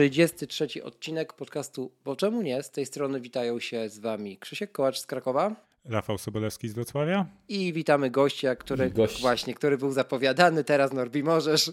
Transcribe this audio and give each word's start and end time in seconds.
Trzydziesty 0.00 0.46
trzeci 0.46 0.82
odcinek 0.82 1.32
podcastu 1.32 1.90
Bo 2.04 2.16
czemu 2.16 2.42
nie? 2.42 2.62
Z 2.62 2.70
tej 2.70 2.86
strony 2.86 3.20
witają 3.20 3.60
się 3.60 3.88
z 3.88 3.98
Wami 3.98 4.38
Krzysiek 4.38 4.72
Kołacz 4.72 4.98
z 4.98 5.06
Krakowa. 5.06 5.56
Rafał 5.84 6.18
Sobolewski 6.18 6.68
z 6.68 6.72
Wrocławia. 6.72 7.26
I 7.48 7.72
witamy 7.72 8.10
gościa, 8.10 8.56
który 8.56 8.90
Gość. 8.90 9.20
właśnie, 9.20 9.54
który 9.54 9.78
był 9.78 9.92
zapowiadany. 9.92 10.64
Teraz 10.64 10.92
Norbi 10.92 11.22
możesz. 11.22 11.72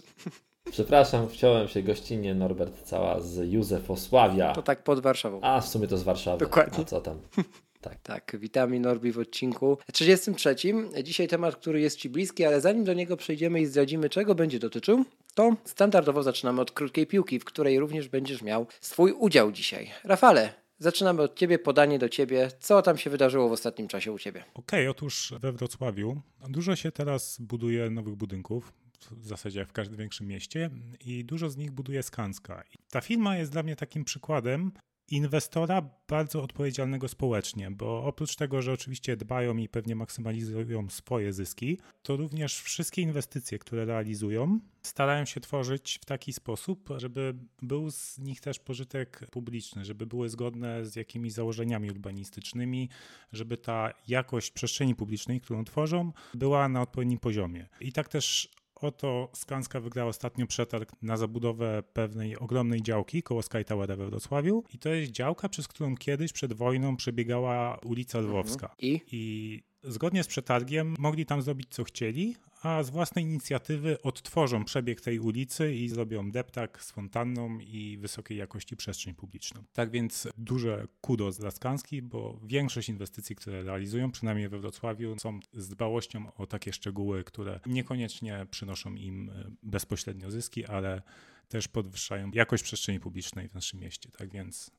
Przepraszam, 0.70 1.28
wciąłem 1.28 1.68
się 1.68 1.82
gościnnie 1.82 2.34
Norbert 2.34 2.82
Cała 2.82 3.20
z 3.20 3.52
Józefosławia. 3.52 4.52
To 4.52 4.62
tak 4.62 4.84
pod 4.84 5.00
Warszawą. 5.00 5.40
A 5.42 5.60
w 5.60 5.68
sumie 5.68 5.86
to 5.86 5.98
z 5.98 6.02
Warszawy. 6.02 6.38
Dokładnie. 6.38 6.84
A 6.84 6.84
co 6.84 7.00
tam? 7.00 7.20
Tak. 7.80 7.98
Tak, 8.02 8.36
witamy 8.38 8.80
Norbi 8.80 9.12
w 9.12 9.18
odcinku 9.18 9.78
33. 9.92 10.56
Dzisiaj 11.04 11.28
temat, 11.28 11.56
który 11.56 11.80
jest 11.80 11.96
Ci 11.96 12.08
bliski, 12.08 12.44
ale 12.44 12.60
zanim 12.60 12.84
do 12.84 12.94
niego 12.94 13.16
przejdziemy 13.16 13.60
i 13.60 13.66
zdradzimy, 13.66 14.08
czego 14.08 14.34
będzie 14.34 14.58
dotyczył, 14.58 15.04
to 15.38 15.56
standardowo 15.64 16.22
zaczynamy 16.22 16.60
od 16.60 16.70
krótkiej 16.70 17.06
piłki, 17.06 17.38
w 17.38 17.44
której 17.44 17.78
również 17.78 18.08
będziesz 18.08 18.42
miał 18.42 18.66
swój 18.80 19.12
udział 19.12 19.52
dzisiaj. 19.52 19.90
Rafale, 20.04 20.54
zaczynamy 20.78 21.22
od 21.22 21.36
Ciebie, 21.36 21.58
podanie 21.58 21.98
do 21.98 22.08
Ciebie. 22.08 22.50
Co 22.60 22.82
tam 22.82 22.98
się 22.98 23.10
wydarzyło 23.10 23.48
w 23.48 23.52
ostatnim 23.52 23.88
czasie 23.88 24.12
u 24.12 24.18
Ciebie? 24.18 24.44
Okej, 24.54 24.80
okay, 24.80 24.90
otóż 24.90 25.34
we 25.40 25.52
Wrocławiu 25.52 26.20
dużo 26.48 26.76
się 26.76 26.92
teraz 26.92 27.40
buduje 27.40 27.90
nowych 27.90 28.14
budynków. 28.14 28.72
W 29.10 29.26
zasadzie 29.26 29.64
w 29.64 29.72
każdym 29.72 29.96
większym 29.96 30.26
mieście, 30.26 30.70
i 31.00 31.24
dużo 31.24 31.50
z 31.50 31.56
nich 31.56 31.70
buduje 31.70 32.02
Skanska. 32.02 32.64
Ta 32.90 33.00
firma 33.00 33.36
jest 33.36 33.52
dla 33.52 33.62
mnie 33.62 33.76
takim 33.76 34.04
przykładem 34.04 34.72
inwestora 35.10 35.90
bardzo 36.08 36.42
odpowiedzialnego 36.42 37.08
społecznie, 37.08 37.70
bo 37.70 38.04
oprócz 38.04 38.36
tego, 38.36 38.62
że 38.62 38.72
oczywiście 38.72 39.16
dbają 39.16 39.56
i 39.56 39.68
pewnie 39.68 39.94
maksymalizują 39.96 40.90
swoje 40.90 41.32
zyski, 41.32 41.78
to 42.02 42.16
również 42.16 42.60
wszystkie 42.60 43.02
inwestycje, 43.02 43.58
które 43.58 43.84
realizują, 43.84 44.60
starają 44.82 45.24
się 45.24 45.40
tworzyć 45.40 45.98
w 46.02 46.04
taki 46.04 46.32
sposób, 46.32 46.88
żeby 46.96 47.34
był 47.62 47.90
z 47.90 48.18
nich 48.18 48.40
też 48.40 48.58
pożytek 48.58 49.26
publiczny, 49.30 49.84
żeby 49.84 50.06
były 50.06 50.28
zgodne 50.28 50.86
z 50.86 50.96
jakimiś 50.96 51.32
założeniami 51.32 51.90
urbanistycznymi, 51.90 52.88
żeby 53.32 53.56
ta 53.56 53.92
jakość 54.08 54.50
przestrzeni 54.50 54.94
publicznej, 54.94 55.40
którą 55.40 55.64
tworzą, 55.64 56.12
była 56.34 56.68
na 56.68 56.82
odpowiednim 56.82 57.18
poziomie. 57.18 57.68
I 57.80 57.92
tak 57.92 58.08
też 58.08 58.50
Oto 58.80 59.28
Skanska 59.32 59.80
wygrała 59.80 60.08
ostatnio 60.08 60.46
przetarg 60.46 60.92
na 61.02 61.16
zabudowę 61.16 61.82
pewnej 61.92 62.36
ogromnej 62.36 62.82
działki 62.82 63.22
koło 63.22 63.42
Sky 63.42 63.64
Towera 63.64 63.96
we 63.96 64.06
Wrocławiu 64.06 64.64
i 64.74 64.78
to 64.78 64.88
jest 64.88 65.12
działka, 65.12 65.48
przez 65.48 65.68
którą 65.68 65.96
kiedyś 65.96 66.32
przed 66.32 66.52
wojną 66.52 66.96
przebiegała 66.96 67.78
ulica 67.84 68.20
Lwowska. 68.20 68.74
I? 68.78 69.00
I 69.12 69.62
zgodnie 69.82 70.24
z 70.24 70.26
przetargiem 70.26 70.94
mogli 70.98 71.26
tam 71.26 71.42
zrobić 71.42 71.68
co 71.70 71.84
chcieli, 71.84 72.36
a 72.62 72.82
z 72.82 72.90
własnej 72.90 73.24
inicjatywy 73.24 74.02
odtworzą 74.02 74.64
przebieg 74.64 75.00
tej 75.00 75.20
ulicy 75.20 75.74
i 75.74 75.88
zrobią 75.88 76.30
deptak 76.30 76.82
z 76.82 76.90
fontanną 76.90 77.58
i 77.58 77.98
wysokiej 77.98 78.38
jakości 78.38 78.76
przestrzeń 78.76 79.14
publiczną. 79.14 79.64
Tak 79.72 79.90
więc 79.90 80.28
duże 80.38 80.86
kudos 81.00 81.38
dla 81.38 81.50
Skanski, 81.50 82.02
bo 82.02 82.40
większość 82.42 82.88
inwestycji, 82.88 83.36
które 83.36 83.62
realizują, 83.62 84.10
przynajmniej 84.10 84.48
we 84.48 84.58
Wrocławiu, 84.58 85.18
są 85.18 85.40
z 85.52 85.68
dbałością 85.68 86.34
o 86.34 86.46
takie 86.46 86.72
szczegóły, 86.72 87.24
które 87.24 87.60
niekoniecznie 87.66 88.46
przynoszą 88.50 88.94
im 88.94 89.30
e, 89.30 89.50
bezpośrednio 89.62 90.30
zyski, 90.30 90.66
ale 90.66 91.02
też 91.48 91.68
podwyższają 91.68 92.30
jakość 92.34 92.62
przestrzeni 92.62 93.00
publicznej 93.00 93.48
w 93.48 93.54
naszym 93.54 93.80
mieście. 93.80 94.10
Tak 94.10 94.30
więc 94.30 94.70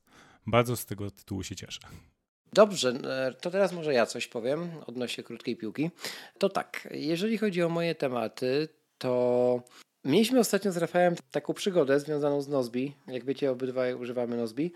bardzo 0.46 0.76
z 0.76 0.86
tego 0.86 1.10
tytułu 1.10 1.42
się 1.42 1.56
cieszę. 1.56 1.80
Dobrze, 2.52 2.88
e, 2.88 3.34
to 3.40 3.50
teraz 3.50 3.72
może 3.72 3.94
ja 3.94 4.06
coś 4.06 4.28
powiem 4.28 4.70
odnośnie 4.86 5.24
krótkiej 5.24 5.56
piłki. 5.56 5.90
To 6.38 6.48
tak, 6.48 6.88
jeżeli 6.90 7.38
chodzi 7.38 7.62
o 7.62 7.68
moje 7.68 7.94
tematy, 7.94 8.68
to 8.98 9.62
mieliśmy 10.04 10.38
ostatnio 10.38 10.72
z 10.72 10.76
Rafałem 10.76 11.14
taką 11.30 11.54
przygodę 11.54 12.00
związaną 12.00 12.42
z 12.42 12.48
Nozbi. 12.48 12.94
Jak 13.06 13.24
wiecie, 13.24 13.50
obydwaj 13.50 13.94
używamy 13.94 14.36
Nozbi. 14.36 14.72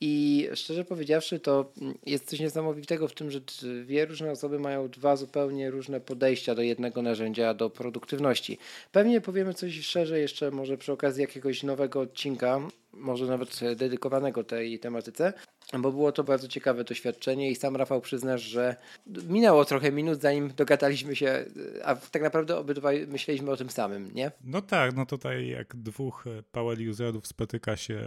I 0.00 0.48
szczerze 0.54 0.84
powiedziawszy, 0.84 1.40
to 1.40 1.72
jest 2.06 2.30
coś 2.30 2.40
niesamowitego 2.40 3.08
w 3.08 3.14
tym, 3.14 3.30
że 3.30 3.40
dwie 3.40 4.06
różne 4.06 4.30
osoby 4.30 4.58
mają 4.58 4.88
dwa 4.88 5.16
zupełnie 5.16 5.70
różne 5.70 6.00
podejścia 6.00 6.54
do 6.54 6.62
jednego 6.62 7.02
narzędzia, 7.02 7.54
do 7.54 7.70
produktywności. 7.70 8.58
Pewnie 8.92 9.20
powiemy 9.20 9.54
coś 9.54 9.80
szerzej 9.80 10.22
jeszcze 10.22 10.50
może 10.50 10.78
przy 10.78 10.92
okazji 10.92 11.20
jakiegoś 11.20 11.62
nowego 11.62 12.00
odcinka, 12.00 12.60
może 12.96 13.26
nawet 13.26 13.60
dedykowanego 13.76 14.44
tej 14.44 14.78
tematyce, 14.78 15.32
bo 15.78 15.92
było 15.92 16.12
to 16.12 16.24
bardzo 16.24 16.48
ciekawe 16.48 16.84
doświadczenie 16.84 17.50
i 17.50 17.54
sam 17.54 17.76
Rafał 17.76 18.00
przyznasz, 18.00 18.42
że 18.42 18.76
minęło 19.06 19.64
trochę 19.64 19.92
minut 19.92 20.20
zanim 20.20 20.50
dogadaliśmy 20.56 21.16
się, 21.16 21.44
a 21.84 21.94
tak 21.94 22.22
naprawdę 22.22 22.56
obydwaj 22.56 23.06
myśleliśmy 23.06 23.50
o 23.50 23.56
tym 23.56 23.70
samym, 23.70 24.14
nie? 24.14 24.30
No 24.44 24.62
tak, 24.62 24.96
no 24.96 25.06
tutaj 25.06 25.48
jak 25.48 25.76
dwóch 25.76 26.24
power 26.52 26.78
userów 26.90 27.26
spotyka 27.26 27.76
się, 27.76 28.00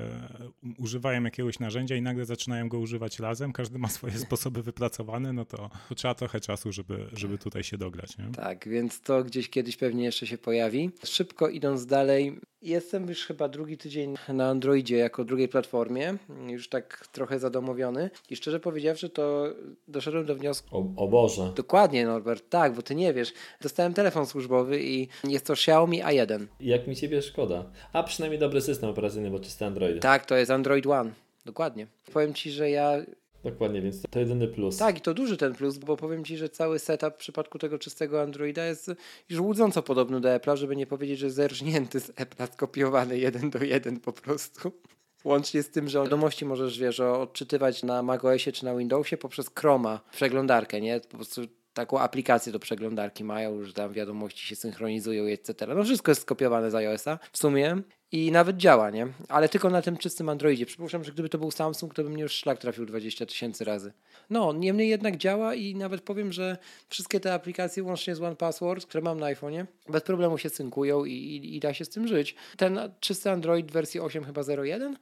używają 0.77 1.23
jakiegoś 1.23 1.59
narzędzia 1.59 1.95
i 1.95 2.01
nagle 2.01 2.25
zaczynają 2.25 2.69
go 2.69 2.79
używać 2.79 3.19
razem, 3.19 3.53
każdy 3.53 3.79
ma 3.79 3.87
swoje 3.87 4.13
sposoby 4.27 4.63
wypracowane, 4.63 5.33
no 5.33 5.45
to, 5.45 5.69
trzeba 5.95 6.15
trochę 6.15 6.39
czasu, 6.39 6.71
żeby, 6.71 7.09
żeby 7.13 7.37
tutaj 7.37 7.63
się 7.63 7.77
dograć, 7.77 8.17
nie? 8.17 8.31
Tak, 8.31 8.69
więc 8.69 9.01
to 9.01 9.23
gdzieś 9.23 9.49
kiedyś 9.49 9.77
pewnie 9.77 10.03
jeszcze 10.03 10.27
się 10.27 10.37
pojawi. 10.37 10.91
Szybko 11.03 11.49
idąc 11.49 11.85
dalej, 11.85 12.39
Jestem 12.61 13.07
już 13.07 13.25
chyba 13.25 13.47
drugi 13.47 13.77
tydzień 13.77 14.15
na 14.33 14.55
Androidzie 14.79 14.97
jako 14.97 15.23
drugiej 15.23 15.47
platformie, 15.47 16.17
już 16.47 16.69
tak 16.69 17.07
trochę 17.11 17.39
zadomowiony 17.39 18.09
i 18.29 18.35
szczerze 18.35 18.59
powiedziawszy 18.59 19.09
to 19.09 19.45
doszedłem 19.87 20.25
do 20.25 20.35
wniosku... 20.35 20.77
O, 20.77 21.03
o 21.03 21.07
Boże. 21.07 21.51
Dokładnie 21.55 22.05
Norbert, 22.05 22.49
tak, 22.49 22.73
bo 22.73 22.81
ty 22.81 22.95
nie 22.95 23.13
wiesz. 23.13 23.33
Dostałem 23.61 23.93
telefon 23.93 24.25
służbowy 24.25 24.83
i 24.83 25.07
jest 25.23 25.45
to 25.45 25.53
Xiaomi 25.53 26.03
A1. 26.03 26.45
Jak 26.59 26.87
mi 26.87 26.95
ciebie 26.95 27.21
szkoda. 27.21 27.65
A 27.93 28.03
przynajmniej 28.03 28.39
dobry 28.39 28.61
system 28.61 28.89
operacyjny, 28.89 29.29
bo 29.31 29.39
czysty 29.39 29.65
Android. 29.65 30.01
Tak, 30.01 30.25
to 30.25 30.35
jest 30.35 30.51
Android 30.51 30.87
One. 30.87 31.11
Dokładnie. 31.45 31.87
Powiem 32.13 32.33
ci, 32.33 32.51
że 32.51 32.69
ja 32.69 32.97
Dokładnie, 33.43 33.81
więc 33.81 34.01
to 34.09 34.19
jedyny 34.19 34.47
plus. 34.47 34.77
Tak, 34.77 34.97
i 34.97 35.01
to 35.01 35.13
duży 35.13 35.37
ten 35.37 35.55
plus, 35.55 35.77
bo 35.77 35.97
powiem 35.97 36.25
Ci, 36.25 36.37
że 36.37 36.49
cały 36.49 36.79
setup 36.79 37.13
w 37.13 37.17
przypadku 37.17 37.59
tego 37.59 37.79
czystego 37.79 38.21
Androida 38.21 38.65
jest 38.65 38.91
już 39.29 39.39
łudząco 39.39 39.83
podobny 39.83 40.21
do 40.21 40.29
Apple'a, 40.29 40.55
żeby 40.55 40.75
nie 40.75 40.87
powiedzieć, 40.87 41.19
że 41.19 41.31
zerżnięty 41.31 41.99
z 41.99 42.11
Apple'a, 42.11 42.53
skopiowany 42.53 43.19
jeden 43.19 43.49
do 43.49 43.63
jeden 43.63 43.99
po 43.99 44.13
prostu. 44.13 44.71
Łącznie 45.23 45.63
z 45.63 45.69
tym, 45.69 45.89
że 45.89 46.03
wiadomości 46.03 46.45
możesz, 46.45 46.79
wiesz, 46.79 46.99
odczytywać 46.99 47.83
na 47.83 48.03
macOSie 48.03 48.51
czy 48.51 48.65
na 48.65 48.75
Windowsie 48.75 49.17
poprzez 49.17 49.51
Chroma, 49.55 49.99
przeglądarkę, 50.11 50.81
nie? 50.81 50.99
Po 50.99 51.17
prostu 51.17 51.41
taką 51.73 51.99
aplikację 51.99 52.51
do 52.51 52.59
przeglądarki 52.59 53.23
mają, 53.23 53.63
że 53.63 53.73
tam 53.73 53.93
wiadomości 53.93 54.47
się 54.47 54.55
synchronizują, 54.55 55.23
etc. 55.23 55.67
No 55.75 55.83
wszystko 55.83 56.11
jest 56.11 56.21
skopiowane 56.21 56.71
z 56.71 56.75
iOSa 56.75 57.19
w 57.31 57.37
sumie 57.37 57.81
i 58.11 58.31
nawet 58.31 58.57
działa, 58.57 58.89
nie? 58.89 59.07
Ale 59.27 59.49
tylko 59.49 59.69
na 59.69 59.81
tym 59.81 59.97
czystym 59.97 60.29
Androidzie. 60.29 60.65
Przypuszczam, 60.65 61.03
że 61.03 61.11
gdyby 61.11 61.29
to 61.29 61.37
był 61.37 61.51
Samsung, 61.51 61.93
to 61.93 62.03
by 62.03 62.09
mnie 62.09 62.23
już 62.23 62.33
szlak 62.33 62.59
trafił 62.59 62.85
20 62.85 63.25
tysięcy 63.25 63.65
razy. 63.65 63.93
No, 64.29 64.53
niemniej 64.53 64.89
jednak 64.89 65.17
działa 65.17 65.55
i 65.55 65.75
nawet 65.75 66.01
powiem, 66.01 66.31
że 66.31 66.57
wszystkie 66.89 67.19
te 67.19 67.33
aplikacje, 67.33 67.83
łącznie 67.83 68.15
z 68.15 68.21
One 68.21 68.35
Password, 68.35 68.85
które 68.85 69.01
mam 69.01 69.19
na 69.19 69.25
iPhone'ie, 69.25 69.65
bez 69.89 70.03
problemu 70.03 70.37
się 70.37 70.49
synkują 70.49 71.05
i, 71.05 71.11
i, 71.11 71.55
i, 71.55 71.59
da 71.59 71.73
się 71.73 71.85
z 71.85 71.89
tym 71.89 72.07
żyć. 72.07 72.35
Ten 72.57 72.79
czysty 72.99 73.31
Android 73.31 73.71
wersji 73.71 73.99
8 73.99 74.23
chyba 74.23 74.41
0.1, 74.41 74.93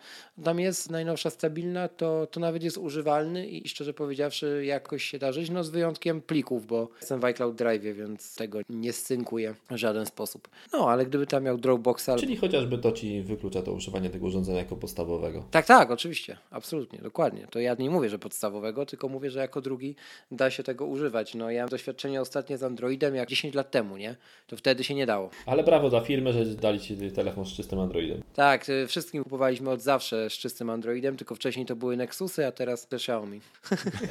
tam 0.43 0.59
jest 0.59 0.91
najnowsza 0.91 1.29
stabilna, 1.29 1.87
to, 1.87 2.27
to 2.31 2.39
nawet 2.39 2.63
jest 2.63 2.77
używalny 2.77 3.47
i 3.47 3.69
szczerze 3.69 3.93
powiedziawszy 3.93 4.63
jakoś 4.65 5.03
się 5.03 5.19
da 5.19 5.31
żyć, 5.31 5.49
no 5.49 5.63
z 5.63 5.69
wyjątkiem 5.69 6.21
plików, 6.21 6.67
bo 6.67 6.89
jestem 7.01 7.19
w 7.19 7.25
iCloud 7.25 7.55
Drive, 7.55 7.83
więc 7.83 8.35
tego 8.35 8.59
nie 8.69 8.93
synkuję 8.93 9.55
w 9.71 9.75
żaden 9.75 10.05
sposób. 10.05 10.47
No, 10.73 10.89
ale 10.89 11.05
gdyby 11.05 11.27
tam 11.27 11.43
miał 11.43 11.57
Dropboxa... 11.57 12.09
Czyli 12.19 12.37
chociażby 12.37 12.77
to 12.77 12.91
ci 12.97 13.21
wyklucza 13.21 13.61
to 13.61 13.71
używanie 13.71 14.09
tego 14.09 14.27
urządzenia 14.27 14.57
jako 14.57 14.75
podstawowego. 14.75 15.43
Tak, 15.51 15.65
tak, 15.65 15.91
oczywiście, 15.91 16.37
absolutnie, 16.51 16.99
dokładnie. 16.99 17.47
To 17.51 17.59
ja 17.59 17.75
nie 17.79 17.89
mówię, 17.89 18.09
że 18.09 18.19
podstawowego, 18.19 18.85
tylko 18.85 19.09
mówię, 19.09 19.31
że 19.31 19.39
jako 19.39 19.61
drugi 19.61 19.95
da 20.31 20.51
się 20.51 20.63
tego 20.63 20.85
używać. 20.85 21.35
No 21.35 21.51
ja 21.51 21.61
mam 21.61 21.69
doświadczenie 21.69 22.21
ostatnie 22.21 22.57
z 22.57 22.63
Androidem 22.63 23.15
jak 23.15 23.29
10 23.29 23.53
lat 23.53 23.71
temu, 23.71 23.97
nie? 23.97 24.15
To 24.47 24.57
wtedy 24.57 24.83
się 24.83 24.95
nie 24.95 25.05
dało. 25.05 25.29
Ale 25.45 25.63
brawo 25.63 25.89
dla 25.89 26.01
firmy, 26.01 26.33
że 26.33 26.45
dali 26.45 26.79
ci 26.79 26.97
telefon 27.11 27.45
z 27.45 27.53
czystym 27.53 27.79
Androidem. 27.79 28.23
Tak, 28.33 28.69
y, 28.69 28.87
wszystkim 28.87 29.23
kupowaliśmy 29.23 29.69
od 29.69 29.81
zawsze 29.81 30.29
z 30.29 30.33
czystym 30.33 30.69
Androidem, 30.69 31.17
tylko 31.17 31.35
wcześniej 31.35 31.65
to 31.65 31.75
były 31.75 31.97
Nexusy, 31.97 32.45
a 32.45 32.51
teraz 32.51 32.87
te 32.87 32.95
Xiaomi. 32.95 33.41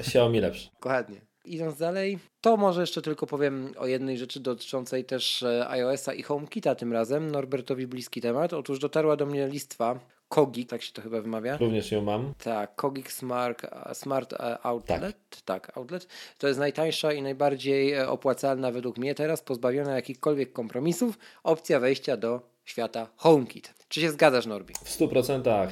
Xiaomi 0.00 0.40
lepszy. 0.40 0.68
Dokładnie. 0.74 1.20
Idąc 1.46 1.78
dalej, 1.78 2.19
to 2.40 2.56
może 2.56 2.81
jeszcze 2.81 3.02
tylko 3.02 3.26
powiem 3.26 3.72
o 3.78 3.87
jednej 3.87 4.19
rzeczy 4.19 4.40
dotyczącej 4.40 5.04
też 5.04 5.43
e, 5.43 5.69
iOS-a 5.69 6.12
i 6.12 6.22
HomeKita 6.22 6.75
tym 6.75 6.93
razem. 6.93 7.31
Norbertowi 7.31 7.87
bliski 7.87 8.20
temat. 8.20 8.52
Otóż 8.52 8.78
dotarła 8.78 9.16
do 9.16 9.26
mnie 9.26 9.48
listwa 9.48 10.00
Kogik, 10.28 10.70
tak 10.70 10.82
się 10.82 10.93
to 10.93 11.02
chyba 11.02 11.20
wymawia. 11.20 11.56
Również 11.56 11.93
ją 11.93 12.02
mam. 12.02 12.34
Tak, 12.44 12.75
Kogik 12.75 13.12
Smart, 13.12 13.62
Smart 13.93 14.32
e, 14.32 14.58
Outlet. 14.62 15.00
Tak. 15.00 15.40
tak, 15.44 15.78
Outlet. 15.78 16.08
To 16.38 16.48
jest 16.48 16.60
najtańsza 16.60 17.12
i 17.12 17.22
najbardziej 17.22 17.92
e, 17.92 18.08
opłacalna 18.08 18.70
według 18.70 18.99
mnie 18.99 19.14
teraz, 19.14 19.42
pozbawiona 19.42 19.94
jakichkolwiek 19.94 20.52
kompromisów, 20.52 21.19
opcja 21.44 21.81
wejścia 21.81 22.16
do 22.16 22.40
świata 22.64 23.08
HomeKit. 23.16 23.75
Czy 23.88 24.00
się 24.00 24.10
zgadzasz, 24.10 24.46
Norbi? 24.46 24.75
W 24.84 24.99
100% 24.99 25.69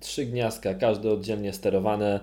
trzy 0.00 0.26
gniazdka, 0.26 0.74
każde 0.74 1.10
oddzielnie 1.10 1.52
sterowane, 1.52 2.20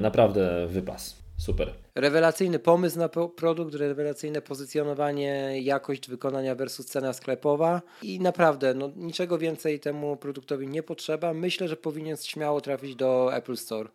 naprawdę 0.00 0.66
wypas. 0.66 1.25
Super. 1.38 1.72
Rewelacyjny 1.94 2.58
pomysł 2.58 2.98
na 2.98 3.08
produkt, 3.36 3.74
rewelacyjne 3.74 4.42
pozycjonowanie, 4.42 5.60
jakość 5.62 6.08
wykonania 6.08 6.54
versus 6.54 6.86
cena 6.86 7.12
sklepowa 7.12 7.82
i 8.02 8.20
naprawdę 8.20 8.74
no, 8.74 8.90
niczego 8.96 9.38
więcej 9.38 9.80
temu 9.80 10.16
produktowi 10.16 10.68
nie 10.68 10.82
potrzeba. 10.82 11.34
Myślę, 11.34 11.68
że 11.68 11.76
powinien 11.76 12.16
śmiało 12.16 12.60
trafić 12.60 12.96
do 12.96 13.34
Apple 13.34 13.56
Store 13.56 13.88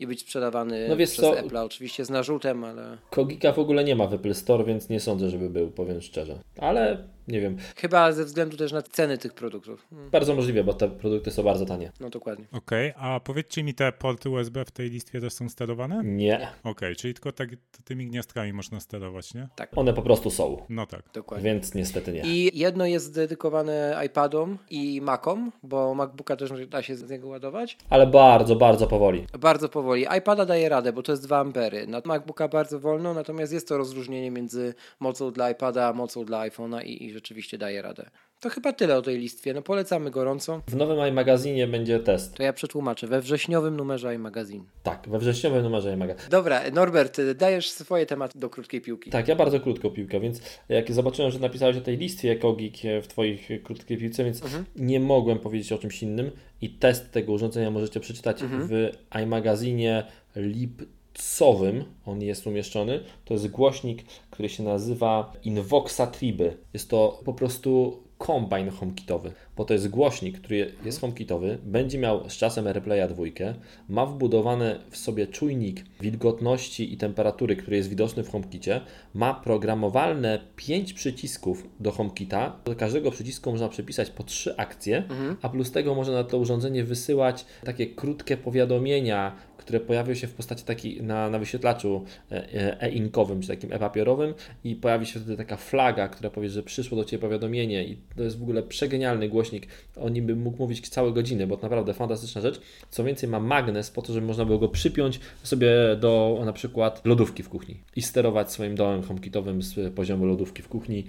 i 0.00 0.06
być 0.06 0.20
sprzedawany 0.20 0.88
no 0.88 0.96
przez 0.96 1.16
co? 1.16 1.38
Apple, 1.38 1.56
oczywiście 1.56 2.04
z 2.04 2.10
narzutem, 2.10 2.64
ale... 2.64 2.98
Kogika 3.10 3.52
w 3.52 3.58
ogóle 3.58 3.84
nie 3.84 3.96
ma 3.96 4.06
w 4.06 4.14
Apple 4.14 4.34
Store, 4.34 4.64
więc 4.64 4.88
nie 4.88 5.00
sądzę, 5.00 5.30
żeby 5.30 5.50
był, 5.50 5.70
powiem 5.70 6.00
szczerze. 6.00 6.38
Ale 6.58 7.08
nie 7.32 7.40
wiem. 7.40 7.56
Chyba 7.76 8.12
ze 8.12 8.24
względu 8.24 8.56
też 8.56 8.72
na 8.72 8.82
ceny 8.82 9.18
tych 9.18 9.34
produktów. 9.34 9.86
Hmm. 9.90 10.10
Bardzo 10.10 10.34
możliwe, 10.34 10.64
bo 10.64 10.74
te 10.74 10.88
produkty 10.88 11.30
są 11.30 11.42
bardzo 11.42 11.66
tanie. 11.66 11.92
No 12.00 12.10
dokładnie. 12.10 12.46
Okej, 12.52 12.90
okay, 12.90 13.02
a 13.02 13.20
powiedzcie 13.20 13.64
mi, 13.64 13.74
te 13.74 13.92
porty 13.92 14.30
USB 14.30 14.64
w 14.64 14.70
tej 14.70 14.90
listwie 14.90 15.20
też 15.20 15.32
są 15.32 15.48
sterowane? 15.48 16.00
Nie. 16.04 16.36
Okej, 16.36 16.72
okay, 16.72 16.96
czyli 16.96 17.14
tylko 17.14 17.32
tak, 17.32 17.48
tymi 17.84 18.06
gniazdkami 18.06 18.52
można 18.52 18.80
sterować, 18.80 19.34
nie? 19.34 19.48
Tak. 19.56 19.78
One 19.78 19.92
po 19.92 20.02
prostu 20.02 20.30
są. 20.30 20.66
No 20.68 20.86
tak. 20.86 21.02
Dokładnie. 21.14 21.44
Więc 21.44 21.74
niestety 21.74 22.12
nie. 22.12 22.20
I 22.20 22.58
jedno 22.58 22.86
jest 22.86 23.14
dedykowane 23.14 24.02
iPadom 24.06 24.58
i 24.70 25.00
Macom, 25.00 25.52
bo 25.62 25.94
MacBooka 25.94 26.36
też 26.36 26.66
da 26.66 26.82
się 26.82 26.96
z 26.96 27.10
niego 27.10 27.28
ładować. 27.28 27.78
Ale 27.90 28.06
bardzo, 28.06 28.56
bardzo 28.56 28.86
powoli. 28.86 29.26
Bardzo 29.40 29.68
powoli. 29.68 30.06
iPada 30.18 30.46
daje 30.46 30.68
radę, 30.68 30.92
bo 30.92 31.02
to 31.02 31.12
jest 31.12 31.24
2 31.24 31.38
ampery. 31.38 31.86
Na 31.86 32.02
MacBooka 32.04 32.48
bardzo 32.48 32.80
wolno, 32.80 33.14
natomiast 33.14 33.52
jest 33.52 33.68
to 33.68 33.78
rozróżnienie 33.78 34.30
między 34.30 34.74
mocą 35.00 35.30
dla 35.30 35.50
iPada, 35.50 35.88
a 35.88 35.92
mocą 35.92 36.24
dla 36.24 36.48
iPhone'a 36.48 36.84
i, 36.84 37.04
i 37.04 37.12
rzeczywiście 37.22 37.58
daje 37.58 37.82
radę. 37.82 38.10
To 38.40 38.48
chyba 38.48 38.72
tyle 38.72 38.96
o 38.96 39.02
tej 39.02 39.18
listwie. 39.18 39.54
No 39.54 39.62
polecamy 39.62 40.10
gorąco. 40.10 40.62
W 40.68 40.76
nowym 40.76 41.08
iMagazinie 41.08 41.66
będzie 41.66 42.00
test. 42.00 42.34
To 42.34 42.42
ja 42.42 42.52
przetłumaczę. 42.52 43.06
We 43.06 43.20
wrześniowym 43.20 43.76
numerze 43.76 44.14
iMagazine. 44.14 44.64
Tak, 44.82 45.08
we 45.08 45.18
wrześniowym 45.18 45.62
numerze 45.62 45.92
iMagazine. 45.92 46.28
Dobra, 46.30 46.60
Norbert, 46.72 47.20
dajesz 47.36 47.70
swoje 47.70 48.06
tematy 48.06 48.38
do 48.38 48.50
krótkiej 48.50 48.80
piłki. 48.80 49.10
Tak, 49.10 49.28
ja 49.28 49.36
bardzo 49.36 49.60
krótką 49.60 49.90
piłkę, 49.90 50.20
więc 50.20 50.40
jak 50.68 50.92
zobaczyłem, 50.92 51.30
że 51.30 51.38
napisałeś 51.38 51.76
o 51.76 51.80
tej 51.80 51.96
listwie 51.96 52.36
Kogik 52.36 52.76
w 53.02 53.06
Twoich 53.06 53.48
krótkiej 53.64 53.98
piłce, 53.98 54.24
więc 54.24 54.42
mhm. 54.42 54.64
nie 54.76 55.00
mogłem 55.00 55.38
powiedzieć 55.38 55.72
o 55.72 55.78
czymś 55.78 56.02
innym 56.02 56.30
i 56.60 56.70
test 56.70 57.10
tego 57.10 57.32
urządzenia 57.32 57.70
możecie 57.70 58.00
przeczytać 58.00 58.42
mhm. 58.42 58.68
w 58.68 58.90
iMagazinie 59.22 60.04
Lip 60.36 60.82
Sowym, 61.14 61.84
on 62.06 62.22
jest 62.22 62.46
umieszczony, 62.46 63.00
to 63.24 63.34
jest 63.34 63.48
głośnik, 63.48 64.04
który 64.30 64.48
się 64.48 64.62
nazywa 64.62 65.32
Invoxa 65.44 66.06
Triby. 66.12 66.56
Jest 66.72 66.90
to 66.90 67.20
po 67.24 67.34
prostu 67.34 68.02
kombine 68.22 68.70
HomeKitowy, 68.70 69.32
bo 69.56 69.64
to 69.64 69.74
jest 69.74 69.88
głośnik, 69.88 70.40
który 70.40 70.72
jest 70.84 71.00
HomeKitowy, 71.00 71.58
będzie 71.64 71.98
miał 71.98 72.30
z 72.30 72.36
czasem 72.36 72.66
AirPlaya 72.66 73.08
dwójkę, 73.08 73.54
ma 73.88 74.06
wbudowany 74.06 74.78
w 74.90 74.96
sobie 74.96 75.26
czujnik 75.26 75.84
wilgotności 76.00 76.92
i 76.94 76.96
temperatury, 76.96 77.56
który 77.56 77.76
jest 77.76 77.88
widoczny 77.88 78.24
w 78.24 78.30
HomeKicie, 78.30 78.80
ma 79.14 79.34
programowalne 79.34 80.38
5 80.56 80.92
przycisków 80.92 81.68
do 81.80 81.92
HomeKita, 81.92 82.56
do 82.64 82.76
każdego 82.76 83.10
przycisku 83.10 83.50
można 83.50 83.68
przepisać 83.68 84.10
po 84.10 84.22
3 84.22 84.56
akcje, 84.56 84.96
mhm. 84.98 85.36
a 85.42 85.48
plus 85.48 85.70
tego 85.70 85.94
można 85.94 86.14
na 86.14 86.24
to 86.24 86.38
urządzenie 86.38 86.84
wysyłać 86.84 87.46
takie 87.64 87.86
krótkie 87.86 88.36
powiadomienia, 88.36 89.36
które 89.62 89.80
pojawią 89.80 90.14
się 90.14 90.26
w 90.26 90.34
postaci 90.34 90.64
takiej 90.64 91.02
na, 91.02 91.30
na 91.30 91.38
wyświetlaczu 91.38 92.04
e, 92.30 92.54
e, 92.54 92.82
e-inkowym, 92.82 93.42
czy 93.42 93.48
takim 93.48 93.72
e-papierowym 93.72 94.34
i 94.64 94.76
pojawi 94.76 95.06
się 95.06 95.20
wtedy 95.20 95.36
taka 95.36 95.56
flaga, 95.56 96.08
która 96.08 96.30
powie, 96.30 96.50
że 96.50 96.62
przyszło 96.62 96.96
do 96.96 97.04
Ciebie 97.04 97.20
powiadomienie 97.20 97.84
i 97.84 97.96
to 98.16 98.22
jest 98.22 98.38
w 98.38 98.42
ogóle 98.42 98.62
przegenialny 98.62 99.28
głośnik. 99.28 99.66
O 99.96 100.08
nim 100.08 100.26
bym 100.26 100.42
mógł 100.42 100.58
mówić 100.58 100.88
całe 100.88 101.12
godziny, 101.12 101.46
bo 101.46 101.56
to 101.56 101.62
naprawdę 101.62 101.94
fantastyczna 101.94 102.40
rzecz. 102.40 102.60
Co 102.90 103.04
więcej 103.04 103.28
ma 103.28 103.40
magnes 103.40 103.90
po 103.90 104.02
to, 104.02 104.12
żeby 104.12 104.26
można 104.26 104.44
było 104.44 104.58
go 104.58 104.68
przypiąć 104.68 105.20
sobie 105.42 105.70
do 106.00 106.42
na 106.44 106.52
przykład 106.52 107.00
lodówki 107.04 107.42
w 107.42 107.48
kuchni 107.48 107.80
i 107.96 108.02
sterować 108.02 108.52
swoim 108.52 108.74
dołem 108.74 109.02
HomeKitowym 109.02 109.62
z 109.62 109.94
poziomu 109.94 110.26
lodówki 110.26 110.62
w 110.62 110.68
kuchni. 110.68 111.04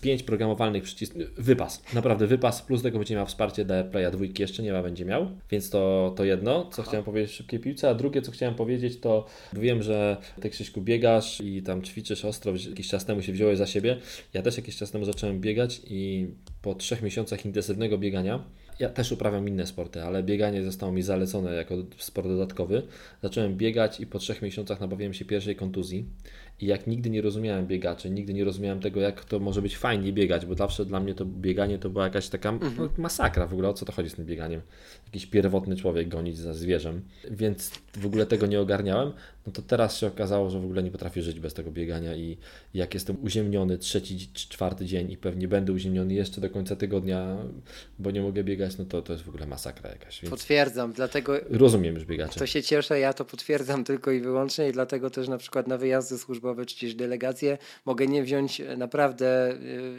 Pięć 0.00 0.22
programowalnych 0.22 0.82
przycisków, 0.82 1.22
wypas, 1.36 1.82
naprawdę 1.94 2.26
wypas, 2.26 2.62
plus 2.62 2.82
tego 2.82 2.98
będzie 2.98 3.14
miał 3.14 3.26
wsparcie 3.26 3.64
dla 3.64 3.84
Playa 3.84 4.10
2, 4.10 4.24
jeszcze 4.38 4.62
nie 4.62 4.72
ma, 4.72 4.82
będzie 4.82 5.04
miał, 5.04 5.30
więc 5.50 5.70
to, 5.70 6.12
to 6.16 6.24
jedno, 6.24 6.64
co 6.64 6.82
Aha. 6.82 6.88
chciałem 6.88 7.04
powiedzieć 7.04 7.30
w 7.30 7.34
szybkiej 7.34 7.60
piłce, 7.60 7.90
a 7.94 7.96
drugie, 7.96 8.22
co 8.22 8.32
chciałem 8.32 8.54
powiedzieć, 8.54 9.00
to 9.00 9.26
wiem, 9.52 9.82
że 9.82 10.16
Ty 10.40 10.50
Krzyśku 10.50 10.80
biegasz 10.80 11.40
i 11.40 11.62
tam 11.62 11.82
ćwiczysz 11.82 12.24
ostro, 12.24 12.52
jakiś 12.68 12.88
czas 12.88 13.04
temu 13.04 13.22
się 13.22 13.32
wziąłeś 13.32 13.58
za 13.58 13.66
siebie. 13.66 13.96
Ja 14.34 14.42
też 14.42 14.56
jakiś 14.56 14.76
czas 14.76 14.90
temu 14.90 15.04
zacząłem 15.04 15.40
biegać 15.40 15.80
i 15.90 16.26
po 16.62 16.74
trzech 16.74 17.02
miesiącach 17.02 17.44
intensywnego 17.44 17.98
biegania 17.98 18.44
ja 18.78 18.88
też 18.88 19.12
uprawiam 19.12 19.48
inne 19.48 19.66
sporty, 19.66 20.02
ale 20.02 20.22
bieganie 20.22 20.62
zostało 20.62 20.92
mi 20.92 21.02
zalecone 21.02 21.54
jako 21.54 21.74
sport 21.98 22.28
dodatkowy. 22.28 22.82
Zacząłem 23.22 23.56
biegać 23.56 24.00
i 24.00 24.06
po 24.06 24.18
trzech 24.18 24.42
miesiącach 24.42 24.80
nabawiłem 24.80 25.14
się 25.14 25.24
pierwszej 25.24 25.56
kontuzji. 25.56 26.06
I 26.60 26.66
jak 26.66 26.86
nigdy 26.86 27.10
nie 27.10 27.22
rozumiałem 27.22 27.66
biegaczy, 27.66 28.10
nigdy 28.10 28.34
nie 28.34 28.44
rozumiałem 28.44 28.80
tego, 28.80 29.00
jak 29.00 29.24
to 29.24 29.40
może 29.40 29.62
być 29.62 29.76
fajnie 29.76 30.12
biegać, 30.12 30.46
bo 30.46 30.54
zawsze 30.54 30.84
dla 30.84 31.00
mnie 31.00 31.14
to 31.14 31.24
bieganie 31.24 31.78
to 31.78 31.90
była 31.90 32.04
jakaś 32.04 32.28
taka 32.28 32.48
mhm. 32.48 32.88
masakra 32.98 33.46
w 33.46 33.52
ogóle, 33.52 33.68
o 33.68 33.72
co 33.72 33.84
to 33.84 33.92
chodzi 33.92 34.10
z 34.10 34.14
tym 34.14 34.26
bieganiem. 34.26 34.60
Jakiś 35.14 35.26
pierwotny 35.26 35.76
człowiek 35.76 36.08
gonić 36.08 36.38
za 36.38 36.54
zwierzem, 36.54 37.02
więc 37.30 37.70
w 37.96 38.06
ogóle 38.06 38.26
tego 38.26 38.46
nie 38.46 38.60
ogarniałem. 38.60 39.12
No 39.46 39.52
to 39.52 39.62
teraz 39.62 39.96
się 39.98 40.06
okazało, 40.06 40.50
że 40.50 40.60
w 40.60 40.64
ogóle 40.64 40.82
nie 40.82 40.90
potrafię 40.90 41.22
żyć 41.22 41.40
bez 41.40 41.54
tego 41.54 41.70
biegania 41.70 42.16
i 42.16 42.38
jak 42.74 42.94
jestem 42.94 43.24
uziemniony 43.24 43.78
trzeci 43.78 44.28
czy 44.32 44.48
czwarty 44.48 44.86
dzień 44.86 45.10
i 45.10 45.16
pewnie 45.16 45.48
będę 45.48 45.72
uziemniony 45.72 46.14
jeszcze 46.14 46.40
do 46.40 46.50
końca 46.50 46.76
tygodnia, 46.76 47.36
bo 47.98 48.10
nie 48.10 48.22
mogę 48.22 48.44
biegać, 48.44 48.78
no 48.78 48.84
to 48.84 49.02
to 49.02 49.12
jest 49.12 49.24
w 49.24 49.28
ogóle 49.28 49.46
masakra 49.46 49.90
jakaś. 49.90 50.22
Więc 50.22 50.30
potwierdzam, 50.30 50.92
dlatego... 50.92 51.34
Rozumiem 51.50 51.94
już 51.94 52.04
biegacze. 52.04 52.38
To 52.40 52.46
się 52.46 52.62
cieszę, 52.62 52.98
ja 52.98 53.12
to 53.12 53.24
potwierdzam 53.24 53.84
tylko 53.90 54.10
i 54.10 54.20
wyłącznie 54.20 54.68
i 54.68 54.72
dlatego 54.72 55.10
też 55.10 55.28
na 55.28 55.38
przykład 55.38 55.66
na 55.66 55.78
wyjazdy 55.78 56.18
służbowe 56.18 56.66
czy 56.66 56.80
też 56.80 56.94
delegacje, 56.94 57.58
mogę 57.84 58.06
nie 58.06 58.22
wziąć 58.22 58.60
e, 58.60 58.76
naprawdę, 58.76 59.50
e, 59.50 59.56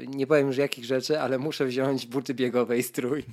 nie 0.07 0.27
powiem 0.27 0.47
już 0.47 0.57
jakich 0.57 0.85
rzeczy, 0.85 1.19
ale 1.19 1.37
muszę 1.37 1.65
wziąć 1.65 2.05
buty 2.05 2.33
biegowe 2.33 2.77
i 2.77 2.83
strój. 2.83 3.23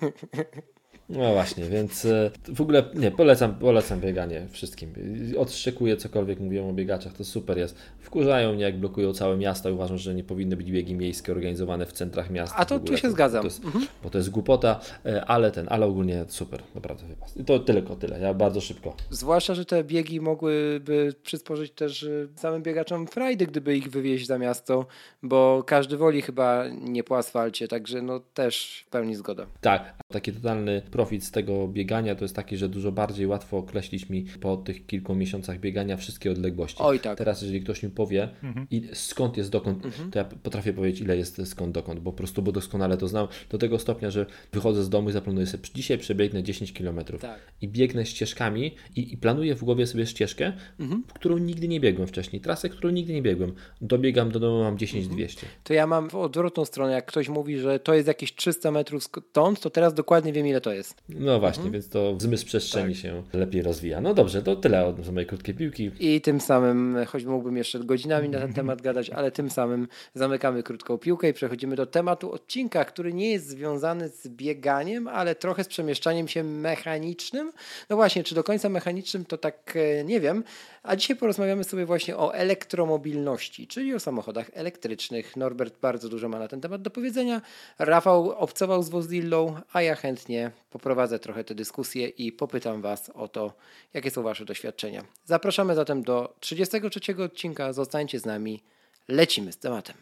No 1.08 1.32
właśnie, 1.32 1.64
więc 1.64 2.04
e, 2.04 2.30
w 2.48 2.60
ogóle 2.60 2.84
nie, 2.94 3.10
polecam, 3.10 3.54
polecam 3.54 4.00
bieganie 4.00 4.46
wszystkim. 4.50 4.92
Odszczekuję 5.38 5.96
cokolwiek 5.96 6.40
mówią 6.40 6.70
o 6.70 6.72
biegaczach, 6.72 7.12
to 7.12 7.24
super 7.24 7.58
jest. 7.58 7.76
Wkurzają 7.98 8.52
mnie, 8.52 8.62
jak 8.62 8.78
blokują 8.78 9.12
całe 9.12 9.36
miasta. 9.36 9.70
Uważam, 9.70 9.98
że 9.98 10.14
nie 10.14 10.24
powinny 10.24 10.56
być 10.56 10.72
biegi 10.72 10.94
miejskie 10.94 11.32
organizowane 11.32 11.86
w 11.86 11.92
centrach 11.92 12.30
miast. 12.30 12.52
A 12.56 12.64
to 12.64 12.80
tu 12.80 12.96
się 12.96 13.10
zgadzam. 13.10 13.40
To 13.40 13.46
jest, 13.46 13.64
mhm. 13.64 13.86
Bo 14.02 14.10
to 14.10 14.18
jest 14.18 14.30
głupota, 14.30 14.80
e, 15.06 15.24
ale 15.24 15.50
ten, 15.50 15.66
ale 15.70 15.86
ogólnie 15.86 16.24
super, 16.28 16.62
naprawdę 16.74 17.06
wypas. 17.06 17.36
I 17.36 17.44
to 17.44 17.58
tylko 17.58 17.96
tyle, 17.96 18.20
ja 18.20 18.34
bardzo 18.34 18.60
szybko. 18.60 18.96
Zwłaszcza, 19.10 19.54
że 19.54 19.64
te 19.64 19.84
biegi 19.84 20.20
mogłyby 20.20 21.14
przysporzyć 21.22 21.72
też 21.72 22.02
e, 22.02 22.08
samym 22.36 22.62
biegaczom 22.62 23.06
frajdy, 23.06 23.46
gdyby 23.46 23.76
ich 23.76 23.90
wywieźć 23.90 24.26
za 24.26 24.38
miasto, 24.38 24.86
bo 25.22 25.62
każdy 25.66 25.96
woli 25.96 26.22
chyba 26.22 26.64
nie 26.68 27.04
po 27.04 27.18
asfalcie, 27.18 27.68
także 27.68 28.02
no 28.02 28.20
też 28.34 28.84
w 28.86 28.90
pełni 28.90 29.14
zgoda. 29.14 29.46
Tak, 29.60 29.94
taki 30.12 30.32
totalny 30.32 30.82
profit 30.96 31.24
z 31.24 31.30
tego 31.30 31.68
biegania 31.68 32.14
to 32.14 32.24
jest 32.24 32.36
taki, 32.36 32.56
że 32.56 32.68
dużo 32.68 32.92
bardziej 32.92 33.26
łatwo 33.26 33.58
określić 33.58 34.08
mi 34.08 34.24
po 34.40 34.56
tych 34.56 34.86
kilku 34.86 35.14
miesiącach 35.14 35.60
biegania 35.60 35.96
wszystkie 35.96 36.30
odległości. 36.30 36.82
Oj, 36.82 37.00
tak. 37.00 37.18
Teraz, 37.18 37.42
jeżeli 37.42 37.60
ktoś 37.60 37.82
mi 37.82 37.90
powie, 37.90 38.28
mhm. 38.42 38.66
i 38.70 38.88
skąd 38.92 39.36
jest 39.36 39.50
dokąd, 39.50 39.84
mhm. 39.84 40.10
to 40.10 40.18
ja 40.18 40.24
potrafię 40.24 40.72
powiedzieć, 40.72 41.00
ile 41.00 41.16
jest 41.16 41.46
skąd 41.46 41.74
dokąd, 41.74 42.00
bo 42.00 42.12
po 42.12 42.18
prostu 42.18 42.42
bo 42.42 42.52
doskonale 42.52 42.96
to 42.96 43.08
znam. 43.08 43.28
Do 43.50 43.58
tego 43.58 43.78
stopnia, 43.78 44.10
że 44.10 44.26
wychodzę 44.52 44.84
z 44.84 44.88
domu 44.88 45.08
i 45.08 45.12
zaplanuję 45.12 45.46
sobie, 45.46 45.64
dzisiaj 45.74 45.98
przebiegnę 45.98 46.42
10 46.42 46.72
km 46.72 47.00
tak. 47.20 47.40
i 47.60 47.68
biegnę 47.68 48.06
ścieżkami 48.06 48.74
i, 48.96 49.12
i, 49.12 49.16
planuję 49.16 49.54
w 49.54 49.64
głowie 49.64 49.86
sobie 49.86 50.06
ścieżkę, 50.06 50.52
mhm. 50.80 51.02
którą 51.14 51.38
nigdy 51.38 51.68
nie 51.68 51.80
biegłem 51.80 52.08
wcześniej, 52.08 52.42
trasę, 52.42 52.68
którą 52.68 52.90
nigdy 52.90 53.12
nie 53.12 53.22
biegłem. 53.22 53.54
Dobiegam 53.80 54.30
do 54.30 54.40
domu, 54.40 54.62
mam 54.62 54.78
10 54.78 55.08
200. 55.08 55.40
Mhm. 55.40 55.60
To 55.64 55.74
ja 55.74 55.86
mam 55.86 56.10
w 56.10 56.14
odwrotną 56.14 56.64
stronę, 56.64 56.92
jak 56.92 57.06
ktoś 57.06 57.28
mówi, 57.28 57.58
że 57.58 57.80
to 57.80 57.94
jest 57.94 58.08
jakieś 58.08 58.34
300 58.34 58.70
metrów 58.70 59.04
stąd, 59.04 59.60
to 59.60 59.70
teraz 59.70 59.94
dokładnie 59.94 60.32
wiem, 60.32 60.46
ile 60.46 60.60
to 60.60 60.72
jest. 60.72 60.85
No 61.08 61.40
właśnie, 61.40 61.60
mhm. 61.60 61.72
więc 61.72 61.88
to 61.88 62.16
zmysł 62.20 62.46
przestrzeni 62.46 62.94
tak. 62.94 63.02
się 63.02 63.22
lepiej 63.32 63.62
rozwija. 63.62 64.00
No 64.00 64.14
dobrze, 64.14 64.42
to 64.42 64.56
tyle 64.56 64.86
od 64.86 65.12
mojej 65.12 65.26
krótkiej 65.26 65.54
piłki. 65.54 65.90
I 66.00 66.20
tym 66.20 66.40
samym, 66.40 66.98
choć 67.06 67.24
mógłbym 67.24 67.56
jeszcze 67.56 67.78
godzinami 67.78 68.28
na 68.28 68.38
ten 68.38 68.52
temat 68.60 68.82
gadać, 68.82 69.10
ale 69.10 69.30
tym 69.30 69.50
samym 69.50 69.88
zamykamy 70.14 70.62
krótką 70.62 70.98
piłkę 70.98 71.28
i 71.28 71.32
przechodzimy 71.32 71.76
do 71.76 71.86
tematu 71.86 72.32
odcinka, 72.32 72.84
który 72.84 73.12
nie 73.12 73.30
jest 73.30 73.48
związany 73.48 74.08
z 74.08 74.28
bieganiem, 74.28 75.08
ale 75.08 75.34
trochę 75.34 75.64
z 75.64 75.68
przemieszczaniem 75.68 76.28
się 76.28 76.44
mechanicznym. 76.44 77.52
No 77.90 77.96
właśnie, 77.96 78.24
czy 78.24 78.34
do 78.34 78.44
końca 78.44 78.68
mechanicznym, 78.68 79.24
to 79.24 79.38
tak 79.38 79.74
e, 79.76 80.04
nie 80.04 80.20
wiem. 80.20 80.44
A 80.86 80.96
dzisiaj 80.96 81.16
porozmawiamy 81.16 81.64
sobie 81.64 81.86
właśnie 81.86 82.16
o 82.16 82.34
elektromobilności, 82.34 83.66
czyli 83.66 83.94
o 83.94 84.00
samochodach 84.00 84.50
elektrycznych. 84.52 85.36
Norbert 85.36 85.80
bardzo 85.80 86.08
dużo 86.08 86.28
ma 86.28 86.38
na 86.38 86.48
ten 86.48 86.60
temat 86.60 86.82
do 86.82 86.90
powiedzenia. 86.90 87.42
Rafał 87.78 88.30
obcował 88.30 88.82
z 88.82 88.88
Wozillą, 88.88 89.60
a 89.72 89.82
ja 89.82 89.94
chętnie 89.94 90.50
poprowadzę 90.70 91.18
trochę 91.18 91.44
tę 91.44 91.54
dyskusję 91.54 92.08
i 92.08 92.32
popytam 92.32 92.82
Was 92.82 93.10
o 93.14 93.28
to, 93.28 93.52
jakie 93.94 94.10
są 94.10 94.22
Wasze 94.22 94.44
doświadczenia. 94.44 95.04
Zapraszamy 95.24 95.74
zatem 95.74 96.02
do 96.02 96.36
33 96.40 97.24
odcinka. 97.24 97.72
Zostańcie 97.72 98.20
z 98.20 98.24
nami. 98.26 98.62
Lecimy 99.08 99.52
z 99.52 99.58
tematem. 99.58 99.96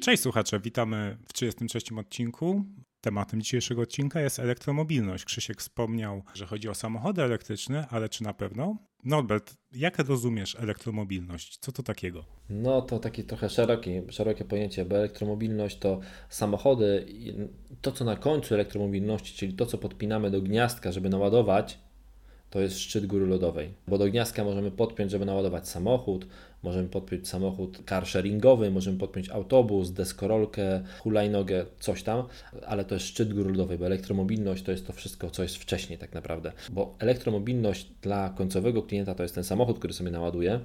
Cześć 0.00 0.22
słuchacze, 0.22 0.60
witamy 0.60 1.16
w 1.28 1.32
33 1.32 1.78
odcinku. 1.98 2.64
Tematem 3.00 3.42
dzisiejszego 3.42 3.82
odcinka 3.82 4.20
jest 4.20 4.38
elektromobilność. 4.38 5.24
Krzysiek 5.24 5.60
wspomniał, 5.60 6.22
że 6.34 6.46
chodzi 6.46 6.68
o 6.68 6.74
samochody 6.74 7.22
elektryczne, 7.22 7.86
ale 7.90 8.08
czy 8.08 8.22
na 8.22 8.34
pewno? 8.34 8.76
Norbert, 9.04 9.56
jak 9.72 9.98
rozumiesz 9.98 10.56
elektromobilność? 10.60 11.58
Co 11.58 11.72
to 11.72 11.82
takiego? 11.82 12.24
No 12.50 12.82
to 12.82 12.98
takie 12.98 13.24
trochę 13.24 13.50
szerokie, 13.50 14.02
szerokie 14.10 14.44
pojęcie, 14.44 14.84
bo 14.84 14.96
elektromobilność 14.96 15.78
to 15.78 16.00
samochody, 16.28 17.06
to 17.82 17.92
co 17.92 18.04
na 18.04 18.16
końcu 18.16 18.54
elektromobilności, 18.54 19.36
czyli 19.36 19.54
to 19.54 19.66
co 19.66 19.78
podpinamy 19.78 20.30
do 20.30 20.42
gniazdka, 20.42 20.92
żeby 20.92 21.08
naładować, 21.08 21.78
to 22.50 22.60
jest 22.60 22.78
szczyt 22.78 23.06
góry 23.06 23.26
lodowej. 23.26 23.74
Bo 23.88 23.98
do 23.98 24.10
gniazdka 24.10 24.44
możemy 24.44 24.70
podpiąć, 24.70 25.10
żeby 25.10 25.24
naładować 25.24 25.68
samochód, 25.68 26.26
możemy 26.62 26.88
podpiąć 26.88 27.28
samochód 27.28 27.78
car 27.88 28.06
sharingowy, 28.06 28.70
możemy 28.70 28.98
podpiąć 28.98 29.30
autobus, 29.30 29.90
deskorolkę, 29.90 30.82
hulajnogę, 30.98 31.66
coś 31.80 32.02
tam, 32.02 32.22
ale 32.66 32.84
to 32.84 32.94
jest 32.94 33.06
szczyt 33.06 33.34
góry 33.34 33.50
lodowej, 33.50 33.78
bo 33.78 33.86
elektromobilność 33.86 34.62
to 34.62 34.70
jest 34.70 34.86
to 34.86 34.92
wszystko, 34.92 35.30
co 35.30 35.42
jest 35.42 35.56
wcześniej 35.56 35.98
tak 35.98 36.14
naprawdę. 36.14 36.52
Bo 36.70 36.94
elektromobilność 36.98 37.86
dla 38.02 38.30
końcowego 38.30 38.82
klienta 38.82 39.14
to 39.14 39.22
jest 39.22 39.34
ten 39.34 39.44
samochód, 39.44 39.78
który 39.78 39.92
sobie 39.92 40.10
naładuje, 40.10 40.60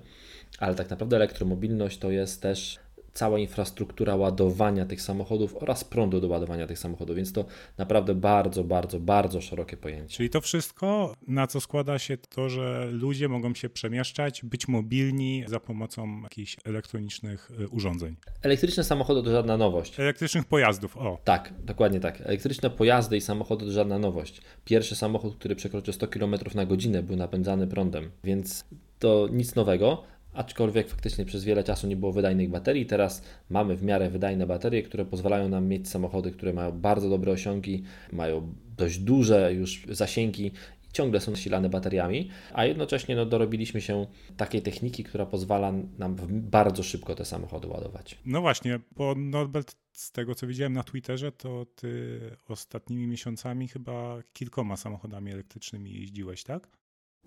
ale 0.59 0.75
tak 0.75 0.89
naprawdę 0.89 1.15
elektromobilność 1.15 1.97
to 1.97 2.12
jest 2.12 2.41
też 2.41 2.79
cała 3.13 3.39
infrastruktura 3.39 4.15
ładowania 4.15 4.86
tych 4.86 5.01
samochodów 5.01 5.55
oraz 5.55 5.84
prądu 5.84 6.22
do 6.22 6.27
ładowania 6.27 6.67
tych 6.67 6.79
samochodów, 6.79 7.15
więc 7.15 7.34
to 7.34 7.46
naprawdę 7.77 8.15
bardzo, 8.15 8.63
bardzo, 8.63 9.00
bardzo 9.00 9.41
szerokie 9.41 9.77
pojęcie. 9.77 10.15
Czyli 10.15 10.29
to 10.29 10.41
wszystko, 10.41 11.15
na 11.27 11.48
co 11.48 11.62
składa 11.62 12.00
się 12.00 12.17
to, 12.17 12.50
że 12.50 12.88
ludzie 12.91 13.29
mogą 13.29 13.53
się 13.53 13.70
przemieszczać, 13.70 14.46
być 14.46 14.67
mobilni 14.67 15.43
za 15.48 15.60
pomocą 15.60 16.22
jakichś 16.24 16.58
elektronicznych 16.65 17.51
y, 17.60 17.67
urządzeń. 17.67 18.15
Elektryczne 18.41 18.84
samochody 18.84 19.24
to 19.24 19.32
żadna 19.32 19.58
nowość. 19.58 20.00
Elektrycznych 20.00 20.46
pojazdów, 20.46 20.98
o. 20.98 21.17
Tak, 21.24 21.53
dokładnie 21.63 22.00
tak. 22.00 22.22
Elektryczne 22.22 22.70
pojazdy 22.70 23.17
i 23.17 23.22
samochody 23.22 23.65
to 23.65 23.72
żadna 23.72 24.00
nowość. 24.00 24.41
Pierwszy 24.65 24.96
samochód, 24.96 25.36
który 25.36 25.55
przekroczył 25.55 25.93
100 25.93 26.08
km 26.08 26.36
na 26.55 26.65
godzinę 26.65 27.03
był 27.03 27.15
napędzany 27.15 27.67
prądem, 27.67 28.12
więc 28.24 28.65
to 29.00 29.27
nic 29.32 29.55
nowego 29.55 30.03
aczkolwiek 30.33 30.89
faktycznie 30.89 31.25
przez 31.25 31.43
wiele 31.43 31.63
czasu 31.63 31.87
nie 31.87 31.95
było 31.95 32.11
wydajnych 32.11 32.49
baterii. 32.49 32.85
Teraz 32.85 33.23
mamy 33.49 33.75
w 33.75 33.83
miarę 33.83 34.09
wydajne 34.09 34.47
baterie, 34.47 34.83
które 34.83 35.05
pozwalają 35.05 35.49
nam 35.49 35.67
mieć 35.67 35.89
samochody, 35.89 36.31
które 36.31 36.53
mają 36.53 36.71
bardzo 36.71 37.09
dobre 37.09 37.31
osiągi, 37.31 37.83
mają 38.11 38.53
dość 38.77 38.99
duże 38.99 39.53
już 39.53 39.85
zasięgi 39.89 40.51
ciągle 40.93 41.19
są 41.21 41.31
nasilane 41.31 41.69
bateriami, 41.69 42.29
a 42.53 42.65
jednocześnie 42.65 43.15
no, 43.15 43.25
dorobiliśmy 43.25 43.81
się 43.81 44.07
takiej 44.37 44.61
techniki, 44.61 45.03
która 45.03 45.25
pozwala 45.25 45.71
nam 45.97 46.15
bardzo 46.29 46.83
szybko 46.83 47.15
te 47.15 47.25
samochody 47.25 47.67
ładować. 47.67 48.17
No 48.25 48.41
właśnie, 48.41 48.79
bo 48.91 49.15
Norbert, 49.15 49.75
z 49.91 50.11
tego 50.11 50.35
co 50.35 50.47
widziałem 50.47 50.73
na 50.73 50.83
Twitterze, 50.83 51.31
to 51.31 51.65
ty 51.75 52.19
ostatnimi 52.47 53.07
miesiącami 53.07 53.67
chyba 53.67 54.23
kilkoma 54.33 54.77
samochodami 54.77 55.31
elektrycznymi 55.31 55.93
jeździłeś, 55.93 56.43
tak? 56.43 56.67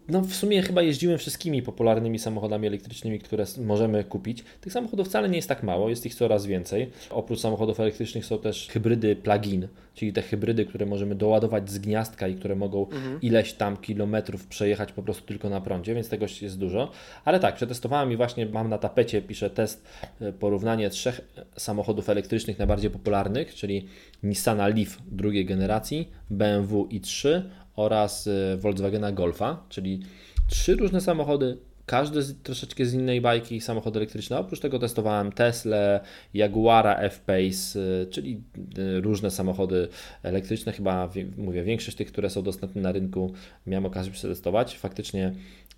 No 0.08 0.20
w 0.20 0.34
sumie 0.34 0.62
chyba 0.62 0.82
jeździłem 0.82 1.18
wszystkimi 1.18 1.62
popularnymi 1.62 2.18
samochodami 2.18 2.66
elektrycznymi, 2.66 3.18
które 3.18 3.44
możemy 3.64 4.04
kupić. 4.04 4.44
Tych 4.60 4.72
samochodów 4.72 5.08
wcale 5.08 5.28
nie 5.28 5.36
jest 5.36 5.48
tak 5.48 5.62
mało, 5.62 5.88
jest 5.88 6.06
ich 6.06 6.14
coraz 6.14 6.46
więcej. 6.46 6.90
Oprócz 7.10 7.40
samochodów 7.40 7.80
elektrycznych 7.80 8.26
są 8.26 8.38
też 8.38 8.68
hybrydy 8.70 9.16
plug-in, 9.16 9.68
czyli 9.94 10.12
te 10.12 10.22
hybrydy, 10.22 10.66
które 10.66 10.86
możemy 10.86 11.14
doładować 11.14 11.70
z 11.70 11.78
gniazdka 11.78 12.28
i 12.28 12.34
które 12.34 12.56
mogą 12.56 12.86
mhm. 12.86 13.20
ileś 13.20 13.52
tam 13.52 13.76
kilometrów 13.76 14.46
przejechać 14.46 14.92
po 14.92 15.02
prostu 15.02 15.26
tylko 15.26 15.48
na 15.48 15.60
prądzie, 15.60 15.94
więc 15.94 16.08
tego 16.08 16.26
jest 16.42 16.58
dużo. 16.58 16.90
Ale 17.24 17.40
tak, 17.40 17.54
przetestowałem 17.54 18.12
i 18.12 18.16
właśnie 18.16 18.46
mam 18.46 18.68
na 18.68 18.78
tapecie, 18.78 19.22
piszę 19.22 19.50
test, 19.50 19.86
e, 20.20 20.32
porównanie 20.32 20.90
trzech 20.90 21.20
samochodów 21.56 22.10
elektrycznych 22.10 22.58
najbardziej 22.58 22.90
popularnych, 22.90 23.54
czyli 23.54 23.86
Nissana 24.22 24.68
Leaf 24.68 24.98
drugiej 25.10 25.46
generacji, 25.46 26.08
BMW 26.30 26.84
i3 26.84 27.42
oraz 27.76 28.26
y, 28.26 28.56
Volkswagena 28.56 29.12
Golfa, 29.12 29.62
czyli 29.68 30.00
trzy 30.48 30.76
różne 30.76 31.00
samochody, 31.00 31.58
każdy 31.86 32.22
z, 32.22 32.42
troszeczkę 32.42 32.86
z 32.86 32.94
innej 32.94 33.20
bajki, 33.20 33.60
samochody 33.60 33.98
elektryczne. 33.98 34.38
Oprócz 34.38 34.60
tego 34.60 34.78
testowałem 34.78 35.32
Tesla, 35.32 36.00
Jaguara 36.34 36.96
F-Pace, 36.96 37.80
y, 37.80 38.06
czyli 38.10 38.42
y, 38.78 39.00
różne 39.00 39.30
samochody 39.30 39.88
elektryczne. 40.22 40.72
Chyba, 40.72 41.08
mówię, 41.36 41.62
większość 41.62 41.96
tych, 41.96 42.08
które 42.12 42.30
są 42.30 42.42
dostępne 42.42 42.82
na 42.82 42.92
rynku, 42.92 43.32
miałem 43.66 43.86
okazję 43.86 44.12
przetestować. 44.12 44.78
Faktycznie 44.78 45.32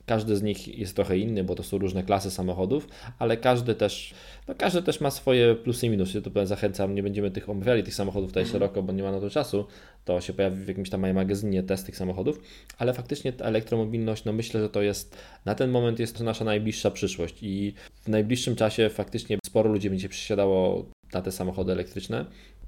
każdy 0.08 0.36
z 0.36 0.42
nich 0.42 0.78
jest 0.78 0.96
trochę 0.96 1.18
inny, 1.18 1.44
bo 1.44 1.54
to 1.54 1.62
są 1.62 1.78
różne 1.78 2.02
klasy 2.02 2.30
samochodów, 2.30 2.88
ale 3.18 3.36
każdy 3.36 3.74
też, 3.74 4.14
no 4.48 4.54
każdy 4.54 4.82
też 4.82 5.00
ma 5.00 5.10
swoje 5.10 5.54
plusy 5.54 5.86
i 5.86 5.90
minusy. 5.90 6.22
To 6.22 6.46
zachęcam, 6.46 6.94
nie 6.94 7.02
będziemy 7.02 7.30
tych 7.30 7.48
omawiali 7.48 7.82
tych 7.82 7.94
samochodów 7.94 8.30
tutaj 8.30 8.42
mhm. 8.42 8.52
szeroko, 8.52 8.82
bo 8.82 8.92
nie 8.92 9.02
ma 9.02 9.12
na 9.12 9.20
to 9.20 9.30
czasu. 9.30 9.66
To 10.04 10.20
się 10.20 10.32
pojawi 10.32 10.64
w 10.64 10.68
jakimś 10.68 10.90
tam 10.90 11.00
moim 11.00 11.14
magazynie 11.14 11.62
test 11.62 11.86
tych 11.86 11.96
samochodów, 11.96 12.40
ale 12.78 12.92
faktycznie 12.92 13.32
ta 13.32 13.44
elektromobilność, 13.44 14.24
no 14.24 14.32
myślę, 14.32 14.60
że 14.60 14.68
to 14.68 14.82
jest 14.82 15.16
na 15.44 15.54
ten 15.54 15.70
moment 15.70 15.98
jest 15.98 16.18
to 16.18 16.24
nasza 16.24 16.44
najbliższa 16.44 16.90
przyszłość 16.90 17.42
i 17.42 17.74
w 18.04 18.08
najbliższym 18.08 18.56
czasie 18.56 18.88
faktycznie 18.88 19.38
sporo 19.46 19.70
ludzi 19.72 19.90
będzie 19.90 20.08
przysiadało 20.08 20.84
na 21.12 21.22
te 21.22 21.32
samochody 21.32 21.72
elektryczne. 21.72 22.24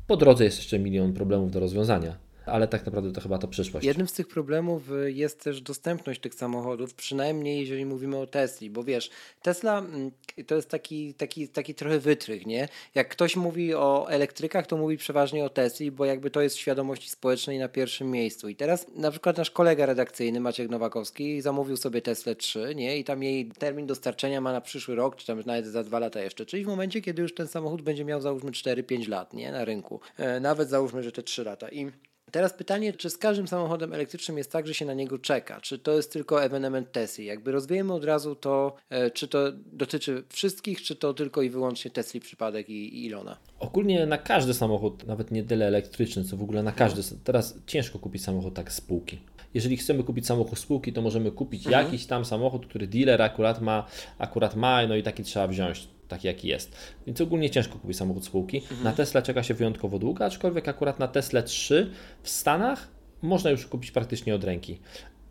Po 0.07 0.17
drodze 0.17 0.45
jest 0.45 0.59
jeszcze 0.59 0.79
milion 0.79 1.13
problemów 1.13 1.51
do 1.51 1.61
rozwiązania 1.61 2.30
ale 2.47 2.69
tak 2.69 2.87
naprawdę 2.87 3.13
to 3.13 3.21
chyba 3.21 3.39
to 3.39 3.49
przyszłość. 3.49 3.87
Jednym 3.87 4.09
z 4.09 4.13
tych 4.13 4.29
problemów 4.29 4.93
y, 4.93 5.13
jest 5.13 5.45
też 5.45 5.61
dostępność 5.61 6.21
tych 6.21 6.35
samochodów, 6.35 6.95
przynajmniej 6.95 7.61
jeżeli 7.61 7.87
mówimy 7.87 8.17
o 8.17 8.27
Tesli, 8.27 8.71
bo 8.71 8.85
wiesz, 8.85 9.11
Tesla 9.43 9.79
mm, 9.79 10.11
to 10.47 10.55
jest 10.55 10.69
taki, 10.69 11.15
taki, 11.15 11.49
taki 11.49 11.75
trochę 11.75 11.99
wytrych, 11.99 12.47
nie? 12.47 12.69
Jak 12.95 13.09
ktoś 13.09 13.37
mówi 13.37 13.75
o 13.75 14.07
elektrykach, 14.11 14.67
to 14.67 14.77
mówi 14.77 14.97
przeważnie 14.97 15.45
o 15.45 15.49
Tesli, 15.49 15.91
bo 15.91 16.05
jakby 16.05 16.31
to 16.31 16.41
jest 16.41 16.57
w 16.57 16.61
świadomości 16.61 17.11
społecznej 17.11 17.59
na 17.59 17.69
pierwszym 17.69 18.11
miejscu. 18.11 18.49
I 18.49 18.57
teraz 18.57 18.87
na 18.97 19.11
przykład 19.11 19.37
nasz 19.37 19.51
kolega 19.51 19.87
redakcyjny 19.87 20.41
Maciek 20.41 20.71
Nowakowski 20.71 21.41
zamówił 21.41 21.77
sobie 21.77 22.03
Tesla 22.03 22.35
3, 22.35 22.75
nie? 22.75 22.99
I 22.99 23.05
tam 23.05 23.23
jej 23.23 23.47
termin 23.47 23.87
dostarczenia 23.87 24.41
ma 24.41 24.53
na 24.53 24.61
przyszły 24.61 24.95
rok, 24.95 25.17
czy 25.17 25.27
tam 25.27 25.43
nawet 25.47 25.67
za 25.67 25.85
dwa 25.85 25.99
lata 25.99 26.21
jeszcze. 26.21 26.47
Czyli 26.47 26.65
w 26.65 26.67
momencie, 26.67 27.01
kiedy 27.01 27.23
już 27.23 27.35
ten 27.35 27.49
samochód 27.49 27.83
będzie 27.83 28.05
miał 28.05 28.21
załóżmy 28.21 28.51
4-5 28.51 29.09
lat, 29.09 29.35
nie? 29.35 29.53
Na 29.53 29.65
rynku. 29.65 30.01
E, 30.17 30.41
nawet 30.41 30.69
załóżmy, 30.69 31.03
że 31.03 31.13
te 31.13 31.23
3 31.23 31.45
lata. 31.45 31.69
I 31.69 31.91
Teraz 32.31 32.53
pytanie, 32.53 32.93
czy 32.93 33.11
z 33.11 33.19
każdym 33.19 33.49
samochodem 33.49 33.93
elektrycznym 33.93 34.39
jest 34.39 34.53
tak, 34.53 34.67
że 34.67 34.75
się 34.75 34.85
na 34.85 34.95
niego 34.95 35.19
czeka? 35.19 35.61
Czy 35.61 35.79
to 35.79 35.93
jest 35.93 36.13
tylko 36.13 36.45
ewenement 36.45 36.93
Tesla? 36.93 37.25
Jakby 37.25 37.53
rozwiejemy 37.53 37.93
od 37.93 38.05
razu 38.05 38.35
to, 38.35 38.77
e, 38.91 39.11
czy 39.11 39.29
to 39.29 39.53
dotyczy 39.73 40.23
wszystkich, 40.29 40.83
czy 40.83 40.97
to 40.97 41.15
tylko 41.15 41.43
i 41.43 41.51
wyłącznie 41.51 41.91
Tesla 41.91 42.21
przypadek 42.21 42.69
i, 42.69 42.73
i 42.73 43.07
Ilona? 43.07 43.37
Ogólnie 43.59 44.07
na 44.07 44.19
każdy 44.19 44.55
samochód, 44.55 45.07
nawet 45.07 45.31
nie 45.31 45.45
tyle 45.45 45.67
elektryczny, 45.67 46.25
co 46.25 46.37
w 46.37 46.43
ogóle 46.43 46.63
na 46.63 46.73
każdy. 46.73 47.03
Teraz 47.25 47.55
ciężko 47.67 47.99
kupić 47.99 48.25
samochód 48.25 48.55
tak 48.55 48.73
z 48.73 48.77
spółki. 48.77 49.19
Jeżeli 49.55 49.77
chcemy 49.77 50.05
kupić 50.05 50.27
samochód 50.27 50.59
spółki, 50.59 50.93
to 50.93 51.03
możemy 51.03 51.31
kupić 51.31 51.67
mhm. 51.67 51.85
jakiś 51.85 52.07
tam 52.07 52.25
samochód, 52.25 52.67
który 52.67 52.87
dealer 52.87 53.23
akurat 53.23 53.61
ma, 53.61 53.87
akurat 54.19 54.57
ma, 54.57 54.87
no 54.87 54.97
i 54.97 55.03
taki 55.03 55.23
trzeba 55.23 55.47
wziąć 55.49 55.89
taki 56.09 56.27
jaki 56.27 56.49
jest. 56.49 56.77
Więc 57.07 57.21
ogólnie 57.21 57.51
ciężko 57.51 57.79
kupić 57.79 57.97
samochód 57.97 58.25
spółki. 58.25 58.57
Mhm. 58.57 58.85
Na 58.85 58.93
Tesla 58.93 59.23
czeka 59.23 59.43
się 59.43 59.55
wyjątkowo 59.55 59.99
długo, 59.99 60.25
aczkolwiek 60.25 60.69
akurat 60.69 60.99
na 60.99 61.09
Tesla 61.09 61.43
3 61.43 61.91
w 62.23 62.31
Stanach 62.31 62.89
można 63.23 63.51
już 63.51 63.67
kupić 63.67 63.91
praktycznie 63.91 64.35
od 64.35 64.45
ręki 64.45 64.79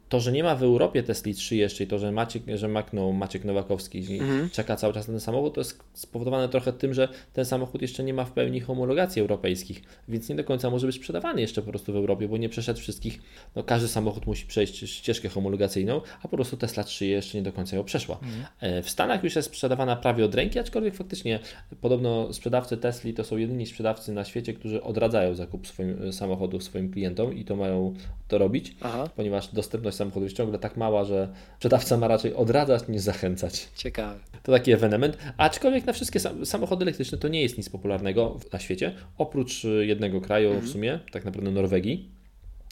to, 0.10 0.20
że 0.20 0.32
nie 0.32 0.44
ma 0.44 0.56
w 0.56 0.64
Europie 0.64 1.04
Tesla 1.04 1.34
3 1.34 1.56
jeszcze 1.56 1.84
i 1.84 1.88
to, 1.88 2.00
że 2.00 2.12
Maciek, 2.12 2.44
że 2.56 2.68
Maciek 3.14 3.46
Nowakowski 3.46 4.20
mhm. 4.20 4.50
czeka 4.50 4.76
cały 4.76 4.94
czas 4.94 5.08
na 5.08 5.12
ten 5.12 5.22
samochód, 5.22 5.54
to 5.54 5.62
jest 5.62 5.84
spowodowane 5.94 6.50
trochę 6.50 6.74
tym, 6.74 6.94
że 6.94 7.08
ten 7.34 7.46
samochód 7.46 7.82
jeszcze 7.82 8.04
nie 8.04 8.14
ma 8.14 8.26
w 8.26 8.32
pełni 8.32 8.60
homologacji 8.60 9.22
europejskich, 9.22 9.82
więc 10.08 10.30
nie 10.30 10.36
do 10.36 10.44
końca 10.44 10.70
może 10.70 10.88
być 10.88 10.96
sprzedawany 10.96 11.42
jeszcze 11.42 11.62
po 11.62 11.70
prostu 11.70 11.94
w 11.94 11.96
Europie, 11.96 12.28
bo 12.28 12.38
nie 12.38 12.50
przeszedł 12.50 12.80
wszystkich, 12.80 13.22
no 13.56 13.64
każdy 13.64 13.88
samochód 13.88 14.26
musi 14.28 14.46
przejść 14.46 14.90
ścieżkę 14.90 15.30
homologacyjną, 15.30 16.02
a 16.24 16.28
po 16.28 16.36
prostu 16.38 16.58
Tesla 16.58 16.84
3 16.84 17.06
jeszcze 17.06 17.38
nie 17.38 17.44
do 17.44 17.54
końca 17.54 17.76
ją 17.76 17.84
przeszła. 17.84 18.20
Mhm. 18.24 18.46
E, 18.60 18.82
w 18.84 18.90
Stanach 18.90 19.24
już 19.24 19.36
jest 19.36 19.48
sprzedawana 19.48 19.96
prawie 19.96 20.26
od 20.26 20.36
ręki, 20.36 20.60
aczkolwiek 20.60 20.96
faktycznie 20.96 21.40
podobno 21.82 22.34
sprzedawcy 22.34 22.78
Tesli 22.78 23.14
to 23.14 23.24
są 23.24 23.38
jedyni 23.38 23.66
sprzedawcy 23.66 24.12
na 24.12 24.26
świecie, 24.26 24.54
którzy 24.54 24.84
odradzają 24.84 25.36
zakup 25.36 25.68
swoim 25.68 26.14
samochodu 26.14 26.60
swoim 26.60 26.92
klientom 26.92 27.34
i 27.34 27.46
to 27.46 27.56
mają 27.56 27.94
to 28.28 28.38
robić, 28.38 28.76
Aha. 28.82 29.10
ponieważ 29.16 29.48
dostępność 29.48 29.99
samochodu 30.00 30.24
jest 30.24 30.36
ciągle 30.36 30.60
tak 30.60 30.78
mała, 30.78 31.04
że 31.04 31.30
sprzedawca 31.56 31.98
ma 31.98 32.08
raczej 32.08 32.36
odradzać 32.36 32.88
niż 32.88 33.02
zachęcać. 33.02 33.70
Ciekawe. 33.76 34.20
To 34.44 34.52
taki 34.52 34.72
ewenement. 34.72 35.18
Aczkolwiek 35.38 35.86
na 35.86 35.94
wszystkie 35.94 36.20
samochody 36.44 36.84
elektryczne 36.84 37.18
to 37.18 37.28
nie 37.28 37.42
jest 37.42 37.58
nic 37.58 37.70
popularnego 37.70 38.40
na 38.54 38.60
świecie, 38.60 38.96
oprócz 39.18 39.66
y, 39.66 39.86
jednego 39.86 40.22
kraju 40.22 40.48
mhm. 40.48 40.68
w 40.68 40.70
sumie, 40.70 41.00
tak 41.12 41.26
naprawdę 41.26 41.52
Norwegii 41.52 42.20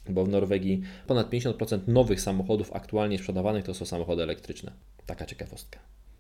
bo 0.09 0.25
w 0.25 0.29
Norwegii 0.29 0.81
ponad 1.07 1.29
50% 1.29 1.79
nowych 1.87 2.21
samochodów 2.21 2.73
aktualnie 2.73 3.17
sprzedawanych 3.17 3.65
to 3.65 3.73
są 3.73 3.85
samochody 3.85 4.23
elektryczne. 4.23 4.71
Taka 5.05 5.25
ciekawostka. 5.25 5.79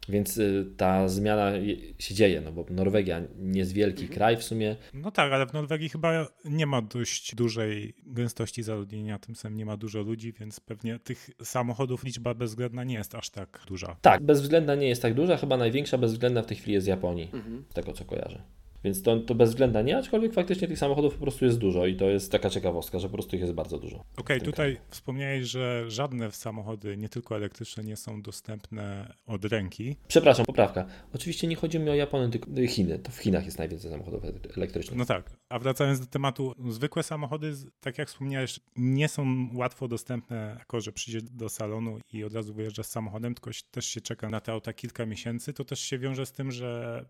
Więc 0.09 0.37
y, 0.37 0.65
ta 0.77 1.07
zmiana 1.07 1.51
się 1.99 2.15
dzieje, 2.15 2.41
no 2.41 2.51
bo 2.51 2.65
Norwegia 2.69 3.21
nie 3.39 3.59
jest 3.59 3.73
wielki 3.73 4.01
mhm. 4.01 4.13
kraj 4.17 4.37
w 4.37 4.43
sumie. 4.43 4.75
No 4.93 5.11
tak, 5.11 5.33
ale 5.33 5.45
w 5.45 5.53
Norwegii 5.53 5.89
chyba 5.89 6.27
nie 6.45 6.65
ma 6.65 6.81
dość 6.81 7.35
dużej 7.35 7.93
gęstości 8.05 8.63
zaludnienia, 8.63 9.19
tym 9.19 9.35
samym 9.35 9.57
nie 9.57 9.65
ma 9.65 9.77
dużo 9.77 10.01
ludzi, 10.01 10.33
więc 10.39 10.59
pewnie 10.59 10.99
tych 10.99 11.29
samochodów 11.43 12.03
liczba 12.03 12.33
bezwzględna 12.33 12.83
nie 12.83 12.95
jest 12.95 13.15
aż 13.15 13.29
tak 13.29 13.63
duża. 13.67 13.97
Tak, 14.01 14.23
bezwzględna 14.23 14.75
nie 14.75 14.87
jest 14.87 15.01
tak 15.01 15.13
duża, 15.13 15.37
chyba 15.37 15.57
największa 15.57 15.97
bezwzględna 15.97 16.41
w 16.41 16.45
tej 16.45 16.57
chwili 16.57 16.73
jest 16.73 16.85
z 16.85 16.87
Japonii, 16.87 17.29
mhm. 17.33 17.63
z 17.69 17.73
tego 17.73 17.93
co 17.93 18.05
kojarzę. 18.05 18.43
Więc 18.87 19.01
to, 19.01 19.19
to 19.19 19.35
bez 19.35 19.49
względu 19.49 19.81
nie, 19.81 19.97
aczkolwiek 19.97 20.33
faktycznie 20.33 20.67
tych 20.67 20.79
samochodów 20.79 21.13
po 21.13 21.21
prostu 21.21 21.45
jest 21.45 21.57
dużo 21.57 21.85
i 21.85 21.95
to 21.95 22.05
jest 22.05 22.31
taka 22.31 22.49
ciekawostka, 22.49 22.99
że 22.99 23.07
po 23.07 23.13
prostu 23.13 23.35
ich 23.35 23.41
jest 23.41 23.53
bardzo 23.53 23.79
dużo. 23.79 23.95
Okej, 23.95 24.05
okay, 24.17 24.39
tutaj 24.39 24.73
kraju. 24.73 24.87
wspomniałeś, 24.89 25.45
że 25.45 25.85
żadne 25.87 26.31
samochody, 26.31 26.97
nie 26.97 27.09
tylko 27.09 27.35
elektryczne, 27.35 27.83
nie 27.83 27.95
są 27.95 28.21
dostępne 28.21 29.13
od 29.25 29.45
ręki. 29.45 29.95
Przepraszam, 30.07 30.45
poprawka. 30.45 30.85
Oczywiście 31.13 31.47
nie 31.47 31.55
chodzi 31.55 31.79
mi 31.79 31.89
o 31.89 31.95
Japonię, 31.95 32.29
tylko 32.29 32.49
Chiny. 32.67 32.99
To 32.99 33.11
w 33.11 33.17
Chinach 33.17 33.45
jest 33.45 33.57
najwięcej 33.57 33.91
samochodów 33.91 34.23
elektrycznych. 34.57 34.97
No 34.97 35.05
tak, 35.05 35.31
a 35.49 35.59
wracając 35.59 35.99
do 35.99 36.05
tematu, 36.05 36.55
zwykłe 36.69 37.03
samochody, 37.03 37.53
tak 37.79 37.97
jak 37.97 38.07
wspomniałeś, 38.07 38.59
nie 38.75 39.07
są 39.07 39.47
łatwo 39.53 39.87
dostępne, 39.87 40.55
jako 40.59 40.81
że 40.81 40.91
przyjdzie 40.91 41.21
do 41.21 41.49
salonu 41.49 41.99
i 42.13 42.23
od 42.23 42.33
razu 42.33 42.53
wyjeżdża 42.53 42.83
z 42.83 42.89
samochodem, 42.89 43.35
tylko 43.35 43.51
też 43.71 43.85
się 43.85 44.01
czeka 44.01 44.29
na 44.29 44.39
te 44.39 44.51
auta 44.51 44.73
kilka 44.73 45.05
miesięcy. 45.05 45.53
To 45.53 45.65
też 45.65 45.79
się 45.79 45.99
wiąże 45.99 46.25
z 46.25 46.31
tym, 46.31 46.51
że 46.51 47.05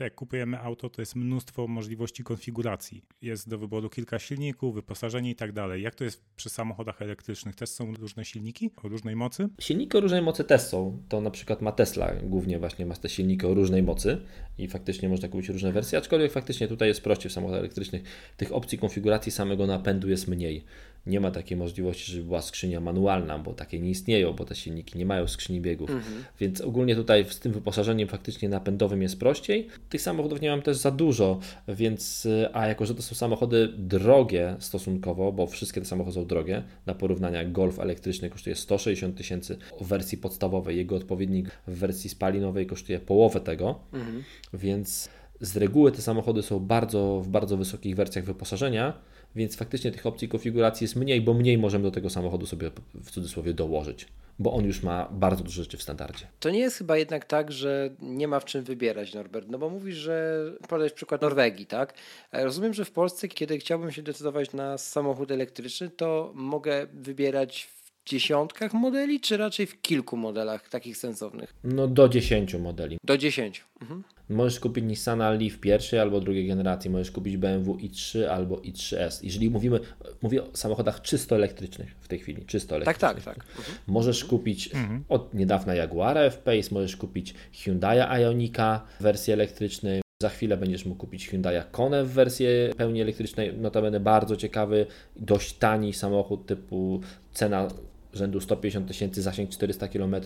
jak 0.00 0.14
kupujemy 0.14 0.60
auto, 0.60 0.90
to 0.90 1.02
jest 1.02 1.16
mnóstwo 1.16 1.66
możliwości 1.66 2.24
konfiguracji. 2.24 3.02
Jest 3.22 3.48
do 3.48 3.58
wyboru 3.58 3.90
kilka 3.90 4.18
silników, 4.18 4.74
wyposażenie 4.74 5.30
i 5.30 5.34
tak 5.34 5.52
dalej. 5.52 5.82
Jak 5.82 5.94
to 5.94 6.04
jest 6.04 6.24
przy 6.36 6.48
samochodach 6.48 7.02
elektrycznych? 7.02 7.56
Też 7.56 7.70
są 7.70 7.94
różne 7.94 8.24
silniki 8.24 8.70
o 8.82 8.88
różnej 8.88 9.16
mocy? 9.16 9.48
Silniki 9.60 9.96
o 9.96 10.00
różnej 10.00 10.22
mocy 10.22 10.44
też 10.44 10.60
są. 10.60 11.02
To 11.08 11.20
na 11.20 11.30
przykład 11.30 11.62
ma 11.62 11.72
Tesla, 11.72 12.12
głównie 12.22 12.58
właśnie 12.58 12.86
ma 12.86 12.94
te 12.94 13.08
silniki 13.08 13.46
o 13.46 13.54
różnej 13.54 13.82
mocy 13.82 14.20
i 14.58 14.68
faktycznie 14.68 15.08
można 15.08 15.28
kupić 15.28 15.48
różne 15.48 15.72
wersje, 15.72 15.98
aczkolwiek 15.98 16.32
faktycznie 16.32 16.68
tutaj 16.68 16.88
jest 16.88 17.02
prościej 17.02 17.30
w 17.30 17.32
samochodach 17.32 17.60
elektrycznych. 17.60 18.02
Tych 18.36 18.52
opcji 18.52 18.78
konfiguracji 18.78 19.32
samego 19.32 19.66
napędu 19.66 20.08
jest 20.08 20.28
mniej 20.28 20.64
nie 21.08 21.20
ma 21.20 21.30
takiej 21.30 21.56
możliwości, 21.56 22.12
żeby 22.12 22.24
była 22.24 22.42
skrzynia 22.42 22.80
manualna, 22.80 23.38
bo 23.38 23.54
takie 23.54 23.80
nie 23.80 23.90
istnieją, 23.90 24.32
bo 24.32 24.44
te 24.44 24.54
silniki 24.54 24.98
nie 24.98 25.06
mają 25.06 25.28
skrzyni 25.28 25.60
biegów. 25.60 25.90
Mhm. 25.90 26.24
Więc 26.40 26.60
ogólnie 26.60 26.96
tutaj 26.96 27.26
z 27.28 27.40
tym 27.40 27.52
wyposażeniem 27.52 28.08
faktycznie 28.08 28.48
napędowym 28.48 29.02
jest 29.02 29.18
prościej. 29.18 29.68
Tych 29.88 30.02
samochodów 30.02 30.40
nie 30.40 30.50
mam 30.50 30.62
też 30.62 30.76
za 30.76 30.90
dużo, 30.90 31.38
więc 31.68 32.28
a 32.52 32.66
jako, 32.66 32.86
że 32.86 32.94
to 32.94 33.02
są 33.02 33.14
samochody 33.14 33.68
drogie 33.78 34.56
stosunkowo, 34.58 35.32
bo 35.32 35.46
wszystkie 35.46 35.80
te 35.80 35.86
samochody 35.86 36.14
są 36.14 36.26
drogie, 36.26 36.62
na 36.86 36.94
porównania 36.94 37.44
Golf 37.44 37.78
elektryczny 37.78 38.30
kosztuje 38.30 38.56
160 38.56 39.16
tysięcy 39.16 39.58
w 39.80 39.86
wersji 39.86 40.18
podstawowej, 40.18 40.76
jego 40.76 40.96
odpowiednik 40.96 41.50
w 41.66 41.78
wersji 41.78 42.10
spalinowej 42.10 42.66
kosztuje 42.66 43.00
połowę 43.00 43.40
tego, 43.40 43.80
mhm. 43.92 44.24
więc 44.52 45.08
z 45.40 45.56
reguły 45.56 45.92
te 45.92 46.02
samochody 46.02 46.42
są 46.42 46.60
bardzo 46.60 47.20
w 47.20 47.28
bardzo 47.28 47.56
wysokich 47.56 47.96
wersjach 47.96 48.24
wyposażenia, 48.24 48.92
więc 49.38 49.56
faktycznie 49.56 49.92
tych 49.92 50.06
opcji 50.06 50.28
konfiguracji 50.28 50.84
jest 50.84 50.96
mniej, 50.96 51.20
bo 51.20 51.34
mniej 51.34 51.58
możemy 51.58 51.84
do 51.84 51.90
tego 51.90 52.10
samochodu 52.10 52.46
sobie 52.46 52.70
w 52.94 53.10
cudzysłowie 53.10 53.54
dołożyć, 53.54 54.06
bo 54.38 54.52
on 54.52 54.64
już 54.64 54.82
ma 54.82 55.08
bardzo 55.10 55.44
dużo 55.44 55.62
rzeczy 55.62 55.76
w 55.76 55.82
standardzie. 55.82 56.26
To 56.40 56.50
nie 56.50 56.58
jest 56.58 56.78
chyba 56.78 56.96
jednak 56.96 57.24
tak, 57.24 57.52
że 57.52 57.90
nie 58.00 58.28
ma 58.28 58.40
w 58.40 58.44
czym 58.44 58.64
wybierać, 58.64 59.14
Norbert, 59.14 59.48
no 59.48 59.58
bo 59.58 59.70
mówisz, 59.70 59.96
że 59.96 60.44
podajesz 60.68 60.92
przykład 60.92 61.22
Norwegii, 61.22 61.66
tak? 61.66 61.94
E, 62.32 62.44
rozumiem, 62.44 62.74
że 62.74 62.84
w 62.84 62.90
Polsce, 62.90 63.28
kiedy 63.28 63.58
chciałbym 63.58 63.92
się 63.92 64.02
decydować 64.02 64.52
na 64.52 64.78
samochód 64.78 65.30
elektryczny, 65.30 65.90
to 65.90 66.32
mogę 66.34 66.86
wybierać 66.92 67.68
dziesiątkach 68.06 68.74
modeli, 68.74 69.20
czy 69.20 69.36
raczej 69.36 69.66
w 69.66 69.80
kilku 69.80 70.16
modelach 70.16 70.68
takich 70.68 70.96
sensownych? 70.96 71.54
No 71.64 71.86
do 71.86 72.08
dziesięciu 72.08 72.58
modeli. 72.58 72.98
Do 73.04 73.18
dziesięciu. 73.18 73.64
Mhm. 73.80 74.04
Możesz 74.28 74.60
kupić 74.60 74.84
Nissana 74.84 75.30
Leaf 75.30 75.58
pierwszej 75.58 76.00
albo 76.00 76.20
drugiej 76.20 76.46
generacji, 76.46 76.90
możesz 76.90 77.10
kupić 77.10 77.36
BMW 77.36 77.74
i3 77.74 78.24
albo 78.24 78.56
i3S. 78.56 79.20
Jeżeli 79.22 79.50
mówimy, 79.50 79.80
mówię 80.22 80.42
o 80.42 80.56
samochodach 80.56 81.02
czysto 81.02 81.36
elektrycznych 81.36 81.96
w 82.00 82.08
tej 82.08 82.18
chwili, 82.18 82.44
czysto 82.46 82.76
elektrycznych. 82.76 83.00
Tak, 83.00 83.24
tak, 83.24 83.34
tak. 83.34 83.44
Mhm. 83.58 83.78
Możesz 83.86 84.24
kupić 84.24 84.74
mhm. 84.74 85.04
od 85.08 85.34
niedawna 85.34 85.74
Jaguara 85.74 86.20
F-Pace, 86.20 86.68
możesz 86.70 86.96
kupić 86.96 87.34
Hyundai 87.52 88.22
Ionika 88.22 88.84
w 89.00 89.02
wersji 89.02 89.32
elektrycznej, 89.32 90.02
za 90.22 90.28
chwilę 90.28 90.56
będziesz 90.56 90.84
mógł 90.84 91.00
kupić 91.00 91.28
Hyundai 91.28 91.62
Kona 91.70 92.04
w 92.04 92.08
wersji 92.08 92.46
pełni 92.76 93.00
elektrycznej, 93.00 93.54
notabene 93.58 94.00
bardzo 94.00 94.36
ciekawy, 94.36 94.86
dość 95.16 95.52
tani 95.52 95.92
samochód 95.92 96.46
typu 96.46 97.00
cena 97.32 97.68
rzędu 98.18 98.40
150 98.40 98.88
tysięcy, 98.88 99.22
zasięg 99.22 99.50
400 99.50 99.88
km. 99.88 100.16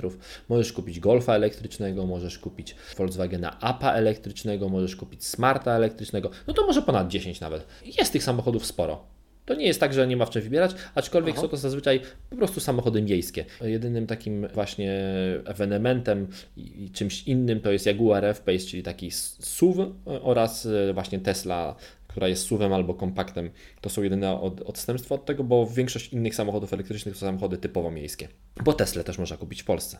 Możesz 0.49 0.73
kupić 0.73 1.01
Golfa 1.01 1.35
elektrycznego, 1.35 2.07
możesz 2.07 2.39
kupić 2.39 2.77
Volkswagena 2.97 3.61
APA 3.61 3.93
elektrycznego, 3.93 4.69
możesz 4.69 4.97
kupić 4.97 5.25
Smarta 5.25 5.73
elektrycznego, 5.73 6.31
no 6.47 6.55
to 6.55 6.67
może 6.67 6.83
ponad 6.83 7.09
10 7.09 7.41
nawet. 7.41 7.67
Jest 7.99 8.13
tych 8.13 8.25
samochodów 8.25 8.67
sporo. 8.67 9.13
To 9.45 9.55
nie 9.55 9.67
jest 9.67 9.81
tak, 9.81 9.95
że 9.95 10.07
nie 10.07 10.17
ma 10.17 10.27
w 10.27 10.31
czym 10.31 10.43
wybierać, 10.43 10.75
aczkolwiek 10.95 11.35
Aha. 11.35 11.43
są 11.43 11.49
to 11.49 11.57
zazwyczaj 11.57 12.01
po 12.31 12.37
prostu 12.37 12.61
samochody 12.61 13.03
miejskie. 13.03 13.45
Jedynym 13.61 14.07
takim 14.07 14.49
właśnie 14.55 15.01
ewenementem 15.45 16.29
i 16.57 16.91
czymś 16.91 17.23
innym 17.23 17.61
to 17.61 17.73
jest 17.73 17.87
Jaguar 17.87 18.25
F-Pace, 18.25 18.59
czyli 18.59 18.83
taki 18.83 19.11
SUV 19.11 19.93
oraz 20.05 20.67
e, 20.67 20.93
właśnie 20.95 21.19
Tesla 21.19 21.77
która 22.13 22.29
jest 22.29 22.47
SUV-em 22.47 22.73
albo 22.73 22.95
kompaktem. 22.95 23.51
To 23.81 23.91
są 23.91 24.03
jedyne 24.03 24.41
od, 24.41 24.61
odstępstwa 24.61 25.15
od 25.15 25.25
tego, 25.25 25.45
bo 25.45 25.67
większość 25.67 26.13
innych 26.13 26.35
samochodów 26.35 26.73
elektrycznych 26.73 27.15
to 27.15 27.21
samochody 27.21 27.59
typowo 27.59 27.91
miejskie. 27.91 28.29
Bo 28.65 28.73
Tesla 28.73 29.03
też 29.03 29.19
można 29.19 29.37
kupić 29.37 29.63
w 29.63 29.65
Polsce. 29.65 29.99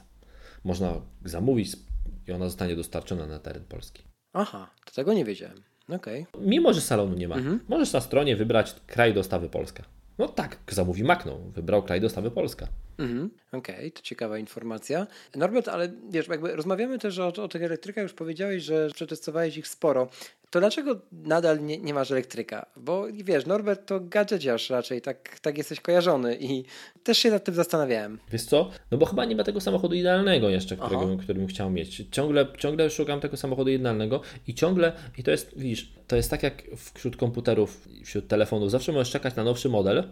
Można 0.65 1.01
zamówić 1.25 1.77
i 2.29 2.33
ona 2.33 2.45
zostanie 2.45 2.77
dostarczona 2.77 3.27
na 3.27 3.39
teren 3.39 3.65
Polski. 3.65 4.03
Aha, 4.33 4.71
to 4.85 4.93
tego 4.93 5.13
nie 5.13 5.25
wiedziałem. 5.25 5.63
Okay. 5.89 6.27
Mimo, 6.41 6.73
że 6.73 6.81
salonu 6.81 7.15
nie 7.15 7.29
ma, 7.29 7.37
mhm. 7.37 7.61
możesz 7.69 7.93
na 7.93 8.01
stronie 8.01 8.37
wybrać 8.37 8.75
kraj 8.87 9.15
dostawy 9.15 9.49
Polska. 9.49 9.83
No 10.19 10.29
tak, 10.29 10.59
zamówi 10.71 11.05
Makną, 11.05 11.51
wybrał 11.55 11.83
kraj 11.83 12.01
dostawy 12.01 12.31
Polska. 12.31 12.69
Mhm. 12.99 13.31
Okej, 13.53 13.77
okay, 13.77 13.91
to 13.91 14.03
ciekawa 14.03 14.39
informacja. 14.39 15.07
Norbert, 15.37 15.69
ale 15.69 15.93
wiesz, 16.11 16.29
jakby 16.29 16.57
rozmawiamy 16.57 16.99
też 16.99 17.19
o, 17.19 17.27
o 17.27 17.49
tych 17.49 17.63
elektrykach, 17.63 18.03
już 18.03 18.13
powiedziałeś, 18.13 18.63
że 18.63 18.89
przetestowałeś 18.95 19.57
ich 19.57 19.69
sporo 19.69 20.09
to 20.53 20.61
dlaczego 20.61 21.01
nadal 21.13 21.65
nie, 21.65 21.79
nie 21.79 21.95
masz 21.95 22.11
elektryka? 22.11 22.67
Bo 22.77 23.07
wiesz, 23.25 23.47
Norbert 23.47 23.87
to 23.87 24.01
gadżeciarz 24.01 24.71
raczej, 24.71 25.03
tak, 25.03 25.41
tak 25.41 25.59
jesteś 25.59 25.81
kojarzony 25.81 26.37
i 26.41 26.65
też 27.05 27.19
się 27.19 27.31
nad 27.31 27.45
tym 27.45 27.55
zastanawiałem. 27.55 28.19
Wiesz 28.33 28.45
co? 28.45 28.71
No 28.91 28.99
bo 28.99 29.07
chyba 29.07 29.25
nie 29.25 29.37
ma 29.37 29.45
tego 29.45 29.61
samochodu 29.61 29.95
idealnego 29.95 30.49
jeszcze, 30.49 30.77
którego, 30.77 31.17
który 31.17 31.39
bym 31.39 31.49
chciał 31.49 31.71
mieć. 31.71 32.05
Ciągle, 32.11 32.47
ciągle 32.59 32.91
szukam 32.91 33.21
tego 33.21 33.37
samochodu 33.37 33.71
idealnego 33.71 34.21
i 34.47 34.55
ciągle, 34.55 34.93
i 35.19 35.23
to 35.23 35.31
jest, 35.31 35.59
widzisz, 35.59 35.93
to 36.07 36.17
jest 36.17 36.31
tak 36.31 36.43
jak 36.43 36.63
wśród 36.95 37.17
komputerów, 37.17 37.89
wśród 38.05 38.29
telefonów, 38.29 38.71
zawsze 38.71 38.93
możesz 38.93 39.11
czekać 39.11 39.37
na 39.37 39.45
nowszy 39.45 39.69
model, 39.69 40.05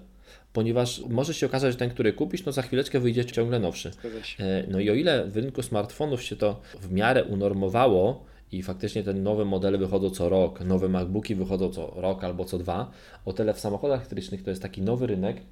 ponieważ 0.53 1.03
może 1.09 1.35
się 1.35 1.47
okazać, 1.47 1.73
że 1.73 1.79
ten, 1.79 1.91
który 1.91 2.13
kupisz, 2.13 2.45
no 2.45 2.53
za 2.53 2.63
chwileczkę 2.63 3.01
wyjdzie 3.01 3.25
ciągle 3.25 3.59
nowszy. 3.59 3.91
E, 4.39 4.65
no 4.69 4.81
i 4.81 4.91
o 4.91 4.95
ile 4.95 5.27
w 5.27 5.37
rynku 5.37 5.63
smartfonów 5.63 6.23
się 6.23 6.37
to 6.37 6.61
w 6.81 6.93
miarę 6.93 7.25
unormowało, 7.25 8.30
i 8.53 8.63
faktycznie 8.63 9.03
te 9.03 9.15
nowe 9.15 9.45
modele 9.45 9.79
wychodzą 9.79 10.11
co 10.11 10.29
rok, 10.29 10.61
nowe 10.61 10.89
MacBooki 10.89 11.35
wychodzą 11.35 11.71
co 11.71 11.93
rok 11.97 12.25
albo 12.25 12.45
co 12.45 12.59
dwa, 12.59 12.91
o 13.25 13.33
tyle 13.33 13.55
w 13.55 13.61
samochodach 13.61 14.01
elektrycznych 14.01 14.43
to 14.43 14.51
jest 14.51 14.63
taki 14.63 14.83
nowy 14.83 15.07
rynek, 15.07 15.43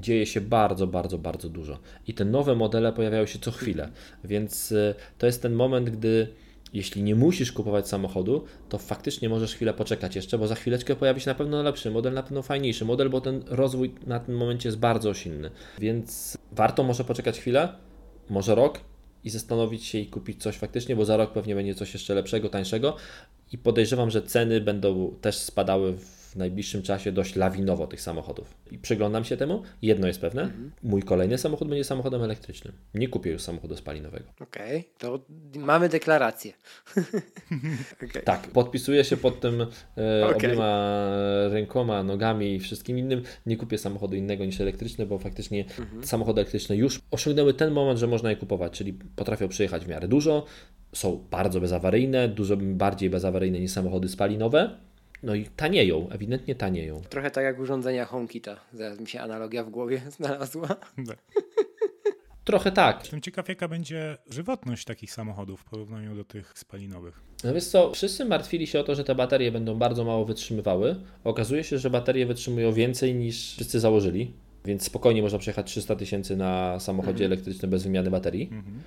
dzieje 0.00 0.26
się 0.26 0.40
bardzo, 0.40 0.86
bardzo, 0.86 1.18
bardzo 1.18 1.48
dużo. 1.48 1.78
I 2.06 2.14
te 2.14 2.24
nowe 2.24 2.54
modele 2.54 2.92
pojawiają 2.92 3.26
się 3.26 3.38
co 3.38 3.50
chwilę. 3.50 3.88
Więc 4.24 4.72
y, 4.72 4.94
to 5.18 5.26
jest 5.26 5.42
ten 5.42 5.54
moment, 5.54 5.90
gdy 5.90 6.28
jeśli 6.72 7.02
nie 7.02 7.14
musisz 7.14 7.52
kupować 7.52 7.88
samochodu, 7.88 8.44
to 8.68 8.78
faktycznie 8.78 9.28
możesz 9.28 9.54
chwilę 9.54 9.74
poczekać 9.74 10.16
jeszcze, 10.16 10.38
bo 10.38 10.46
za 10.46 10.54
chwileczkę 10.54 10.96
pojawi 10.96 11.20
się 11.20 11.30
na 11.30 11.34
pewno 11.34 11.62
lepszy 11.62 11.90
model, 11.90 12.12
na 12.12 12.22
pewno 12.22 12.42
fajniejszy 12.42 12.84
model, 12.84 13.10
bo 13.10 13.20
ten 13.20 13.42
rozwój 13.46 13.94
na 14.06 14.20
tym 14.20 14.36
momencie 14.36 14.68
jest 14.68 14.78
bardzo 14.78 15.14
silny. 15.14 15.50
Więc 15.78 16.38
warto 16.52 16.82
może 16.82 17.04
poczekać 17.04 17.40
chwilę, 17.40 17.68
może 18.30 18.54
rok 18.54 18.80
i 19.24 19.30
zastanowić 19.30 19.84
się 19.84 19.98
i 19.98 20.06
kupić 20.06 20.42
coś 20.42 20.56
faktycznie, 20.56 20.96
bo 20.96 21.04
za 21.04 21.16
rok 21.16 21.32
pewnie 21.32 21.54
będzie 21.54 21.74
coś 21.74 21.94
jeszcze 21.94 22.14
lepszego, 22.14 22.48
tańszego. 22.48 22.96
I 23.52 23.58
podejrzewam, 23.58 24.10
że 24.10 24.22
ceny 24.22 24.60
będą 24.60 25.14
też 25.20 25.36
spadały 25.36 25.92
w 25.92 26.23
w 26.34 26.36
najbliższym 26.36 26.82
czasie 26.82 27.12
dość 27.12 27.36
lawinowo 27.36 27.86
tych 27.86 28.00
samochodów. 28.00 28.54
I 28.70 28.78
przyglądam 28.78 29.24
się 29.24 29.36
temu. 29.36 29.62
Jedno 29.82 30.06
jest 30.06 30.20
pewne, 30.20 30.42
mhm. 30.42 30.72
mój 30.82 31.02
kolejny 31.02 31.38
samochód 31.38 31.68
będzie 31.68 31.84
samochodem 31.84 32.22
elektrycznym. 32.22 32.74
Nie 32.94 33.08
kupię 33.08 33.30
już 33.30 33.42
samochodu 33.42 33.76
spalinowego. 33.76 34.24
Okej, 34.40 34.78
okay, 34.78 34.84
to 34.98 35.20
mamy 35.58 35.88
deklarację. 35.88 36.52
okay. 38.04 38.22
Tak, 38.22 38.40
podpisuję 38.48 39.04
się 39.04 39.16
pod 39.16 39.40
tym 39.40 39.66
e, 39.98 40.26
okay. 40.26 40.36
obiema 40.36 41.10
rękoma, 41.50 42.02
nogami 42.02 42.54
i 42.54 42.60
wszystkim 42.60 42.98
innym. 42.98 43.22
Nie 43.46 43.56
kupię 43.56 43.78
samochodu 43.78 44.16
innego 44.16 44.44
niż 44.44 44.60
elektryczny, 44.60 45.06
bo 45.06 45.18
faktycznie 45.18 45.64
mhm. 45.78 46.04
samochody 46.04 46.40
elektryczne 46.40 46.76
już 46.76 47.00
osiągnęły 47.10 47.54
ten 47.54 47.72
moment, 47.72 47.98
że 47.98 48.06
można 48.06 48.30
je 48.30 48.36
kupować, 48.36 48.72
czyli 48.72 48.92
potrafią 48.92 49.48
przyjechać 49.48 49.84
w 49.84 49.88
miarę 49.88 50.08
dużo, 50.08 50.46
są 50.92 51.24
bardzo 51.30 51.60
bezawaryjne, 51.60 52.28
dużo 52.28 52.56
bardziej 52.56 53.10
bezawaryjne 53.10 53.60
niż 53.60 53.70
samochody 53.70 54.08
spalinowe 54.08 54.70
no 55.24 55.34
i 55.34 55.44
tanieją, 55.44 56.08
ewidentnie 56.10 56.54
tanieją. 56.54 57.00
Trochę 57.00 57.30
tak 57.30 57.44
jak 57.44 57.58
urządzenia 57.58 58.04
HomeKita. 58.04 58.56
Zaraz 58.72 59.00
mi 59.00 59.06
się 59.06 59.20
analogia 59.20 59.64
w 59.64 59.70
głowie 59.70 60.02
znalazła. 60.16 60.68
Tak. 61.06 61.18
Trochę 62.44 62.72
tak. 62.72 63.00
Jestem 63.00 63.20
ciekaw, 63.20 63.48
jaka 63.48 63.68
będzie 63.68 64.16
żywotność 64.30 64.84
takich 64.84 65.12
samochodów 65.12 65.60
w 65.60 65.64
porównaniu 65.64 66.16
do 66.16 66.24
tych 66.24 66.52
spalinowych. 66.56 67.20
No 67.44 67.54
wiesz 67.54 67.64
co, 67.64 67.92
wszyscy 67.92 68.24
martwili 68.24 68.66
się 68.66 68.80
o 68.80 68.84
to, 68.84 68.94
że 68.94 69.04
te 69.04 69.14
baterie 69.14 69.52
będą 69.52 69.74
bardzo 69.74 70.04
mało 70.04 70.24
wytrzymywały. 70.24 70.96
Okazuje 71.24 71.64
się, 71.64 71.78
że 71.78 71.90
baterie 71.90 72.26
wytrzymują 72.26 72.72
więcej 72.72 73.14
niż 73.14 73.52
wszyscy 73.52 73.80
założyli, 73.80 74.32
więc 74.64 74.82
spokojnie 74.82 75.22
można 75.22 75.38
przejechać 75.38 75.66
300 75.66 75.96
tysięcy 75.96 76.36
na 76.36 76.80
samochodzie 76.80 77.24
mhm. 77.24 77.32
elektrycznym 77.32 77.70
bez 77.70 77.82
wymiany 77.82 78.10
baterii. 78.10 78.48
Mhm. 78.52 78.80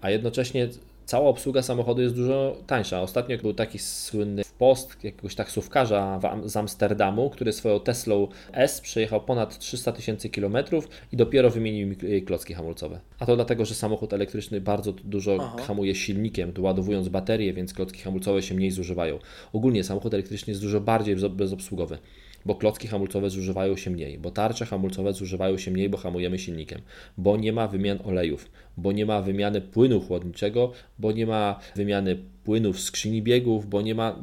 A 0.00 0.10
jednocześnie 0.10 0.68
cała 1.12 1.28
obsługa 1.28 1.62
samochodu 1.62 2.02
jest 2.02 2.14
dużo 2.14 2.56
tańsza. 2.66 3.02
Ostatnio 3.02 3.38
był 3.38 3.54
taki 3.54 3.78
słynny 3.78 4.42
post 4.58 5.04
jakiegoś 5.04 5.34
taksówkarza 5.34 6.20
z 6.44 6.56
Amsterdamu, 6.56 7.30
który 7.30 7.52
swoją 7.52 7.80
Teslą 7.80 8.28
S 8.52 8.80
przejechał 8.80 9.20
ponad 9.20 9.58
300 9.58 9.92
tysięcy 9.92 10.28
kilometrów 10.28 10.88
i 11.12 11.16
dopiero 11.16 11.50
wymienił 11.50 11.94
jej 12.02 12.22
klocki 12.22 12.54
hamulcowe. 12.54 13.00
A 13.18 13.26
to 13.26 13.36
dlatego, 13.36 13.64
że 13.64 13.74
samochód 13.74 14.12
elektryczny 14.12 14.60
bardzo 14.60 14.92
dużo 14.92 15.38
Aha. 15.40 15.62
hamuje 15.62 15.94
silnikiem, 15.94 16.52
doładowując 16.52 17.08
baterię, 17.08 17.52
więc 17.52 17.74
klocki 17.74 18.00
hamulcowe 18.00 18.42
się 18.42 18.54
mniej 18.54 18.70
zużywają. 18.70 19.18
Ogólnie 19.52 19.84
samochód 19.84 20.14
elektryczny 20.14 20.50
jest 20.50 20.60
dużo 20.62 20.80
bardziej 20.80 21.16
bezobsługowy 21.16 21.98
bo 22.46 22.54
klocki 22.54 22.88
hamulcowe 22.88 23.30
zużywają 23.30 23.76
się 23.76 23.90
mniej, 23.90 24.18
bo 24.18 24.30
tarcze 24.30 24.66
hamulcowe 24.66 25.12
zużywają 25.12 25.58
się 25.58 25.70
mniej, 25.70 25.88
bo 25.88 25.98
hamujemy 25.98 26.38
silnikiem, 26.38 26.80
bo 27.18 27.36
nie 27.36 27.52
ma 27.52 27.68
wymian 27.68 27.98
olejów, 28.04 28.50
bo 28.76 28.92
nie 28.92 29.06
ma 29.06 29.22
wymiany 29.22 29.60
płynu 29.60 30.00
chłodniczego, 30.00 30.72
bo 30.98 31.12
nie 31.12 31.26
ma 31.26 31.60
wymiany 31.76 32.18
płynów 32.44 32.80
skrzyni 32.80 33.22
biegów, 33.22 33.66
bo 33.66 33.82
nie 33.82 33.94
ma 33.94 34.22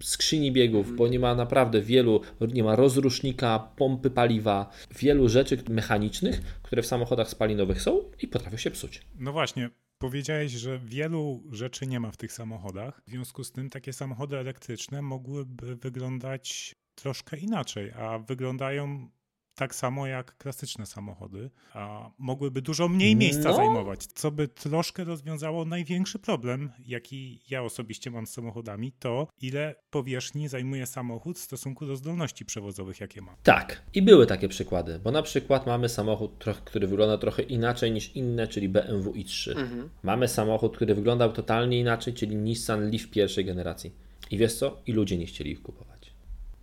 skrzyni 0.00 0.52
biegów, 0.52 0.96
bo 0.96 1.08
nie 1.08 1.18
ma 1.18 1.34
naprawdę 1.34 1.82
wielu, 1.82 2.20
nie 2.52 2.64
ma 2.64 2.76
rozrusznika, 2.76 3.68
pompy 3.76 4.10
paliwa, 4.10 4.70
wielu 4.98 5.28
rzeczy 5.28 5.58
mechanicznych, 5.68 6.40
które 6.62 6.82
w 6.82 6.86
samochodach 6.86 7.28
spalinowych 7.28 7.82
są 7.82 8.00
i 8.22 8.28
potrafią 8.28 8.56
się 8.56 8.70
psuć. 8.70 9.02
No 9.18 9.32
właśnie, 9.32 9.70
Powiedziałeś, 9.98 10.52
że 10.52 10.78
wielu 10.78 11.42
rzeczy 11.50 11.86
nie 11.86 12.00
ma 12.00 12.10
w 12.10 12.16
tych 12.16 12.32
samochodach. 12.32 13.02
W 13.06 13.10
związku 13.10 13.44
z 13.44 13.52
tym 13.52 13.70
takie 13.70 13.92
samochody 13.92 14.36
elektryczne 14.36 15.02
mogłyby 15.02 15.76
wyglądać 15.76 16.74
troszkę 16.96 17.36
inaczej, 17.36 17.92
a 17.92 18.18
wyglądają 18.18 19.08
tak 19.56 19.74
samo 19.74 20.06
jak 20.06 20.36
klasyczne 20.36 20.86
samochody, 20.86 21.50
a 21.74 22.10
mogłyby 22.18 22.62
dużo 22.62 22.88
mniej 22.88 23.16
miejsca 23.16 23.48
no. 23.48 23.56
zajmować, 23.56 24.06
co 24.06 24.30
by 24.30 24.48
troszkę 24.48 25.04
rozwiązało 25.04 25.64
największy 25.64 26.18
problem, 26.18 26.70
jaki 26.86 27.40
ja 27.50 27.62
osobiście 27.62 28.10
mam 28.10 28.26
z 28.26 28.30
samochodami, 28.30 28.92
to 28.92 29.28
ile 29.40 29.74
powierzchni 29.90 30.48
zajmuje 30.48 30.86
samochód 30.86 31.38
w 31.38 31.42
stosunku 31.42 31.86
do 31.86 31.96
zdolności 31.96 32.44
przewozowych, 32.44 33.00
jakie 33.00 33.22
ma. 33.22 33.36
Tak, 33.42 33.82
i 33.94 34.02
były 34.02 34.26
takie 34.26 34.48
przykłady, 34.48 34.98
bo 34.98 35.10
na 35.10 35.22
przykład 35.22 35.66
mamy 35.66 35.88
samochód, 35.88 36.44
który 36.64 36.86
wygląda 36.86 37.18
trochę 37.18 37.42
inaczej 37.42 37.92
niż 37.92 38.16
inne, 38.16 38.48
czyli 38.48 38.68
BMW 38.68 39.12
i3. 39.12 39.50
Mhm. 39.50 39.90
Mamy 40.02 40.28
samochód, 40.28 40.76
który 40.76 40.94
wyglądał 40.94 41.32
totalnie 41.32 41.80
inaczej, 41.80 42.14
czyli 42.14 42.36
Nissan 42.36 42.90
Leaf 42.90 43.06
pierwszej 43.10 43.44
generacji. 43.44 43.92
I 44.30 44.38
wiesz 44.38 44.54
co? 44.54 44.82
I 44.86 44.92
ludzie 44.92 45.18
nie 45.18 45.26
chcieli 45.26 45.50
ich 45.50 45.62
kupować 45.62 45.95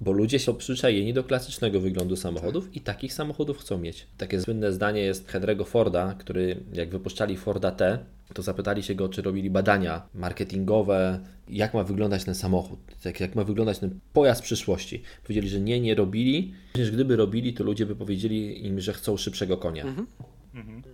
bo 0.01 0.12
ludzie 0.12 0.39
są 0.39 0.56
przyzwyczajeni 0.56 1.13
do 1.13 1.23
klasycznego 1.23 1.79
wyglądu 1.79 2.15
samochodów 2.15 2.75
i 2.75 2.82
takich 2.82 3.13
samochodów 3.13 3.58
chcą 3.58 3.77
mieć. 3.77 4.08
Takie 4.17 4.41
słynne 4.41 4.73
zdanie 4.73 5.01
jest 5.01 5.27
Henry'ego 5.32 5.65
Forda, 5.65 6.15
który 6.19 6.63
jak 6.73 6.89
wypuszczali 6.89 7.38
Forda 7.38 7.71
T, 7.71 7.99
to 8.34 8.41
zapytali 8.41 8.84
się 8.84 8.95
go, 8.95 9.10
czy 9.10 9.21
robili 9.21 9.49
badania 9.49 10.08
marketingowe, 10.13 11.19
jak 11.49 11.73
ma 11.73 11.84
wyglądać 11.84 12.23
ten 12.23 12.36
samochód, 12.36 12.79
jak, 13.06 13.19
jak 13.19 13.36
ma 13.36 13.43
wyglądać 13.43 13.79
ten 13.79 13.99
pojazd 14.13 14.41
przyszłości. 14.41 15.01
Powiedzieli, 15.23 15.49
że 15.49 15.60
nie, 15.60 15.79
nie 15.79 15.95
robili, 15.95 16.53
przecież 16.73 16.91
gdyby 16.91 17.15
robili, 17.15 17.53
to 17.53 17.63
ludzie 17.63 17.86
by 17.86 17.95
powiedzieli 17.95 18.65
im, 18.65 18.79
że 18.79 18.93
chcą 18.93 19.17
szybszego 19.17 19.58
konia. 19.58 19.84
Mhm. 19.84 20.08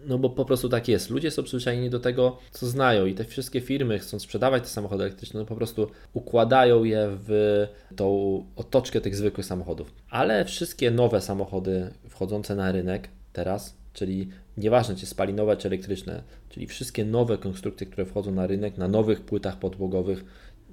No 0.05 0.17
bo 0.17 0.29
po 0.29 0.45
prostu 0.45 0.69
tak 0.69 0.87
jest. 0.87 1.09
Ludzie 1.09 1.31
są 1.31 1.43
przyzwyczajeni 1.43 1.89
do 1.89 1.99
tego, 1.99 2.37
co 2.51 2.67
znają 2.67 3.05
i 3.05 3.13
te 3.13 3.23
wszystkie 3.23 3.61
firmy 3.61 3.99
chcą 3.99 4.19
sprzedawać 4.19 4.63
te 4.63 4.69
samochody 4.69 5.03
elektryczne, 5.03 5.39
no 5.39 5.45
po 5.45 5.55
prostu 5.55 5.87
układają 6.13 6.83
je 6.83 7.07
w 7.27 7.67
tą 7.95 8.45
otoczkę 8.55 9.01
tych 9.01 9.15
zwykłych 9.15 9.45
samochodów. 9.45 9.93
Ale 10.09 10.45
wszystkie 10.45 10.91
nowe 10.91 11.21
samochody 11.21 11.93
wchodzące 12.09 12.55
na 12.55 12.71
rynek 12.71 13.09
teraz, 13.33 13.77
czyli 13.93 14.29
nieważne 14.57 14.95
czy 14.95 15.05
spalinowe 15.05 15.57
czy 15.57 15.67
elektryczne, 15.67 16.23
czyli 16.49 16.67
wszystkie 16.67 17.05
nowe 17.05 17.37
konstrukcje, 17.37 17.87
które 17.87 18.05
wchodzą 18.05 18.31
na 18.31 18.47
rynek 18.47 18.77
na 18.77 18.87
nowych 18.87 19.21
płytach 19.21 19.59
podłogowych, 19.59 20.25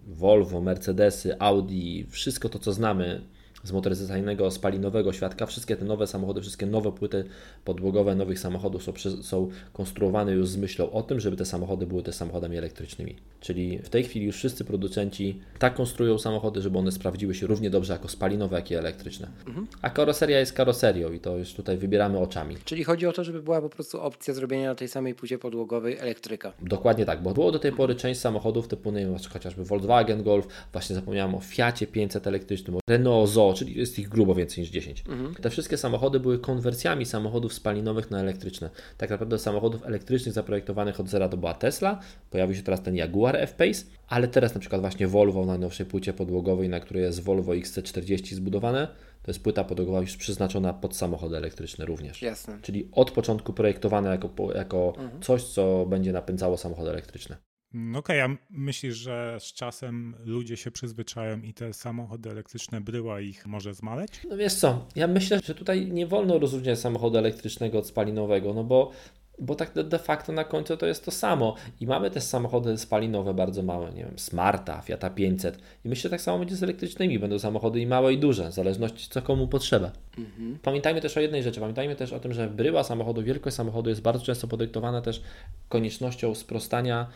Volvo, 0.06 0.60
Mercedesy, 0.60 1.38
Audi, 1.38 2.06
wszystko 2.10 2.48
to 2.48 2.58
co 2.58 2.72
znamy 2.72 3.20
z 3.66 3.72
motoryzacyjnego, 3.72 4.50
spalinowego 4.50 5.12
świadka. 5.12 5.46
Wszystkie 5.46 5.76
te 5.76 5.84
nowe 5.84 6.06
samochody, 6.06 6.40
wszystkie 6.40 6.66
nowe 6.66 6.92
płyty 6.92 7.24
podłogowe 7.64 8.14
nowych 8.14 8.38
samochodów 8.38 8.82
są, 8.82 8.92
są 9.22 9.48
konstruowane 9.72 10.32
już 10.32 10.48
z 10.48 10.56
myślą 10.56 10.90
o 10.90 11.02
tym, 11.02 11.20
żeby 11.20 11.36
te 11.36 11.44
samochody 11.44 11.86
były 11.86 12.02
też 12.02 12.14
samochodami 12.14 12.56
elektrycznymi. 12.56 13.16
Czyli 13.46 13.78
w 13.78 13.88
tej 13.88 14.04
chwili 14.04 14.26
już 14.26 14.36
wszyscy 14.36 14.64
producenci 14.64 15.40
tak 15.58 15.74
konstruują 15.74 16.18
samochody, 16.18 16.62
żeby 16.62 16.78
one 16.78 16.92
sprawdziły 16.92 17.34
się 17.34 17.46
równie 17.46 17.70
dobrze 17.70 17.92
jako 17.92 18.08
spalinowe, 18.08 18.56
jak 18.56 18.70
i 18.70 18.74
elektryczne. 18.74 19.28
Mhm. 19.46 19.66
A 19.82 19.90
karoseria 19.90 20.38
jest 20.38 20.52
karoserią 20.52 21.12
i 21.12 21.20
to 21.20 21.36
już 21.36 21.54
tutaj 21.54 21.76
wybieramy 21.76 22.18
oczami. 22.18 22.56
Czyli 22.64 22.84
chodzi 22.84 23.06
o 23.06 23.12
to, 23.12 23.24
żeby 23.24 23.42
była 23.42 23.60
po 23.60 23.68
prostu 23.68 24.00
opcja 24.00 24.34
zrobienia 24.34 24.68
na 24.68 24.74
tej 24.74 24.88
samej 24.88 25.14
płycie 25.14 25.38
podłogowej 25.38 25.98
elektryka. 25.98 26.52
Dokładnie 26.62 27.04
tak, 27.04 27.22
bo 27.22 27.34
było 27.34 27.52
do 27.52 27.58
tej 27.58 27.72
pory 27.72 27.94
część 27.94 28.20
samochodów 28.20 28.68
typu 28.68 28.90
nie 28.90 29.00
wiem, 29.00 29.16
chociażby 29.32 29.64
Volkswagen 29.64 30.22
Golf, 30.22 30.46
właśnie 30.72 30.96
zapomniałem 30.96 31.34
o 31.34 31.40
Fiacie 31.40 31.86
500 31.86 32.26
elektrycznym, 32.26 32.76
o 32.76 32.80
Renault 32.88 33.30
Zoe, 33.30 33.54
czyli 33.54 33.78
jest 33.78 33.98
ich 33.98 34.08
grubo 34.08 34.34
więcej 34.34 34.62
niż 34.62 34.70
10. 34.70 35.04
Mhm. 35.08 35.34
Te 35.34 35.50
wszystkie 35.50 35.76
samochody 35.76 36.20
były 36.20 36.38
konwersjami 36.38 37.06
samochodów 37.06 37.52
spalinowych 37.52 38.10
na 38.10 38.20
elektryczne. 38.20 38.70
Tak 38.98 39.10
naprawdę 39.10 39.38
samochodów 39.38 39.86
elektrycznych 39.86 40.34
zaprojektowanych 40.34 41.00
od 41.00 41.08
zera 41.08 41.28
to 41.28 41.36
była 41.36 41.54
Tesla, 41.54 42.00
pojawił 42.30 42.56
się 42.56 42.62
teraz 42.62 42.82
ten 42.82 42.96
Jaguar 42.96 43.35
F-Pace, 43.40 43.84
ale 44.08 44.28
teraz 44.28 44.54
na 44.54 44.60
przykład 44.60 44.80
właśnie 44.80 45.06
Volvo 45.06 45.40
na 45.40 45.46
najnowszej 45.46 45.86
płycie 45.86 46.12
podłogowej, 46.12 46.68
na 46.68 46.80
której 46.80 47.02
jest 47.02 47.22
Volvo 47.22 47.52
XC40 47.52 48.34
zbudowane, 48.34 48.88
to 49.22 49.30
jest 49.30 49.42
płyta 49.42 49.64
podłogowa 49.64 50.00
już 50.00 50.16
przeznaczona 50.16 50.72
pod 50.72 50.96
samochody 50.96 51.36
elektryczne 51.36 51.84
również. 51.84 52.22
Jasne. 52.22 52.58
Czyli 52.62 52.88
od 52.92 53.10
początku 53.10 53.52
projektowane 53.52 54.10
jako, 54.10 54.30
jako 54.54 54.92
mhm. 54.98 55.22
coś, 55.22 55.44
co 55.44 55.86
będzie 55.86 56.12
napędzało 56.12 56.56
samochody 56.56 56.90
elektryczne. 56.90 57.36
No 57.72 57.98
okej, 57.98 58.22
okay, 58.22 58.36
a 58.36 58.38
myślisz, 58.50 58.96
że 58.96 59.36
z 59.40 59.52
czasem 59.52 60.14
ludzie 60.24 60.56
się 60.56 60.70
przyzwyczają 60.70 61.40
i 61.40 61.54
te 61.54 61.72
samochody 61.72 62.30
elektryczne 62.30 62.80
bryła 62.80 63.20
ich 63.20 63.46
może 63.46 63.74
zmaleć? 63.74 64.10
No 64.28 64.36
wiesz 64.36 64.54
co, 64.54 64.86
ja 64.96 65.06
myślę, 65.06 65.40
że 65.44 65.54
tutaj 65.54 65.92
nie 65.92 66.06
wolno 66.06 66.38
rozróżniać 66.38 66.78
samochodu 66.78 67.18
elektrycznego 67.18 67.78
od 67.78 67.86
spalinowego, 67.86 68.54
no 68.54 68.64
bo 68.64 68.90
bo 69.38 69.54
tak 69.54 69.72
de 69.72 69.98
facto 69.98 70.32
na 70.32 70.44
końcu 70.44 70.76
to 70.76 70.86
jest 70.86 71.04
to 71.04 71.10
samo. 71.10 71.54
I 71.80 71.86
mamy 71.86 72.10
też 72.10 72.22
samochody 72.22 72.78
spalinowe 72.78 73.34
bardzo 73.34 73.62
małe, 73.62 73.92
nie 73.92 74.04
wiem, 74.04 74.18
Smarta, 74.18 74.80
Fiata 74.80 75.10
500. 75.10 75.58
I 75.84 75.88
myślę, 75.88 76.02
że 76.02 76.10
tak 76.10 76.20
samo 76.20 76.38
będzie 76.38 76.56
z 76.56 76.62
elektrycznymi. 76.62 77.18
Będą 77.18 77.38
samochody 77.38 77.80
i 77.80 77.86
małe 77.86 78.12
i 78.12 78.18
duże, 78.18 78.48
w 78.48 78.52
zależności 78.52 79.10
co 79.10 79.22
komu 79.22 79.48
potrzeba. 79.48 79.90
Mhm. 80.18 80.58
Pamiętajmy 80.62 81.00
też 81.00 81.16
o 81.16 81.20
jednej 81.20 81.42
rzeczy. 81.42 81.60
Pamiętajmy 81.60 81.96
też 81.96 82.12
o 82.12 82.20
tym, 82.20 82.32
że 82.32 82.48
bryła 82.48 82.84
samochodu, 82.84 83.22
wielkość 83.22 83.56
samochodu 83.56 83.90
jest 83.90 84.02
bardzo 84.02 84.24
często 84.24 84.48
podyktowana 84.48 85.00
też 85.00 85.22
koniecznością 85.68 86.34
sprostania 86.34 87.06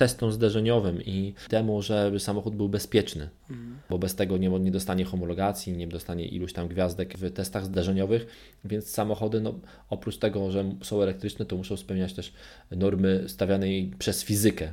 testom 0.00 0.32
zderzeniowym 0.32 1.02
i 1.02 1.34
temu, 1.48 1.82
żeby 1.82 2.20
samochód 2.20 2.56
był 2.56 2.68
bezpieczny, 2.68 3.28
mhm. 3.50 3.78
bo 3.90 3.98
bez 3.98 4.14
tego 4.14 4.36
nie, 4.36 4.48
nie 4.48 4.70
dostanie 4.70 5.04
homologacji, 5.04 5.76
nie 5.76 5.86
dostanie 5.86 6.26
iluś 6.28 6.52
tam 6.52 6.68
gwiazdek 6.68 7.18
w 7.18 7.30
testach 7.30 7.64
zderzeniowych, 7.64 8.26
więc 8.64 8.90
samochody, 8.90 9.40
no, 9.40 9.54
oprócz 9.90 10.18
tego, 10.18 10.50
że 10.50 10.64
są 10.82 11.02
elektryczne, 11.02 11.44
to 11.46 11.56
muszą 11.56 11.76
spełniać 11.76 12.12
też 12.12 12.32
normy 12.70 13.24
stawiane 13.26 13.66
przez 13.98 14.24
fizykę, 14.24 14.72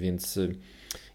więc 0.00 0.38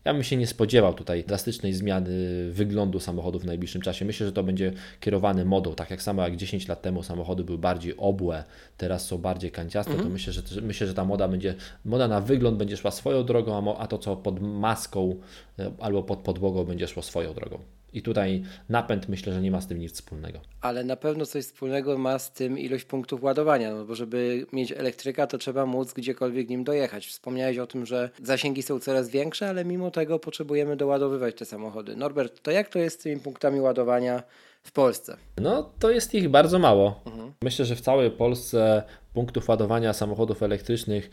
ja 0.06 0.14
bym 0.14 0.24
się 0.24 0.38
nie 0.38 0.48
spodziewał 0.48 0.94
tutaj 0.94 1.24
drastycznej 1.24 1.74
zmiany 1.74 2.12
wyglądu 2.52 3.00
samochodów 3.00 3.42
w 3.42 3.46
najbliższym 3.46 3.82
czasie. 3.82 4.06
Myślę, 4.06 4.26
że 4.26 4.34
to 4.34 4.44
będzie 4.44 4.74
kierowany 5.00 5.46
modą, 5.46 5.76
tak 5.76 5.92
jak 5.92 6.02
samo 6.02 6.22
jak 6.22 6.36
10 6.36 6.68
lat 6.68 6.82
temu 6.82 7.04
samochody 7.04 7.44
były 7.44 7.58
bardziej 7.58 7.98
obłe, 7.98 8.44
teraz 8.78 9.06
są 9.06 9.18
bardziej 9.18 9.52
kanciaste, 9.52 9.92
mhm. 9.92 10.10
to 10.10 10.14
myślę 10.14 10.34
że, 10.34 10.42
myślę, 10.62 10.88
że 10.88 10.94
ta 10.94 11.06
moda 11.06 11.28
będzie, 11.28 11.56
moda 11.86 12.08
na 12.08 12.22
wygląd 12.22 12.58
będzie 12.58 12.78
szła 12.78 12.92
swoją 12.92 13.24
drogą, 13.24 13.78
a 13.78 13.88
to 13.88 13.98
co 13.98 14.16
pod 14.18 14.40
maską 14.40 15.16
e, 15.60 15.72
albo 15.80 16.04
pod 16.04 16.20
podłogą 16.20 16.64
będzie 16.64 16.88
szło 16.88 17.04
swoją 17.04 17.34
drogą. 17.34 17.60
I 17.96 18.02
tutaj 18.02 18.44
napęd 18.70 19.10
myślę, 19.10 19.34
że 19.34 19.42
nie 19.42 19.52
ma 19.52 19.62
z 19.62 19.68
tym 19.68 19.80
nic 19.80 19.94
wspólnego. 19.94 20.40
Ale 20.62 20.84
na 20.84 20.96
pewno 20.96 21.26
coś 21.26 21.46
wspólnego 21.46 21.98
ma 21.98 22.20
z 22.20 22.32
tym 22.32 22.60
ilość 22.60 22.86
punktów 22.86 23.24
ładowania, 23.24 23.76
no 23.76 23.86
bo 23.86 23.96
żeby 23.96 24.46
mieć 24.54 24.72
elektryka, 24.72 25.28
to 25.28 25.38
trzeba 25.38 25.66
móc 25.66 25.94
gdziekolwiek 25.94 26.50
nim 26.50 26.64
dojechać. 26.64 27.08
Wspomniałeś 27.08 27.58
o 27.58 27.68
tym, 27.68 27.86
że 27.86 28.10
zasięgi 28.24 28.64
są 28.64 28.80
coraz 28.80 29.10
większe, 29.10 29.50
ale 29.50 29.66
mimo 29.66 29.92
tego 29.92 30.20
potrzebujemy 30.20 30.76
doładowywać 30.76 31.36
te 31.36 31.46
samochody. 31.46 31.96
Norbert, 31.96 32.42
to 32.42 32.52
jak 32.52 32.70
to 32.70 32.80
jest 32.80 33.00
z 33.00 33.04
tymi 33.04 33.22
punktami 33.22 33.60
ładowania 33.60 34.24
w 34.64 34.72
Polsce? 34.72 35.18
No, 35.38 35.70
to 35.80 35.92
jest 35.92 36.14
ich 36.14 36.30
bardzo 36.30 36.60
mało. 36.60 37.02
Mhm. 37.06 37.34
Myślę, 37.42 37.66
że 37.66 37.76
w 37.76 37.82
całej 37.82 38.12
Polsce 38.12 38.84
punktów 39.14 39.50
ładowania 39.50 39.94
samochodów 39.94 40.44
elektrycznych 40.44 41.10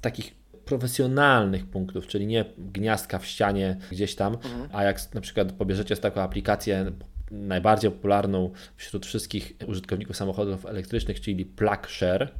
takich 0.00 0.34
profesjonalnych 0.66 1.66
punktów, 1.66 2.06
czyli 2.06 2.26
nie 2.26 2.44
gniazdka 2.58 3.18
w 3.18 3.26
ścianie 3.26 3.76
gdzieś 3.90 4.14
tam, 4.14 4.34
mhm. 4.34 4.68
a 4.72 4.84
jak 4.84 5.14
na 5.14 5.20
przykład 5.20 5.52
pobierzecie 5.52 5.96
taką 5.96 6.20
aplikację 6.20 6.92
najbardziej 7.30 7.90
popularną 7.90 8.50
wśród 8.76 9.06
wszystkich 9.06 9.52
użytkowników 9.66 10.16
samochodów 10.16 10.66
elektrycznych, 10.66 11.20
czyli 11.20 11.44
Plug 11.44 11.86
Share, 11.88 12.32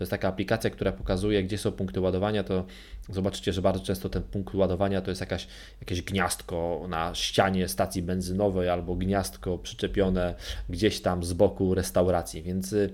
to 0.00 0.04
jest 0.04 0.10
taka 0.10 0.28
aplikacja, 0.28 0.70
która 0.70 0.92
pokazuje, 0.92 1.44
gdzie 1.44 1.58
są 1.58 1.72
punkty 1.72 2.00
ładowania, 2.00 2.44
to 2.44 2.64
zobaczycie, 3.08 3.52
że 3.52 3.62
bardzo 3.62 3.84
często 3.84 4.08
ten 4.08 4.22
punkt 4.22 4.54
ładowania 4.54 5.00
to 5.00 5.10
jest 5.10 5.20
jakaś, 5.20 5.46
jakieś 5.80 6.02
gniazdko 6.02 6.86
na 6.88 7.14
ścianie 7.14 7.68
stacji 7.68 8.02
benzynowej 8.02 8.68
albo 8.68 8.96
gniazdko 8.96 9.58
przyczepione 9.58 10.34
gdzieś 10.68 11.00
tam 11.00 11.24
z 11.24 11.32
boku 11.32 11.74
restauracji, 11.74 12.42
więc 12.42 12.72
y, 12.72 12.90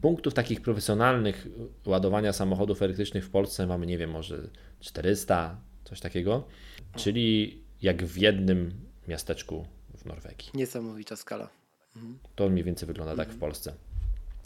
punktów 0.00 0.34
takich 0.34 0.60
profesjonalnych 0.60 1.46
ładowania 1.86 2.32
samochodów 2.32 2.82
elektrycznych 2.82 3.24
w 3.24 3.30
Polsce 3.30 3.66
mamy, 3.66 3.86
nie 3.86 3.98
wiem, 3.98 4.10
może 4.10 4.48
400, 4.80 5.60
coś 5.84 6.00
takiego, 6.00 6.44
czyli 6.96 7.58
jak 7.82 8.04
w 8.04 8.16
jednym 8.16 8.72
miasteczku 9.08 9.66
w 9.98 10.04
Norwegii. 10.04 10.50
Niesamowita 10.54 11.16
skala. 11.16 11.48
Mhm. 11.96 12.18
To 12.34 12.48
mniej 12.48 12.64
więcej 12.64 12.86
wygląda 12.86 13.12
mhm. 13.12 13.26
tak 13.26 13.32
w 13.32 13.36
mhm. 13.36 13.50
Polsce. 13.50 13.72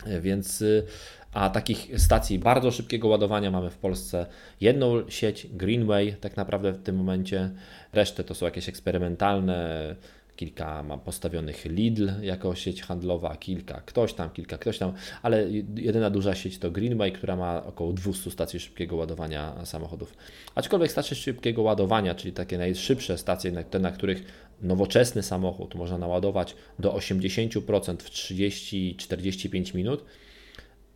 E, 0.06 0.20
więc, 0.20 0.62
y, 0.62 0.86
a 1.32 1.50
takich 1.50 2.00
stacji 2.00 2.38
bardzo 2.38 2.70
szybkiego 2.70 3.08
ładowania 3.08 3.50
mamy 3.50 3.70
w 3.70 3.78
Polsce 3.78 4.26
jedną 4.60 5.08
sieć 5.08 5.46
Greenway, 5.46 6.14
tak 6.20 6.36
naprawdę 6.36 6.72
w 6.72 6.82
tym 6.82 6.96
momencie. 6.96 7.50
Resztę 7.92 8.24
to 8.24 8.34
są 8.34 8.46
jakieś 8.46 8.68
eksperymentalne 8.68 9.96
kilka 10.40 10.82
ma 10.82 10.98
postawionych 10.98 11.64
Lidl 11.64 12.10
jako 12.22 12.54
sieć 12.54 12.82
handlowa, 12.82 13.36
kilka 13.36 13.80
ktoś 13.80 14.12
tam, 14.12 14.30
kilka 14.30 14.58
ktoś 14.58 14.78
tam, 14.78 14.92
ale 15.22 15.46
jedyna 15.76 16.10
duża 16.10 16.34
sieć 16.34 16.58
to 16.58 16.70
Greenway, 16.70 17.12
która 17.12 17.36
ma 17.36 17.64
około 17.64 17.92
200 17.92 18.30
stacji 18.30 18.60
szybkiego 18.60 18.96
ładowania 18.96 19.64
samochodów. 19.64 20.16
Aczkolwiek 20.54 20.90
stacje 20.90 21.16
szybkiego 21.16 21.62
ładowania, 21.62 22.14
czyli 22.14 22.32
takie 22.32 22.58
najszybsze 22.58 23.18
stacje, 23.18 23.64
te 23.64 23.78
na 23.78 23.90
których 23.90 24.24
nowoczesny 24.62 25.22
samochód 25.22 25.74
można 25.74 25.98
naładować 25.98 26.56
do 26.78 26.92
80% 26.92 27.96
w 27.96 28.10
30-45 28.10 29.74
minut, 29.74 30.04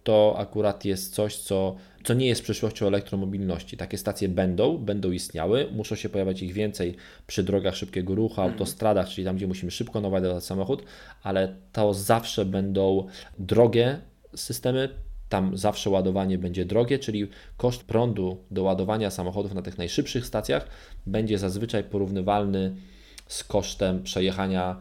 to 0.05 0.35
akurat 0.39 0.85
jest 0.85 1.15
coś, 1.15 1.37
co, 1.37 1.77
co 2.05 2.15
nie 2.15 2.27
jest 2.27 2.43
przyszłością 2.43 2.87
elektromobilności. 2.87 3.77
Takie 3.77 3.99
stacje 3.99 4.29
będą, 4.29 4.79
będą 4.79 5.11
istniały, 5.11 5.69
muszą 5.73 5.95
się 5.95 6.09
pojawiać 6.09 6.43
ich 6.43 6.53
więcej 6.53 6.97
przy 7.27 7.43
drogach 7.43 7.77
szybkiego 7.77 8.15
ruchu, 8.15 8.35
mhm. 8.35 8.53
autostradach, 8.53 9.09
czyli 9.09 9.25
tam, 9.25 9.37
gdzie 9.37 9.47
musimy 9.47 9.71
szybko 9.71 10.01
naładować 10.01 10.45
samochód, 10.45 10.85
ale 11.23 11.57
to 11.73 11.95
zawsze 11.95 12.45
będą 12.45 13.07
drogie 13.39 13.99
systemy, 14.37 14.89
tam 15.29 15.59
zawsze 15.59 15.91
ładowanie 15.91 16.39
będzie 16.39 16.65
drogie, 16.65 16.99
czyli 16.99 17.29
koszt 17.57 17.85
prądu 17.85 18.45
do 18.51 18.63
ładowania 18.63 19.11
samochodów 19.11 19.55
na 19.55 19.63
tych 19.63 19.79
najszybszych 19.79 20.27
stacjach 20.27 20.69
będzie 21.07 21.39
zazwyczaj 21.39 21.85
porównywalny 21.85 22.77
z 23.29 23.45
kosztem 23.45 24.03
przejechania 24.03 24.77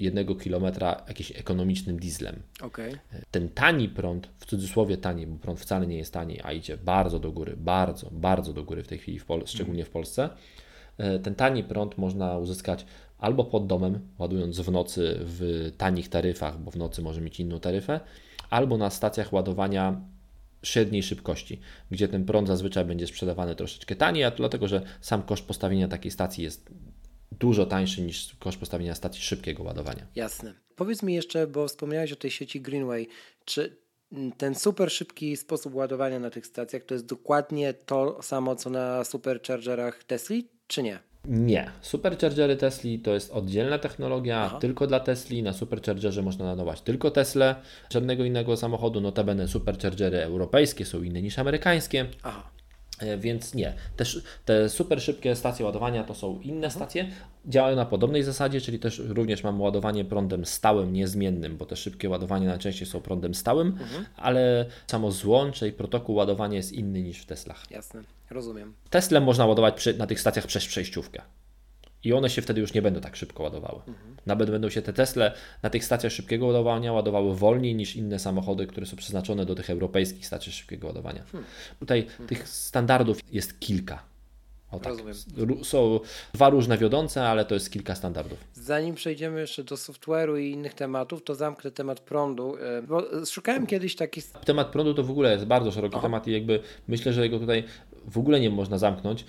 jednego 0.00 0.34
kilometra 0.34 1.02
jakimś 1.08 1.30
ekonomicznym 1.30 1.98
dieslem. 1.98 2.42
Okay. 2.62 2.98
Ten 3.30 3.48
tani 3.48 3.88
prąd, 3.88 4.28
w 4.38 4.46
cudzysłowie 4.46 4.96
tani, 4.96 5.26
bo 5.26 5.38
prąd 5.38 5.60
wcale 5.60 5.86
nie 5.86 5.96
jest 5.96 6.12
tani, 6.12 6.40
a 6.42 6.52
idzie 6.52 6.76
bardzo 6.76 7.18
do 7.18 7.32
góry, 7.32 7.56
bardzo, 7.56 8.10
bardzo 8.10 8.52
do 8.52 8.64
góry 8.64 8.82
w 8.82 8.88
tej 8.88 8.98
chwili, 8.98 9.18
w 9.18 9.24
Pol 9.24 9.42
szczególnie 9.46 9.84
w 9.84 9.90
Polsce. 9.90 10.28
E, 10.98 11.18
ten 11.18 11.34
tani 11.34 11.64
prąd 11.64 11.98
można 11.98 12.38
uzyskać 12.38 12.86
albo 13.18 13.44
pod 13.44 13.66
domem, 13.66 14.00
ładując 14.18 14.60
w 14.60 14.70
nocy 14.70 15.18
w 15.20 15.70
tanich 15.76 16.08
taryfach, 16.08 16.58
bo 16.58 16.70
w 16.70 16.76
nocy 16.76 17.02
może 17.02 17.20
mieć 17.20 17.40
inną 17.40 17.60
taryfę, 17.60 18.00
albo 18.50 18.78
na 18.78 18.90
stacjach 18.90 19.32
ładowania 19.32 20.00
średniej 20.62 21.02
szybkości, 21.02 21.60
gdzie 21.90 22.08
ten 22.08 22.24
prąd 22.24 22.48
zazwyczaj 22.48 22.84
będzie 22.84 23.06
sprzedawany 23.06 23.54
troszeczkę 23.54 23.96
taniej, 23.96 24.24
a 24.24 24.30
to 24.30 24.36
dlatego, 24.36 24.68
że 24.68 24.82
sam 25.00 25.22
koszt 25.22 25.46
postawienia 25.46 25.88
takiej 25.88 26.10
stacji 26.10 26.44
jest 26.44 26.70
dużo 27.32 27.66
tańszy 27.66 28.02
niż 28.02 28.36
koszt 28.38 28.58
postawienia 28.58 28.94
stacji 28.94 29.22
szybkiego 29.22 29.62
ładowania. 29.62 30.06
Jasne. 30.14 30.54
Powiedz 30.76 31.02
mi 31.02 31.14
jeszcze, 31.14 31.46
bo 31.46 31.68
wspomniałeś 31.68 32.12
o 32.12 32.16
tej 32.16 32.30
sieci 32.30 32.60
Greenway, 32.60 33.08
czy 33.44 33.76
ten 34.36 34.54
super 34.54 34.90
szybki 34.90 35.36
sposób 35.36 35.74
ładowania 35.74 36.18
na 36.18 36.30
tych 36.30 36.46
stacjach 36.46 36.82
to 36.82 36.94
jest 36.94 37.06
dokładnie 37.06 37.74
to 37.74 38.22
samo, 38.22 38.56
co 38.56 38.70
na 38.70 39.04
superchargerach 39.04 40.04
Tesli, 40.04 40.48
czy 40.66 40.82
nie? 40.82 40.98
Nie. 41.24 41.70
Superchargery 41.80 42.56
Tesli 42.56 42.98
to 42.98 43.14
jest 43.14 43.30
oddzielna 43.30 43.78
technologia, 43.78 44.40
Aha. 44.40 44.58
tylko 44.58 44.86
dla 44.86 45.00
Tesli. 45.00 45.42
Na 45.42 45.52
superchargerze 45.52 46.22
można 46.22 46.44
nadawać 46.44 46.80
tylko 46.80 47.10
Tesla, 47.10 47.56
żadnego 47.90 48.24
innego 48.24 48.56
samochodu. 48.56 49.00
Notabene 49.00 49.48
superchargery 49.48 50.18
europejskie 50.18 50.84
są 50.84 51.02
inne 51.02 51.22
niż 51.22 51.38
amerykańskie. 51.38 52.06
Aha. 52.22 52.50
E, 53.00 53.18
więc 53.18 53.54
nie. 53.54 53.74
Te, 53.96 54.04
te 54.44 54.68
super 54.68 55.02
szybkie 55.02 55.36
stacje 55.36 55.66
ładowania 55.66 56.04
to 56.04 56.14
są 56.14 56.40
inne 56.40 56.66
mhm. 56.66 56.72
stacje. 56.72 57.08
Działają 57.46 57.76
na 57.76 57.86
podobnej 57.86 58.22
zasadzie, 58.22 58.60
czyli 58.60 58.78
też 58.78 58.98
również 58.98 59.44
mamy 59.44 59.62
ładowanie 59.62 60.04
prądem 60.04 60.46
stałym, 60.46 60.92
niezmiennym, 60.92 61.56
bo 61.56 61.66
te 61.66 61.76
szybkie 61.76 62.08
ładowanie 62.08 62.46
najczęściej 62.46 62.86
są 62.86 63.00
prądem 63.00 63.34
stałym, 63.34 63.68
mhm. 63.68 64.04
ale 64.16 64.66
samo 64.86 65.10
złącze 65.10 65.68
i 65.68 65.72
protokół 65.72 66.14
ładowania 66.14 66.56
jest 66.56 66.72
inny 66.72 67.02
niż 67.02 67.18
w 67.18 67.26
Teslach. 67.26 67.70
Jasne, 67.70 68.02
rozumiem. 68.30 68.74
Teslę 68.90 69.20
można 69.20 69.46
ładować 69.46 69.74
przy, 69.74 69.94
na 69.94 70.06
tych 70.06 70.20
stacjach 70.20 70.46
przez 70.46 70.66
przejściówkę 70.66 71.22
i 72.04 72.12
one 72.12 72.30
się 72.30 72.42
wtedy 72.42 72.60
już 72.60 72.74
nie 72.74 72.82
będą 72.82 73.00
tak 73.00 73.16
szybko 73.16 73.42
ładowały. 73.42 73.78
Mhm. 73.78 74.16
Nawet 74.26 74.50
będą 74.50 74.70
się 74.70 74.82
te 74.82 74.92
Tesle 74.92 75.32
na 75.62 75.70
tych 75.70 75.84
stacjach 75.84 76.12
szybkiego 76.12 76.46
ładowania 76.46 76.92
ładowały 76.92 77.36
wolniej 77.36 77.74
niż 77.74 77.96
inne 77.96 78.18
samochody, 78.18 78.66
które 78.66 78.86
są 78.86 78.96
przeznaczone 78.96 79.46
do 79.46 79.54
tych 79.54 79.70
europejskich 79.70 80.26
stacji 80.26 80.52
szybkiego 80.52 80.86
ładowania. 80.86 81.22
Hmm. 81.32 81.50
Tutaj 81.80 82.06
hmm. 82.06 82.28
tych 82.28 82.48
standardów 82.48 83.18
jest 83.32 83.60
kilka. 83.60 84.10
O, 84.70 84.78
tak. 84.80 84.94
Są 85.62 86.00
dwa 86.32 86.50
różne 86.50 86.78
wiodące, 86.78 87.28
ale 87.28 87.44
to 87.44 87.54
jest 87.54 87.70
kilka 87.72 87.94
standardów. 87.94 88.38
Zanim 88.54 88.94
przejdziemy 88.94 89.40
jeszcze 89.40 89.64
do 89.64 89.74
software'u 89.74 90.40
i 90.40 90.50
innych 90.50 90.74
tematów, 90.74 91.24
to 91.24 91.34
zamknę 91.34 91.70
temat 91.70 92.00
prądu, 92.00 92.56
e, 92.56 92.82
bo 92.82 93.02
szukałem 93.26 93.66
kiedyś 93.66 93.96
taki... 93.96 94.22
Temat 94.44 94.68
prądu 94.68 94.94
to 94.94 95.04
w 95.04 95.10
ogóle 95.10 95.32
jest 95.32 95.44
bardzo 95.44 95.72
szeroki 95.72 95.94
Aha. 95.94 96.02
temat 96.02 96.28
i 96.28 96.32
jakby 96.32 96.60
myślę, 96.88 97.12
że 97.12 97.22
jego 97.22 97.38
tutaj 97.38 97.64
w 98.04 98.18
ogóle 98.18 98.40
nie 98.40 98.50
można 98.50 98.78
zamknąć. 98.78 99.24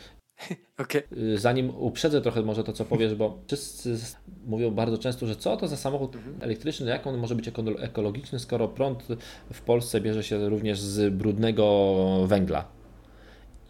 Okay. 0.77 1.04
Zanim 1.36 1.69
uprzedzę 1.69 2.21
trochę 2.21 2.41
może 2.41 2.63
to, 2.63 2.73
co 2.73 2.86
powiesz, 2.86 3.15
bo 3.15 3.39
wszyscy 3.47 3.97
mówią 4.45 4.71
bardzo 4.71 4.97
często, 4.97 5.27
że 5.27 5.36
co 5.36 5.58
to 5.58 5.67
za 5.67 5.77
samochód 5.77 6.15
mhm. 6.15 6.36
elektryczny, 6.41 6.89
jak 6.89 7.08
on 7.08 7.17
może 7.17 7.36
być 7.36 7.51
ekologiczny, 7.80 8.39
skoro 8.39 8.67
prąd 8.67 9.08
w 9.54 9.62
Polsce 9.62 10.01
bierze 10.01 10.23
się 10.23 10.49
również 10.49 10.80
z 10.80 11.13
brudnego 11.13 11.95
węgla. 12.27 12.67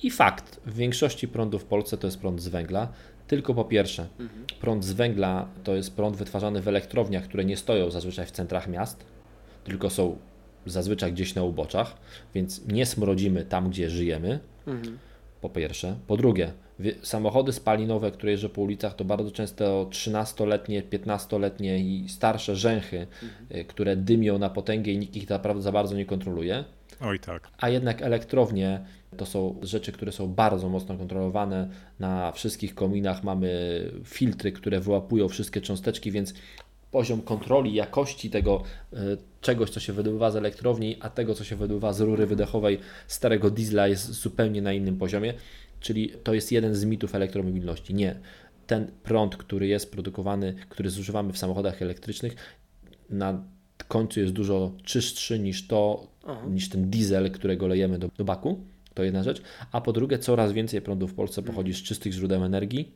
I 0.04 0.12
fakt, 0.12 0.60
w 0.66 0.76
większości 0.76 1.28
prądu 1.28 1.60
w 1.60 1.66
Polsce 1.66 1.98
to 1.98 2.08
jest 2.08 2.20
prąd 2.20 2.42
z 2.42 2.48
węgla, 2.48 2.88
tylko 3.28 3.54
po 3.54 3.66
pierwsze, 3.66 4.08
mhm. 4.20 4.46
prąd 4.62 4.86
z 4.86 4.92
węgla 4.92 5.48
to 5.64 5.76
jest 5.76 5.96
prąd 5.96 6.16
wytwarzany 6.16 6.62
w 6.62 6.68
elektrowniach, 6.68 7.24
które 7.24 7.46
nie 7.46 7.58
stoją 7.58 7.92
zazwyczaj 7.92 8.26
w 8.26 8.32
centrach 8.32 8.68
miast, 8.68 9.06
tylko 9.64 9.90
są 9.90 10.18
zazwyczaj 10.66 11.14
gdzieś 11.14 11.36
na 11.36 11.44
uboczach, 11.44 11.98
więc 12.36 12.68
nie 12.68 12.86
smrodzimy 12.86 13.46
tam, 13.46 13.70
gdzie 13.70 13.90
żyjemy. 13.90 14.40
Mhm 14.68 14.98
po 15.42 15.50
pierwsze. 15.50 15.96
Po 16.08 16.18
drugie, 16.18 16.52
Samochody 17.02 17.54
spalinowe, 17.54 18.12
które 18.12 18.32
jeżdżą 18.32 18.50
po 18.50 18.62
ulicach, 18.62 18.96
to 18.96 19.06
bardzo 19.06 19.32
często 19.32 19.88
13-letnie, 19.90 20.84
15-letnie 20.84 21.80
i 21.80 22.10
starsze 22.10 22.56
rzęchy, 22.56 23.08
mhm. 23.24 23.66
które 23.66 23.96
dymią 23.96 24.38
na 24.38 24.50
potęgę 24.50 24.92
i 24.92 24.98
nikt 24.98 25.16
ich 25.16 25.30
naprawdę 25.30 25.62
za 25.62 25.72
bardzo 25.72 25.96
nie 25.96 26.06
kontroluje. 26.06 26.64
Oj 27.02 27.20
tak. 27.20 27.48
A 27.58 27.70
jednak 27.70 28.02
elektrownie 28.02 28.86
to 29.18 29.26
są 29.26 29.56
rzeczy, 29.62 29.92
które 29.92 30.12
są 30.12 30.28
bardzo 30.28 30.70
mocno 30.70 30.98
kontrolowane. 30.98 31.70
Na 32.00 32.32
wszystkich 32.32 32.76
kominach 32.76 33.24
mamy 33.24 33.52
filtry, 34.06 34.52
które 34.52 34.80
wyłapują 34.80 35.28
wszystkie 35.28 35.62
cząsteczki, 35.62 36.12
więc 36.12 36.34
poziom 36.92 37.22
kontroli 37.22 37.74
jakości 37.74 38.30
tego 38.30 38.64
e, 38.94 38.98
czegoś, 39.42 39.70
co 39.70 39.80
się 39.80 39.94
wydobywa 39.94 40.32
z 40.32 40.36
elektrowni, 40.36 40.98
a 41.00 41.10
tego, 41.10 41.34
co 41.34 41.44
się 41.44 41.56
wydobywa 41.56 41.94
z 41.94 42.02
rury 42.02 42.26
wydechowej 42.26 42.80
starego 43.08 43.52
diesla 43.52 43.88
jest 43.88 44.12
zupełnie 44.12 44.62
na 44.62 44.74
innym 44.74 44.98
poziomie. 44.98 45.34
Czyli 45.80 46.14
to 46.24 46.34
jest 46.34 46.52
jeden 46.52 46.76
z 46.76 46.86
mitów 46.86 47.16
elektromobilności. 47.16 47.94
Nie. 47.94 48.20
Ten 48.68 48.92
prąd, 49.04 49.38
który 49.38 49.68
jest 49.68 49.92
produkowany, 49.92 50.56
który 50.70 50.90
zużywamy 50.90 51.34
w 51.34 51.38
samochodach 51.38 51.82
elektrycznych, 51.82 52.36
na 53.10 53.44
końcu 53.88 54.20
jest 54.20 54.34
dużo 54.34 54.72
czystszy 54.84 55.40
niż 55.40 55.68
to, 55.68 56.08
Aha. 56.28 56.42
niż 56.50 56.70
ten 56.70 56.90
diesel, 56.90 57.32
którego 57.32 57.68
lejemy 57.68 58.00
do, 58.00 58.10
do 58.18 58.26
baku. 58.26 58.60
To 58.94 59.04
jedna 59.04 59.24
rzecz. 59.24 59.42
A 59.72 59.82
po 59.82 59.94
drugie, 59.94 60.20
coraz 60.20 60.52
więcej 60.52 60.82
prądu 60.82 61.08
w 61.08 61.14
Polsce 61.14 61.42
pochodzi 61.42 61.74
z 61.74 61.84
czystych 61.84 62.14
źródeł 62.14 62.44
energii, 62.44 62.92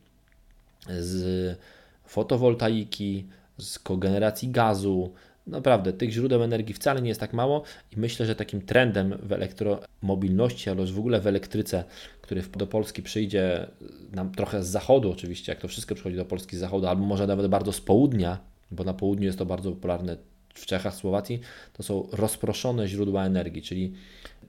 z 1.00 1.58
fotowoltaiki, 2.06 3.26
z 3.58 3.80
kogeneracji 3.80 4.50
gazu. 4.50 5.14
Naprawdę, 5.48 5.94
tych 5.94 6.12
źródeł 6.12 6.44
energii 6.44 6.74
wcale 6.74 7.02
nie 7.02 7.10
jest 7.10 7.20
tak 7.20 7.34
mało 7.34 7.64
i 7.92 8.00
myślę, 8.00 8.26
że 8.26 8.36
takim 8.36 8.62
trendem 8.62 9.18
w 9.24 9.32
elektromobilności, 9.32 10.70
ale 10.70 10.82
już 10.82 10.92
w 10.92 11.00
ogóle 11.00 11.22
w 11.22 11.28
elektryce, 11.28 11.84
który 12.22 12.42
do 12.42 12.68
Polski 12.68 13.04
przyjdzie 13.04 13.68
nam 14.12 14.32
trochę 14.32 14.64
z 14.64 14.68
zachodu 14.68 15.12
oczywiście, 15.12 15.52
jak 15.52 15.62
to 15.62 15.68
wszystko 15.68 15.96
przychodzi 15.96 16.16
do 16.16 16.26
Polski 16.26 16.58
z 16.58 16.60
zachodu, 16.60 16.88
albo 16.88 17.06
może 17.06 17.28
nawet 17.28 17.48
bardzo 17.48 17.72
z 17.72 17.82
południa, 17.82 18.38
bo 18.72 18.84
na 18.84 18.94
południu 18.94 19.26
jest 19.26 19.38
to 19.38 19.46
bardzo 19.46 19.72
popularne 19.72 20.18
w 20.54 20.66
Czechach, 20.66 20.96
Słowacji, 20.96 21.40
to 21.74 21.84
są 21.84 22.08
rozproszone 22.12 22.88
źródła 22.88 23.26
energii, 23.26 23.62
czyli 23.62 23.94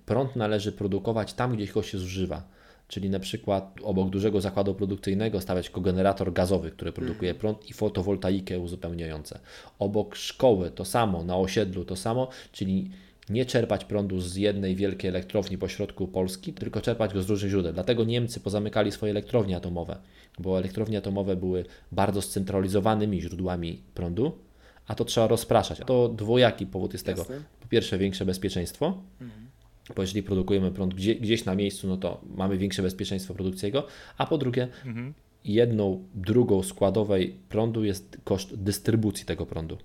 prąd 0.07 0.37
należy 0.37 0.73
produkować 0.73 1.33
tam, 1.33 1.57
gdzie 1.57 1.67
go 1.67 1.83
się 1.83 1.99
zużywa. 1.99 2.56
Czyli 2.89 3.11
na 3.11 3.21
przykład 3.21 3.79
obok 3.83 4.11
dużego 4.11 4.41
zakładu 4.41 4.75
produkcyjnego 4.75 5.41
stawiać 5.41 5.71
kogenerator 5.71 6.33
gazowy, 6.33 6.71
który 6.71 6.93
produkuje 6.93 7.31
mhm. 7.31 7.41
prąd 7.41 7.71
i 7.71 7.73
fotowoltaikę 7.73 8.59
uzupełniające. 8.59 9.39
Obok 9.79 10.17
szkoły 10.17 10.71
to 10.71 10.85
samo, 10.85 11.25
na 11.25 11.37
osiedlu 11.37 11.85
to 11.85 11.97
samo, 11.97 12.29
czyli 12.53 12.91
nie 13.29 13.47
czerpać 13.47 13.85
prądu 13.85 14.21
z 14.21 14.37
jednej 14.37 14.77
wielkiej 14.77 15.09
elektrowni 15.09 15.59
pośrodku 15.59 16.09
Polski, 16.09 16.53
tylko 16.53 16.81
czerpać 16.81 17.15
go 17.15 17.23
z 17.23 17.31
różnych 17.31 17.51
źródeł. 17.51 17.73
Dlatego 17.73 18.05
Niemcy 18.05 18.41
pozamykali 18.41 18.93
swoje 18.93 19.11
elektrownie 19.11 19.57
atomowe, 19.57 19.99
bo 20.39 20.59
elektrownie 20.59 20.99
atomowe 20.99 21.37
były 21.37 21.65
bardzo 21.93 22.23
scentralizowanymi 22.23 23.23
źródłami 23.23 23.83
prądu, 23.95 24.39
a 24.87 24.95
to 24.95 25.05
trzeba 25.05 25.27
rozpraszać. 25.27 25.81
To 25.87 26.09
dwojaki 26.09 26.67
powód 26.67 26.93
jest 26.93 27.07
Jasne. 27.07 27.25
tego. 27.25 27.41
Po 27.61 27.69
pierwsze, 27.69 27.99
większe 27.99 28.25
bezpieczeństwo, 28.25 29.03
mhm. 29.21 29.46
Bo 29.95 30.03
jeżeli 30.03 30.23
produkujemy 30.23 30.71
prąd 30.71 30.95
gdzie, 30.95 31.15
gdzieś 31.15 31.45
na 31.45 31.55
miejscu, 31.55 31.89
no 31.89 31.97
to 31.97 32.21
mamy 32.37 32.59
większe 32.59 32.83
bezpieczeństwo 32.83 33.35
produkcji 33.35 33.67
jego, 33.67 33.87
a 34.19 34.27
po 34.27 34.39
drugie, 34.39 34.69
mhm. 34.87 35.15
jedną 35.45 36.05
drugą 36.15 36.63
składowej 36.63 37.37
prądu 37.49 37.85
jest 37.85 38.19
koszt 38.25 38.55
dystrybucji 38.55 39.27
tego 39.27 39.47
prądu 39.47 39.79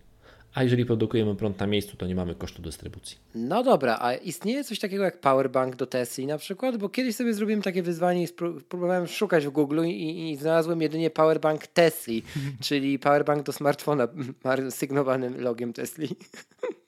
a 0.54 0.64
jeżeli 0.64 0.86
produkujemy 0.86 1.36
prąd 1.36 1.60
na 1.60 1.68
miejscu, 1.68 1.98
to 1.98 2.08
nie 2.08 2.16
mamy 2.16 2.36
kosztu 2.36 2.62
dystrybucji. 2.62 3.18
No 3.36 3.64
dobra, 3.64 3.98
a 4.02 4.14
istnieje 4.14 4.64
coś 4.64 4.80
takiego 4.80 5.04
jak 5.04 5.20
powerbank 5.20 5.76
do 5.76 5.88
Tesla 5.88 6.26
na 6.26 6.38
przykład? 6.38 6.78
Bo 6.78 6.90
kiedyś 6.90 7.16
sobie 7.16 7.34
zrobiłem 7.34 7.62
takie 7.62 7.84
wyzwanie 7.84 8.24
i 8.24 8.28
próbowałem 8.70 9.08
szukać 9.08 9.48
w 9.48 9.50
Google 9.50 9.86
i, 9.86 10.32
i 10.32 10.38
znalazłem 10.38 10.82
jedynie 10.82 11.10
powerbank 11.10 11.68
Tesla, 11.68 12.14
czyli 12.66 13.00
powerbank 13.00 13.44
do 13.44 13.54
smartfona 13.54 14.08
sygnowanym 14.70 15.42
logiem 15.42 15.74
Tesla. 15.74 16.06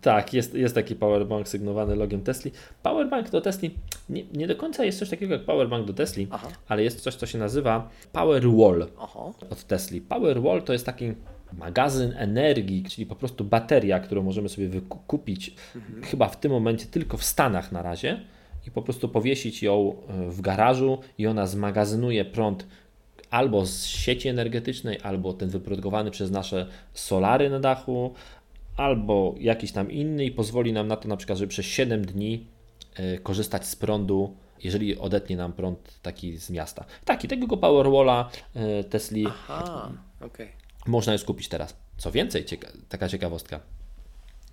Tak, 0.00 0.34
jest, 0.34 0.54
jest 0.54 0.74
taki 0.74 0.94
powerbank 0.94 1.48
sygnowany 1.48 1.96
logiem 1.96 2.22
Tesla. 2.22 2.50
Powerbank 2.82 3.30
do 3.30 3.40
Tesla 3.40 3.68
nie, 4.08 4.24
nie 4.32 4.46
do 4.46 4.56
końca 4.56 4.84
jest 4.84 4.98
coś 4.98 5.10
takiego 5.10 5.34
jak 5.34 5.44
powerbank 5.44 5.86
do 5.86 5.92
Tesla, 5.92 6.24
ale 6.68 6.82
jest 6.82 7.00
coś, 7.00 7.14
co 7.14 7.26
się 7.26 7.38
nazywa 7.38 7.88
Powerwall 8.12 8.86
od 9.50 9.64
Tesla. 9.64 9.98
Powerwall 10.08 10.62
to 10.62 10.72
jest 10.72 10.86
taki 10.86 11.12
magazyn 11.52 12.14
energii, 12.16 12.84
czyli 12.84 13.06
po 13.06 13.16
prostu 13.16 13.44
bateria, 13.44 14.00
którą 14.00 14.22
możemy 14.22 14.48
sobie 14.48 14.68
wykupić 14.68 15.54
mhm. 15.76 16.02
chyba 16.02 16.28
w 16.28 16.40
tym 16.40 16.52
momencie 16.52 16.86
tylko 16.86 17.16
w 17.16 17.24
Stanach 17.24 17.72
na 17.72 17.82
razie 17.82 18.20
i 18.66 18.70
po 18.70 18.82
prostu 18.82 19.08
powiesić 19.08 19.62
ją 19.62 19.96
e, 20.08 20.30
w 20.30 20.40
garażu 20.40 20.98
i 21.18 21.26
ona 21.26 21.46
zmagazynuje 21.46 22.24
prąd 22.24 22.66
albo 23.30 23.66
z 23.66 23.86
sieci 23.86 24.28
energetycznej, 24.28 24.98
albo 25.02 25.32
ten 25.32 25.48
wyprodukowany 25.48 26.10
przez 26.10 26.30
nasze 26.30 26.66
solary 26.94 27.50
na 27.50 27.60
dachu, 27.60 28.14
albo 28.76 29.34
jakiś 29.38 29.72
tam 29.72 29.90
inny 29.90 30.24
i 30.24 30.30
pozwoli 30.30 30.72
nam 30.72 30.88
na 30.88 30.96
to 30.96 31.08
na 31.08 31.16
przykład, 31.16 31.38
żeby 31.38 31.48
przez 31.48 31.66
7 31.66 32.04
dni 32.04 32.46
e, 32.94 33.18
korzystać 33.18 33.66
z 33.66 33.76
prądu 33.76 34.36
jeżeli 34.64 34.98
odetnie 34.98 35.36
nam 35.36 35.52
prąd 35.52 36.00
taki 36.02 36.36
z 36.36 36.50
miasta. 36.50 36.84
Taki, 37.04 37.28
tego 37.28 37.56
Powerwalla 37.56 38.30
e, 38.54 38.84
Tesla. 38.84 39.30
Aha. 39.30 39.92
Okay 40.20 40.48
można 40.86 41.12
już 41.12 41.24
kupić 41.24 41.48
teraz. 41.48 41.76
Co 41.96 42.12
więcej, 42.12 42.44
cieka 42.44 42.68
taka 42.88 43.08
ciekawostka. 43.08 43.60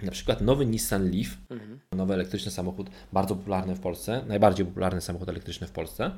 Na 0.01 0.11
przykład 0.11 0.41
nowy 0.41 0.65
Nissan 0.65 1.11
Leaf, 1.11 1.37
mhm. 1.49 1.79
nowy 1.91 2.13
elektryczny 2.13 2.51
samochód, 2.51 2.89
bardzo 3.13 3.35
popularny 3.35 3.75
w 3.75 3.79
Polsce, 3.79 4.23
najbardziej 4.27 4.65
popularny 4.65 5.01
samochód 5.01 5.29
elektryczny 5.29 5.67
w 5.67 5.71
Polsce. 5.71 6.11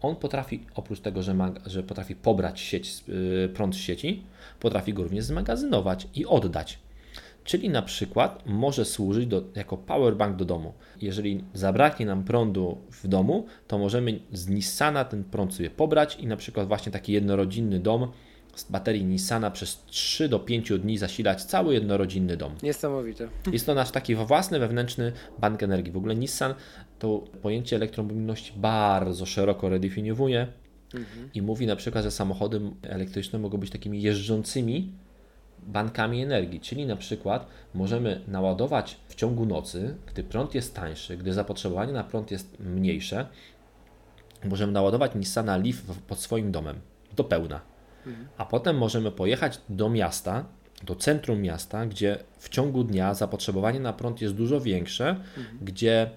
On 0.00 0.16
potrafi, 0.16 0.66
oprócz 0.74 1.00
tego, 1.00 1.22
że, 1.22 1.36
że 1.66 1.82
potrafi 1.82 2.14
pobrać 2.14 2.60
sieć, 2.60 3.04
yy, 3.08 3.50
prąd 3.54 3.74
z 3.74 3.78
sieci, 3.78 4.22
potrafi 4.60 4.94
go 4.94 5.02
również 5.02 5.24
zmagazynować 5.24 6.08
i 6.14 6.26
oddać. 6.26 6.78
Czyli 7.44 7.68
na 7.68 7.82
przykład 7.82 8.42
może 8.46 8.84
służyć 8.84 9.26
do, 9.26 9.42
jako 9.54 9.76
powerbank 9.76 10.36
do 10.36 10.44
domu. 10.44 10.72
Jeżeli 11.00 11.44
zabraknie 11.54 12.06
nam 12.06 12.24
prądu 12.24 12.78
w 12.90 13.08
domu, 13.08 13.46
to 13.66 13.78
możemy 13.78 14.20
z 14.32 14.48
Nissana 14.48 15.04
ten 15.04 15.24
prąd 15.24 15.54
sobie 15.54 15.70
pobrać 15.70 16.16
i 16.16 16.26
na 16.26 16.36
przykład 16.36 16.68
właśnie 16.68 16.92
taki 16.92 17.12
jednorodzinny 17.12 17.80
dom 17.80 18.08
z 18.54 18.70
baterii 18.70 19.04
Nissana 19.04 19.50
przez 19.50 19.84
3 19.86 20.28
do 20.28 20.38
5 20.38 20.72
dni 20.78 20.98
zasilać 20.98 21.44
cały 21.44 21.74
jednorodzinny 21.74 22.36
dom. 22.36 22.54
Niesamowite. 22.62 23.28
Jest 23.52 23.66
to 23.66 23.74
nasz 23.74 23.90
taki 23.90 24.14
własny 24.14 24.58
wewnętrzny 24.58 25.12
bank 25.38 25.62
energii. 25.62 25.92
W 25.92 25.96
ogóle 25.96 26.16
Nissan 26.16 26.54
to 26.98 27.18
pojęcie 27.42 27.76
elektromobilności 27.76 28.52
bardzo 28.56 29.26
szeroko 29.26 29.68
redefiniowuje 29.68 30.46
mhm. 30.94 31.30
i 31.34 31.42
mówi 31.42 31.66
na 31.66 31.76
przykład, 31.76 32.04
że 32.04 32.10
samochody 32.10 32.60
elektryczne 32.82 33.38
mogą 33.38 33.58
być 33.58 33.70
takimi 33.70 34.02
jeżdżącymi 34.02 34.92
bankami 35.66 36.22
energii, 36.22 36.60
czyli 36.60 36.86
na 36.86 36.96
przykład 36.96 37.46
możemy 37.74 38.20
naładować 38.28 38.96
w 39.08 39.14
ciągu 39.14 39.46
nocy, 39.46 39.96
gdy 40.06 40.24
prąd 40.24 40.54
jest 40.54 40.74
tańszy, 40.74 41.16
gdy 41.16 41.32
zapotrzebowanie 41.32 41.92
na 41.92 42.04
prąd 42.04 42.30
jest 42.30 42.60
mniejsze, 42.60 43.26
możemy 44.44 44.72
naładować 44.72 45.14
Nissana 45.14 45.56
Leaf 45.56 45.82
pod 46.08 46.18
swoim 46.18 46.52
domem 46.52 46.80
do 47.16 47.24
pełna 47.24 47.60
a 48.38 48.46
potem 48.46 48.78
możemy 48.78 49.10
pojechać 49.10 49.60
do 49.68 49.90
miasta, 49.90 50.44
do 50.82 50.94
centrum 50.94 51.42
miasta, 51.42 51.86
gdzie 51.86 52.18
w 52.38 52.48
ciągu 52.48 52.84
dnia 52.84 53.14
zapotrzebowanie 53.14 53.80
na 53.80 53.92
prąd 53.92 54.20
jest 54.20 54.34
dużo 54.34 54.60
większe, 54.60 55.08
mhm. 55.08 55.58
gdzie 55.62 56.10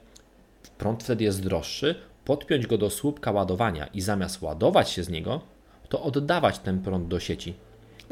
prąd 0.78 1.04
wtedy 1.04 1.24
jest 1.24 1.44
droższy, 1.44 1.96
podpiąć 2.26 2.68
go 2.68 2.78
do 2.78 2.90
słupka 2.90 3.32
ładowania 3.32 3.88
i 3.88 4.02
zamiast 4.02 4.42
ładować 4.42 4.90
się 4.90 5.04
z 5.04 5.10
niego, 5.10 5.42
to 5.90 6.04
oddawać 6.04 6.60
ten 6.60 6.80
prąd 6.82 7.08
do 7.08 7.20
sieci. 7.20 7.54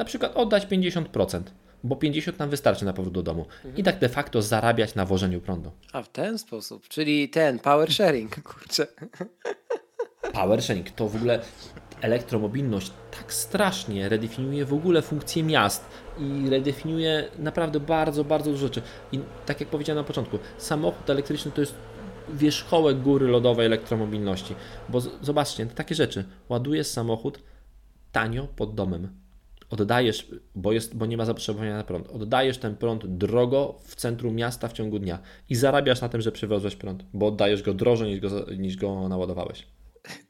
Na 0.02 0.06
przykład 0.06 0.32
oddać 0.36 0.66
50%, 0.66 1.42
bo 1.84 1.96
50 1.96 2.40
nam 2.40 2.50
wystarczy 2.50 2.86
na 2.86 2.94
powrót 2.94 3.14
do 3.14 3.24
domu. 3.24 3.46
Mhm. 3.56 3.78
I 3.78 3.84
tak 3.84 4.00
de 4.00 4.10
facto 4.10 4.42
zarabiać 4.42 4.96
na 4.96 5.06
wożeniu 5.06 5.42
prądu. 5.42 5.72
A 5.94 6.02
w 6.02 6.10
ten 6.10 6.38
sposób, 6.38 6.88
czyli 6.88 7.30
ten 7.30 7.60
power 7.60 7.94
sharing, 7.94 8.42
kurczę. 8.54 8.88
Power 10.34 10.62
sharing 10.62 10.92
to 10.92 11.10
w 11.10 11.16
ogóle 11.16 11.40
elektromobilność 12.02 12.92
tak 13.12 13.34
strasznie 13.34 14.10
redefiniuje 14.10 14.66
w 14.66 14.74
ogóle 14.74 15.02
funkcję 15.02 15.44
miast 15.44 15.86
i 16.20 16.50
redefiniuje 16.50 17.28
naprawdę 17.40 17.80
bardzo, 17.80 18.24
bardzo 18.24 18.52
dużo 18.52 18.68
rzeczy. 18.68 18.82
I 19.12 19.20
tak 19.46 19.60
jak 19.60 19.70
powiedziałem 19.70 19.98
na 19.98 20.08
początku, 20.08 20.40
samochód 20.58 21.10
elektryczny 21.10 21.52
to 21.52 21.62
jest 21.62 21.76
wierzchołek 22.30 23.02
góry 23.02 23.28
lodowej 23.28 23.66
elektromobilności. 23.66 24.56
Bo 24.90 25.02
zobaczcie, 25.02 25.66
takie 25.66 25.96
rzeczy. 25.96 26.26
Ładujesz 26.50 26.88
samochód 26.88 27.40
tanio 28.12 28.48
pod 28.48 28.76
domem. 28.76 29.21
Oddajesz, 29.72 30.32
bo, 30.56 30.72
jest, 30.72 30.96
bo 30.96 31.06
nie 31.06 31.18
ma 31.18 31.26
zapotrzebowania 31.26 31.78
na 31.78 31.84
prąd. 31.84 32.08
Oddajesz 32.10 32.58
ten 32.58 32.76
prąd 32.76 33.08
drogo 33.08 33.80
w 33.86 33.96
centrum 33.96 34.36
miasta 34.36 34.68
w 34.68 34.74
ciągu 34.74 35.00
dnia 35.00 35.20
i 35.50 35.56
zarabiasz 35.56 36.02
na 36.02 36.10
tym, 36.10 36.22
że 36.22 36.32
przywiozłeś 36.32 36.76
prąd, 36.76 37.06
bo 37.14 37.28
oddajesz 37.28 37.64
go 37.64 37.74
drożej 37.74 38.10
niż 38.10 38.20
go, 38.20 38.46
niż 38.58 38.78
go 38.78 39.10
naładowałeś. 39.10 39.68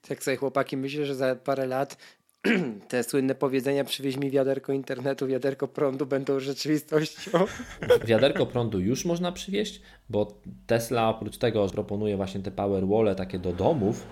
Tak 0.08 0.24
sobie 0.24 0.38
chłopaki 0.38 0.78
myślę, 0.78 1.06
że 1.06 1.16
za 1.16 1.36
parę 1.36 1.68
lat 1.68 1.98
te 2.90 3.04
słynne 3.04 3.36
powiedzenia 3.36 3.84
przywieź 3.84 4.18
mi 4.18 4.32
wiaderko 4.32 4.74
internetu, 4.74 5.28
wiaderko 5.28 5.68
prądu 5.68 6.06
będą 6.06 6.40
rzeczywistością. 6.40 7.32
Wiaderko 8.08 8.46
prądu 8.46 8.80
już 8.80 9.06
można 9.06 9.32
przywieźć, 9.32 9.82
bo 10.10 10.42
Tesla 10.68 11.10
oprócz 11.10 11.38
tego 11.38 11.68
proponuje 11.68 12.18
właśnie 12.18 12.42
te 12.42 12.52
power 12.52 12.88
wall 12.88 13.16
takie 13.16 13.40
do 13.40 13.54
domów, 13.54 14.08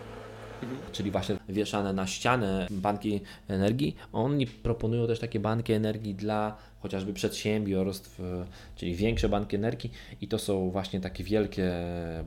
mhm. 0.64 0.92
czyli 0.92 1.12
właśnie 1.12 1.36
wieszane 1.50 1.94
na 1.94 2.08
ścianę 2.08 2.68
banki 2.72 3.22
energii. 3.48 3.96
Oni 4.14 4.48
proponują 4.48 5.08
też 5.08 5.20
takie 5.20 5.40
banki 5.40 5.74
energii 5.74 6.16
dla 6.16 6.58
chociażby 6.80 7.14
przedsiębiorstw, 7.14 8.22
czyli 8.76 8.96
większe 8.96 9.30
banki 9.30 9.56
energii 9.56 9.92
i 10.22 10.28
to 10.28 10.40
są 10.40 10.70
właśnie 10.72 11.00
takie 11.00 11.24
wielkie 11.24 11.72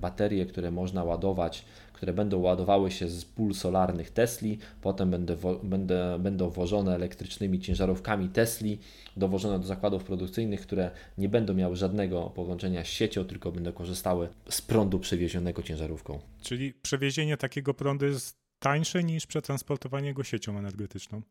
baterie, 0.01 0.47
które 0.47 0.71
można 0.71 1.05
ładować 1.05 1.65
które 2.03 2.13
będą 2.13 2.39
ładowały 2.39 2.91
się 2.91 3.09
z 3.09 3.25
pól 3.25 3.55
solarnych 3.55 4.11
Tesli, 4.11 4.59
potem 4.81 5.11
będę, 5.11 5.37
będę, 5.63 6.19
będą 6.19 6.51
wożone 6.51 6.95
elektrycznymi 6.95 7.61
ciężarówkami 7.61 8.29
Tesli, 8.29 8.79
dowożone 9.17 9.59
do 9.59 9.67
zakładów 9.67 10.05
produkcyjnych, 10.05 10.61
które 10.61 10.91
nie 11.19 11.29
będą 11.29 11.55
miały 11.55 11.77
żadnego 11.77 12.31
połączenia 12.31 12.85
z 12.85 12.87
siecią, 12.87 13.25
tylko 13.25 13.53
będą 13.53 13.73
korzystały 13.73 14.29
z 14.49 14.63
prądu 14.63 15.01
przewiezionego 15.01 15.63
ciężarówką. 15.63 16.21
Czyli 16.43 16.73
przewiezienie 16.73 17.37
takiego 17.37 17.75
prądu 17.75 18.07
jest 18.07 18.37
tańsze 18.59 19.05
niż 19.05 19.27
przetransportowanie 19.27 20.15
go 20.15 20.25
siecią 20.25 20.59
energetyczną? 20.59 21.23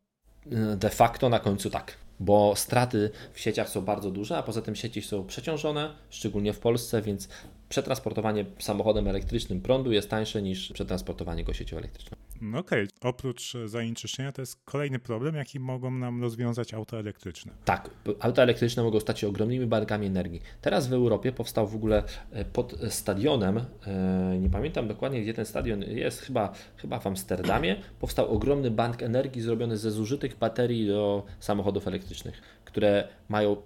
De 0.76 0.90
facto 0.90 1.28
na 1.28 1.38
końcu 1.38 1.70
tak, 1.70 1.96
bo 2.20 2.56
straty 2.56 3.10
w 3.32 3.40
sieciach 3.40 3.68
są 3.68 3.80
bardzo 3.80 4.10
duże, 4.10 4.38
a 4.38 4.42
poza 4.42 4.62
tym 4.62 4.76
sieci 4.76 5.02
są 5.02 5.26
przeciążone, 5.26 5.94
szczególnie 6.10 6.52
w 6.52 6.58
Polsce, 6.58 7.02
więc 7.02 7.28
przetransportowanie 7.72 8.44
samochodem 8.58 9.08
elektrycznym 9.08 9.60
prądu 9.60 9.92
jest 9.92 10.10
tańsze 10.10 10.42
niż 10.42 10.72
przetransportowanie 10.72 11.44
go 11.44 11.52
siecią 11.52 11.76
elektryczną. 11.76 12.16
No 12.40 12.58
okej, 12.58 12.84
okay. 12.84 13.10
oprócz 13.10 13.52
zanieczyszczenia 13.64 14.32
to 14.32 14.42
jest 14.42 14.64
kolejny 14.64 14.98
problem, 14.98 15.34
jaki 15.34 15.60
mogą 15.60 15.90
nam 15.90 16.22
rozwiązać 16.22 16.74
auta 16.74 16.96
elektryczne. 16.96 17.52
Tak, 17.64 17.90
auta 18.20 18.42
elektryczne 18.42 18.82
mogą 18.82 19.00
stać 19.00 19.20
się 19.20 19.28
ogromnymi 19.28 19.66
bankami 19.66 20.06
energii. 20.06 20.40
Teraz 20.60 20.88
w 20.88 20.92
Europie 20.92 21.32
powstał 21.32 21.68
w 21.68 21.74
ogóle 21.74 22.02
e, 22.32 22.44
pod 22.44 22.74
stadionem, 22.88 23.60
e, 23.86 24.38
nie 24.40 24.50
pamiętam 24.50 24.88
dokładnie 24.88 25.22
gdzie 25.22 25.34
ten 25.34 25.46
stadion 25.46 25.82
jest, 25.82 26.20
chyba, 26.20 26.52
chyba 26.76 26.98
w 26.98 27.06
Amsterdamie, 27.06 27.76
powstał 28.00 28.32
ogromny 28.32 28.70
bank 28.70 29.02
energii 29.02 29.42
zrobiony 29.42 29.76
ze 29.76 29.90
zużytych 29.90 30.36
baterii 30.38 30.86
do 30.86 31.26
samochodów 31.40 31.86
elektrycznych, 31.88 32.42
które 32.64 33.08
mają 33.28 33.56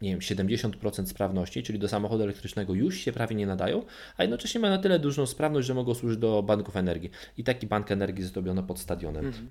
nie 0.00 0.10
wiem, 0.10 0.18
70% 0.18 1.06
sprawności, 1.06 1.62
czyli 1.62 1.78
do 1.78 1.88
samochodu 1.88 2.22
elektrycznego 2.22 2.74
już 2.74 2.96
się 2.96 3.12
prawie 3.12 3.36
nie 3.36 3.46
nadają, 3.46 3.82
a 4.16 4.22
jednocześnie 4.22 4.60
mają 4.60 4.76
na 4.76 4.82
tyle 4.82 4.98
dużą 4.98 5.26
sprawność, 5.26 5.66
że 5.66 5.74
mogą 5.74 5.94
służyć 5.94 6.18
do 6.18 6.42
banków 6.42 6.76
energii. 6.76 7.10
I 7.36 7.44
taki 7.44 7.66
bank 7.66 7.90
energii 7.90 8.24
zrobiono 8.24 8.62
pod 8.62 8.78
stadionem. 8.78 9.26
Mhm. 9.26 9.50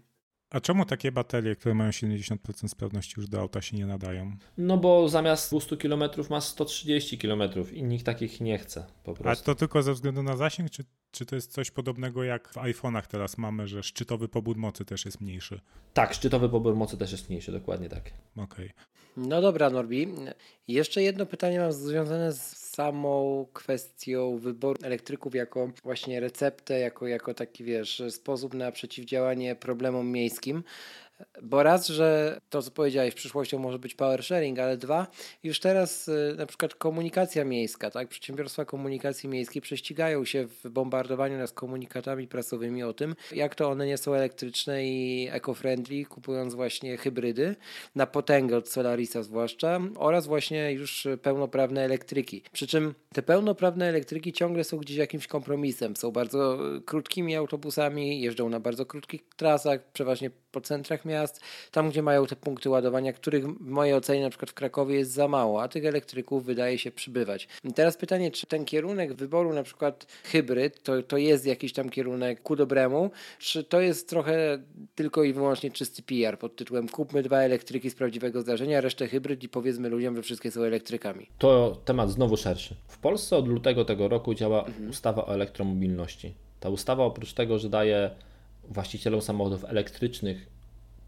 A 0.49 0.59
czemu 0.59 0.85
takie 0.85 1.11
baterie, 1.11 1.55
które 1.55 1.75
mają 1.75 1.89
70% 1.89 2.67
sprawności 2.67 3.13
już 3.17 3.29
do 3.29 3.39
auta 3.39 3.61
się 3.61 3.77
nie 3.77 3.85
nadają? 3.85 4.37
No 4.57 4.77
bo 4.77 5.09
zamiast 5.09 5.51
200 5.51 5.77
km 5.77 6.03
ma 6.29 6.41
130 6.41 7.17
km 7.17 7.41
i 7.73 7.83
nikt 7.83 8.05
takich 8.05 8.41
nie 8.41 8.57
chce 8.57 8.85
po 9.03 9.13
prostu. 9.13 9.43
A 9.43 9.45
to 9.45 9.55
tylko 9.55 9.83
ze 9.83 9.93
względu 9.93 10.23
na 10.23 10.37
zasięg, 10.37 10.69
czy, 10.69 10.83
czy 11.15 11.25
to 11.25 11.35
jest 11.35 11.51
coś 11.51 11.71
podobnego 11.71 12.23
jak 12.23 12.49
w 12.49 12.55
iPhone'ach 12.55 13.07
teraz 13.07 13.37
mamy, 13.37 13.67
że 13.67 13.83
szczytowy 13.83 14.27
pobór 14.27 14.57
mocy 14.57 14.85
też 14.85 15.05
jest 15.05 15.21
mniejszy? 15.21 15.59
Tak, 15.93 16.13
szczytowy 16.13 16.49
pobór 16.49 16.75
mocy 16.75 16.97
też 16.97 17.11
jest 17.11 17.29
mniejszy, 17.29 17.51
dokładnie 17.51 17.89
tak. 17.89 18.03
Okej. 18.35 18.45
Okay. 18.45 18.69
No 19.17 19.41
dobra, 19.41 19.69
Norbi. 19.69 20.07
Jeszcze 20.67 21.03
jedno 21.03 21.25
pytanie 21.25 21.59
mam 21.59 21.71
związane 21.71 22.33
z 22.33 22.41
samą 22.57 23.45
kwestią 23.53 24.37
wyboru 24.37 24.79
elektryków 24.83 25.35
jako 25.35 25.71
właśnie 25.83 26.19
receptę, 26.19 26.79
jako, 26.79 27.07
jako 27.07 27.33
taki, 27.33 27.63
wiesz, 27.63 28.03
sposób 28.09 28.53
na 28.53 28.71
przeciwdziałanie 28.71 29.55
problemom 29.55 30.11
miejskim. 30.11 30.63
Bo 31.41 31.63
raz, 31.63 31.87
że 31.87 32.39
to 32.49 32.61
co 32.61 32.71
powiedziałeś, 32.71 33.13
przyszłością 33.13 33.59
może 33.59 33.79
być 33.79 33.95
power 33.95 34.23
sharing, 34.23 34.59
ale 34.59 34.77
dwa, 34.77 35.07
już 35.43 35.59
teraz 35.59 36.07
y, 36.07 36.35
na 36.37 36.45
przykład 36.45 36.75
komunikacja 36.75 37.45
miejska, 37.45 37.91
tak? 37.91 38.07
Przedsiębiorstwa 38.07 38.65
komunikacji 38.65 39.29
miejskiej 39.29 39.61
prześcigają 39.61 40.25
się 40.25 40.47
w 40.47 40.69
bombardowaniu 40.69 41.37
nas 41.37 41.51
komunikatami 41.51 42.27
prasowymi 42.27 42.83
o 42.83 42.93
tym, 42.93 43.15
jak 43.31 43.55
to 43.55 43.69
one 43.69 43.87
nie 43.87 43.97
są 43.97 44.13
elektryczne 44.13 44.85
i 44.85 45.29
eco-friendly, 45.31 46.05
kupując 46.05 46.55
właśnie 46.55 46.97
hybrydy 46.97 47.55
na 47.95 48.07
potęgę 48.07 48.57
od 48.57 48.69
Solarisa 48.69 49.23
zwłaszcza 49.23 49.79
oraz 49.95 50.27
właśnie 50.27 50.71
już 50.71 51.07
pełnoprawne 51.21 51.81
elektryki. 51.81 52.43
Przy 52.51 52.67
czym 52.67 52.93
te 53.13 53.21
pełnoprawne 53.21 53.85
elektryki 53.89 54.33
ciągle 54.33 54.63
są 54.63 54.77
gdzieś 54.77 54.97
jakimś 54.97 55.27
kompromisem. 55.27 55.95
Są 55.95 56.11
bardzo 56.11 56.59
krótkimi 56.85 57.35
autobusami, 57.35 58.21
jeżdżą 58.21 58.49
na 58.49 58.59
bardzo 58.59 58.85
krótkich 58.85 59.21
trasach, 59.35 59.91
przeważnie 59.91 60.31
po 60.55 60.61
centrach 60.61 61.05
miast, 61.05 61.41
tam 61.71 61.89
gdzie 61.89 62.01
mają 62.01 62.25
te 62.25 62.35
punkty 62.35 62.69
ładowania, 62.69 63.13
których 63.13 63.47
w 63.47 63.67
mojej 63.69 63.93
ocenie 63.93 64.21
na 64.21 64.29
przykład 64.29 64.51
w 64.51 64.53
Krakowie 64.53 64.95
jest 64.95 65.11
za 65.11 65.27
mało, 65.27 65.61
a 65.61 65.67
tych 65.67 65.85
elektryków 65.85 66.45
wydaje 66.45 66.77
się 66.77 66.91
przybywać. 66.91 67.47
I 67.63 67.73
teraz 67.73 67.97
pytanie, 67.97 68.31
czy 68.31 68.47
ten 68.47 68.65
kierunek 68.65 69.13
wyboru 69.13 69.53
na 69.53 69.63
przykład 69.63 70.05
hybryd, 70.23 70.83
to, 70.83 71.03
to 71.03 71.17
jest 71.17 71.45
jakiś 71.45 71.73
tam 71.73 71.89
kierunek 71.89 72.41
ku 72.41 72.55
dobremu, 72.55 73.11
czy 73.39 73.63
to 73.63 73.81
jest 73.81 74.09
trochę 74.09 74.63
tylko 74.95 75.23
i 75.23 75.33
wyłącznie 75.33 75.71
czysty 75.71 76.03
PR 76.03 76.39
pod 76.39 76.55
tytułem 76.55 76.89
kupmy 76.89 77.23
dwa 77.23 77.37
elektryki 77.37 77.89
z 77.89 77.95
prawdziwego 77.95 78.41
zdarzenia, 78.41 78.81
resztę 78.81 79.07
hybryd 79.07 79.43
i 79.43 79.49
powiedzmy 79.49 79.89
ludziom, 79.89 80.15
że 80.15 80.21
wszystkie 80.21 80.51
są 80.51 80.61
elektrykami. 80.61 81.27
To 81.37 81.77
temat 81.85 82.11
znowu 82.11 82.37
szerszy. 82.37 82.75
W 82.87 82.97
Polsce 82.97 83.37
od 83.37 83.47
lutego 83.47 83.85
tego 83.85 84.07
roku 84.07 84.33
działa 84.33 84.65
mhm. 84.65 84.89
ustawa 84.89 85.25
o 85.25 85.33
elektromobilności. 85.33 86.33
Ta 86.59 86.69
ustawa 86.69 87.03
oprócz 87.03 87.33
tego, 87.33 87.59
że 87.59 87.69
daje 87.69 88.09
właścicielom 88.69 89.21
samochodów 89.21 89.65
elektrycznych 89.65 90.55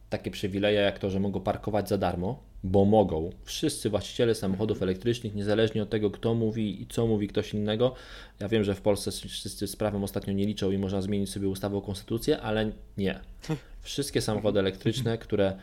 takie 0.10 0.32
przywileje 0.32 0.80
jak 0.80 1.00
to, 1.00 1.10
że 1.10 1.20
mogą 1.20 1.40
parkować 1.40 1.90
za 1.90 1.98
darmo, 1.98 2.44
bo 2.64 2.86
mogą. 2.86 3.30
Wszyscy 3.44 3.90
właściciele 3.90 4.36
samochodów 4.36 4.84
elektrycznych, 4.84 5.36
niezależnie 5.36 5.84
od 5.84 5.90
tego, 5.90 6.12
kto 6.12 6.34
mówi 6.34 6.82
i 6.82 6.88
co 6.88 7.08
mówi 7.08 7.28
ktoś 7.28 7.54
innego. 7.54 7.94
Ja 8.40 8.48
wiem, 8.48 8.64
że 8.64 8.76
w 8.76 8.82
Polsce 8.82 9.12
wszyscy 9.12 9.68
z 9.68 9.76
prawem 9.76 10.04
ostatnio 10.04 10.34
nie 10.34 10.46
liczą 10.46 10.72
i 10.72 10.78
można 10.78 11.02
zmienić 11.02 11.30
sobie 11.30 11.48
ustawę 11.48 11.78
o 11.78 11.82
konstytucję, 11.82 12.42
ale 12.42 12.72
nie. 12.98 13.20
Wszystkie 13.82 14.22
samochody 14.22 14.60
elektryczne, 14.60 15.18
które 15.18 15.58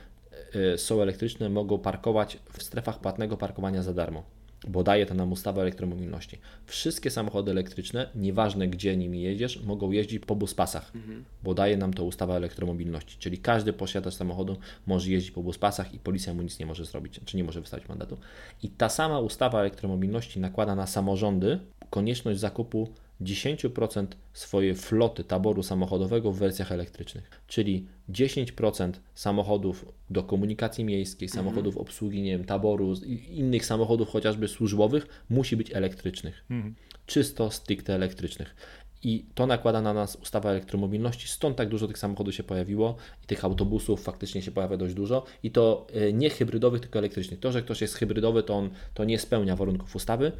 y, 0.74 0.78
są 0.78 1.02
elektryczne, 1.02 1.48
mogą 1.48 1.78
parkować 1.78 2.38
w 2.52 2.62
strefach 2.62 3.00
płatnego 3.00 3.36
parkowania 3.36 3.82
za 3.82 3.94
darmo 3.94 4.33
bo 4.68 4.82
daje 4.82 5.06
to 5.06 5.14
nam 5.14 5.32
ustawa 5.32 5.62
elektromobilności. 5.62 6.38
Wszystkie 6.66 7.10
samochody 7.10 7.50
elektryczne, 7.50 8.08
nieważne 8.14 8.68
gdzie 8.68 8.96
nimi 8.96 9.22
jedziesz, 9.22 9.62
mogą 9.62 9.90
jeździć 9.90 10.26
po 10.26 10.36
buspasach, 10.36 10.92
mhm. 10.94 11.24
bo 11.42 11.54
daje 11.54 11.76
nam 11.76 11.94
to 11.94 12.04
ustawa 12.04 12.36
elektromobilności. 12.36 13.16
Czyli 13.18 13.38
każdy 13.38 13.72
posiadacz 13.72 14.14
samochodu 14.14 14.56
może 14.86 15.10
jeździć 15.10 15.30
po 15.30 15.42
buspasach 15.42 15.94
i 15.94 15.98
policja 15.98 16.34
mu 16.34 16.42
nic 16.42 16.58
nie 16.58 16.66
może 16.66 16.84
zrobić, 16.84 17.20
czy 17.24 17.36
nie 17.36 17.44
może 17.44 17.60
wystawić 17.60 17.88
mandatu. 17.88 18.18
I 18.62 18.68
ta 18.68 18.88
sama 18.88 19.20
ustawa 19.20 19.60
elektromobilności 19.60 20.40
nakłada 20.40 20.74
na 20.74 20.86
samorządy 20.86 21.58
konieczność 21.90 22.40
zakupu 22.40 22.88
10% 23.20 24.06
swojej 24.32 24.74
floty 24.74 25.24
taboru 25.24 25.62
samochodowego 25.62 26.32
w 26.32 26.38
wersjach 26.38 26.72
elektrycznych, 26.72 27.30
czyli 27.46 27.86
10% 28.10 28.92
samochodów 29.14 29.92
do 30.10 30.22
komunikacji 30.22 30.84
miejskiej, 30.84 31.26
mhm. 31.28 31.44
samochodów 31.44 31.76
obsługi 31.76 32.22
nie 32.22 32.30
wiem, 32.30 32.44
taboru, 32.44 32.94
innych 33.30 33.66
samochodów 33.66 34.08
chociażby 34.08 34.48
służbowych 34.48 35.24
musi 35.30 35.56
być 35.56 35.72
elektrycznych. 35.72 36.44
Mhm. 36.50 36.74
Czysto, 37.06 37.50
stricte 37.50 37.94
elektrycznych. 37.94 38.56
I 39.02 39.24
to 39.34 39.46
nakłada 39.46 39.82
na 39.82 39.94
nas 39.94 40.16
ustawa 40.16 40.50
elektromobilności, 40.50 41.28
stąd 41.28 41.56
tak 41.56 41.68
dużo 41.68 41.86
tych 41.88 41.98
samochodów 41.98 42.34
się 42.34 42.42
pojawiło 42.42 42.96
i 43.24 43.26
tych 43.26 43.44
autobusów 43.44 44.02
faktycznie 44.02 44.42
się 44.42 44.50
pojawia 44.50 44.76
dość 44.76 44.94
dużo. 44.94 45.24
I 45.42 45.50
to 45.50 45.86
e, 45.92 46.12
nie 46.12 46.30
hybrydowych, 46.30 46.80
tylko 46.80 46.98
elektrycznych. 46.98 47.40
To, 47.40 47.52
że 47.52 47.62
ktoś 47.62 47.80
jest 47.80 47.94
hybrydowy, 47.94 48.42
to 48.42 48.54
on 48.54 48.70
to 48.94 49.04
nie 49.04 49.18
spełnia 49.18 49.56
warunków 49.56 49.96
ustawy 49.96 50.32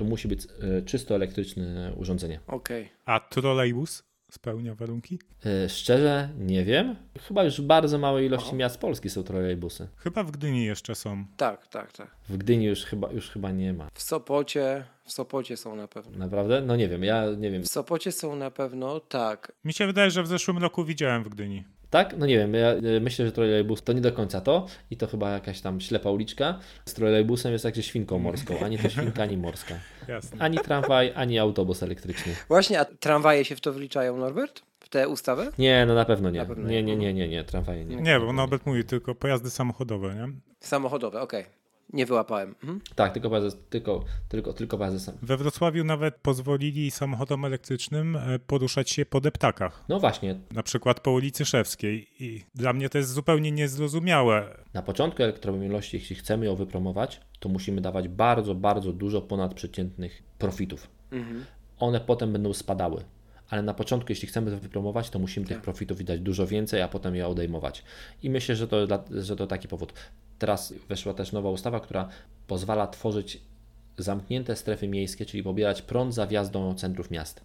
to 0.00 0.04
musi 0.04 0.28
być 0.28 0.44
e, 0.44 0.82
czysto 0.82 1.14
elektryczne 1.14 1.92
urządzenie. 1.96 2.40
Okej. 2.46 2.82
Okay. 2.84 2.96
A 3.04 3.20
trolejbus 3.20 4.02
spełnia 4.30 4.74
warunki? 4.74 5.18
E, 5.46 5.68
szczerze 5.68 6.28
nie 6.38 6.64
wiem. 6.64 6.96
Chyba 7.28 7.44
już 7.44 7.60
w 7.60 7.64
bardzo 7.64 7.98
małej 7.98 8.26
ilości 8.26 8.54
miast 8.54 8.78
Polski 8.78 9.10
są 9.10 9.22
trolejbusy. 9.22 9.88
Chyba 9.96 10.24
w 10.24 10.30
Gdyni 10.30 10.64
jeszcze 10.64 10.94
są. 10.94 11.24
Tak, 11.36 11.66
tak, 11.66 11.92
tak. 11.92 12.16
W 12.28 12.36
Gdyni 12.36 12.64
już 12.64 12.84
chyba, 12.84 13.12
już 13.12 13.30
chyba 13.30 13.50
nie 13.50 13.72
ma. 13.72 13.88
W 13.94 14.02
Sopocie, 14.02 14.84
w 15.04 15.12
Sopocie 15.12 15.56
są 15.56 15.76
na 15.76 15.88
pewno. 15.88 16.18
Naprawdę? 16.18 16.60
No 16.60 16.76
nie 16.76 16.88
wiem, 16.88 17.04
ja 17.04 17.26
nie 17.38 17.50
wiem. 17.50 17.62
W 17.62 17.68
Sopocie 17.68 18.12
są 18.12 18.36
na 18.36 18.50
pewno, 18.50 19.00
tak. 19.00 19.52
Mi 19.64 19.72
się 19.72 19.86
wydaje, 19.86 20.10
że 20.10 20.22
w 20.22 20.26
zeszłym 20.26 20.58
roku 20.58 20.84
widziałem 20.84 21.24
w 21.24 21.28
Gdyni. 21.28 21.64
Tak? 21.90 22.16
No 22.18 22.26
nie 22.26 22.38
wiem, 22.38 22.54
ja 22.54 22.68
e, 22.68 23.00
myślę, 23.00 23.26
że 23.26 23.32
trolejbus 23.32 23.82
to 23.82 23.92
nie 23.92 24.00
do 24.00 24.12
końca 24.12 24.40
to 24.40 24.66
i 24.90 24.96
to 24.96 25.06
chyba 25.06 25.30
jakaś 25.30 25.60
tam 25.60 25.80
ślepa 25.80 26.10
uliczka. 26.10 26.58
Z 26.84 26.94
trolejbusem 26.94 27.52
jest 27.52 27.64
jakże 27.64 27.82
świnką 27.82 28.18
morską, 28.18 28.58
ani 28.64 28.78
to 28.78 28.88
świnka, 28.88 29.22
ani 29.22 29.36
morska. 29.36 29.74
Jasne. 30.08 30.38
Ani 30.40 30.58
tramwaj, 30.58 31.12
ani 31.14 31.38
autobus 31.38 31.82
elektryczny. 31.82 32.36
Właśnie, 32.48 32.80
a 32.80 32.84
tramwaje 32.84 33.44
się 33.44 33.56
w 33.56 33.60
to 33.60 33.72
wliczają, 33.72 34.16
Norbert? 34.16 34.62
W 34.80 34.88
tę 34.88 35.08
ustawę? 35.08 35.52
Nie, 35.58 35.86
no 35.86 35.94
na 35.94 36.04
pewno 36.04 36.30
nie. 36.30 36.38
Na 36.38 36.46
pewno 36.46 36.68
nie, 36.68 36.82
nie, 36.82 36.96
nie, 36.96 37.14
nie, 37.14 37.28
nie, 37.28 37.44
tramwaje 37.44 37.84
nie. 37.84 37.96
Nie, 37.96 38.20
bo 38.20 38.32
Norbert 38.32 38.66
mówi 38.66 38.84
tylko 38.84 39.14
pojazdy 39.14 39.50
samochodowe, 39.50 40.14
nie? 40.14 40.28
Samochodowe, 40.60 41.20
okej. 41.20 41.40
Okay. 41.40 41.59
Nie 41.92 42.06
wyłapałem. 42.06 42.48
Mhm. 42.48 42.80
Tak, 42.94 43.12
tylko, 43.12 43.30
pojazdy, 43.30 43.60
tylko, 43.70 44.04
tylko, 44.28 44.52
tylko 44.52 44.98
sam. 44.98 45.14
We 45.22 45.36
Wrocławiu 45.36 45.84
nawet 45.84 46.14
pozwolili 46.14 46.90
samochodom 46.90 47.44
elektrycznym 47.44 48.16
e, 48.16 48.38
poruszać 48.38 48.90
się 48.90 49.06
po 49.06 49.20
deptakach. 49.20 49.84
No 49.88 50.00
właśnie. 50.00 50.40
Na 50.52 50.62
przykład 50.62 51.00
po 51.00 51.10
ulicy 51.10 51.44
Szewskiej. 51.44 52.06
I 52.20 52.44
dla 52.54 52.72
mnie 52.72 52.88
to 52.88 52.98
jest 52.98 53.12
zupełnie 53.12 53.52
niezrozumiałe. 53.52 54.56
Na 54.74 54.82
początku 54.82 55.22
elektromobilności, 55.22 55.96
jeśli 55.96 56.16
chcemy 56.16 56.46
ją 56.46 56.56
wypromować, 56.56 57.20
to 57.40 57.48
musimy 57.48 57.80
dawać 57.80 58.08
bardzo, 58.08 58.54
bardzo 58.54 58.92
dużo 58.92 59.22
ponadprzeciętnych 59.22 60.22
profitów. 60.38 60.88
Mhm. 61.12 61.44
One 61.78 62.00
potem 62.00 62.32
będą 62.32 62.52
spadały 62.52 63.04
ale 63.50 63.62
na 63.62 63.74
początku, 63.74 64.12
jeśli 64.12 64.28
chcemy 64.28 64.50
to 64.50 64.56
wypromować, 64.56 65.10
to 65.10 65.18
musimy 65.18 65.46
tak. 65.46 65.56
tych 65.56 65.62
profitów 65.62 65.98
widać 65.98 66.20
dużo 66.20 66.46
więcej, 66.46 66.82
a 66.82 66.88
potem 66.88 67.16
je 67.16 67.28
odejmować. 67.28 67.84
I 68.22 68.30
myślę, 68.30 68.56
że 68.56 68.68
to, 68.68 68.76
że 69.10 69.36
to 69.36 69.46
taki 69.46 69.68
powód. 69.68 69.92
Teraz 70.40 70.74
weszła 70.88 71.14
też 71.14 71.32
nowa 71.32 71.50
ustawa, 71.50 71.80
która 71.80 72.08
pozwala 72.46 72.86
tworzyć 72.86 73.40
zamknięte 73.98 74.56
strefy 74.56 74.88
miejskie, 74.88 75.26
czyli 75.26 75.42
pobierać 75.42 75.82
prąd 75.82 76.14
za 76.14 76.26
wjazdą 76.26 76.74
centrów 76.74 77.10
miast. 77.10 77.40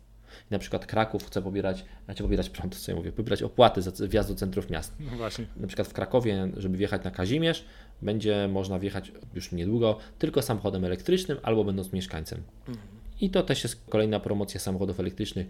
na 0.51 0.59
przykład 0.59 0.85
Kraków 0.85 1.25
chce 1.27 1.41
pobierać, 1.41 1.85
znaczy 2.05 2.23
pobierać 2.23 2.49
prąd, 2.49 2.75
co 2.75 2.91
ja 2.91 2.97
mówię, 2.97 3.11
pobierać 3.11 3.43
opłaty 3.43 3.81
za 3.81 4.07
wjazd 4.07 4.29
do 4.29 4.35
centrów 4.35 4.69
miast. 4.69 4.93
No 4.99 5.17
właśnie. 5.17 5.45
Na 5.57 5.67
przykład 5.67 5.87
w 5.87 5.93
Krakowie, 5.93 6.51
żeby 6.57 6.77
wjechać 6.77 7.03
na 7.03 7.11
Kazimierz, 7.11 7.65
będzie 8.01 8.47
można 8.51 8.79
wjechać 8.79 9.11
już 9.33 9.51
niedługo 9.51 9.97
tylko 10.19 10.41
samochodem 10.41 10.85
elektrycznym 10.85 11.37
albo 11.43 11.63
będąc 11.63 11.93
mieszkańcem. 11.93 12.43
Mhm. 12.67 12.87
I 13.21 13.29
to 13.29 13.43
też 13.43 13.63
jest 13.63 13.85
kolejna 13.89 14.19
promocja 14.19 14.59
samochodów 14.59 14.99
elektrycznych. 14.99 15.47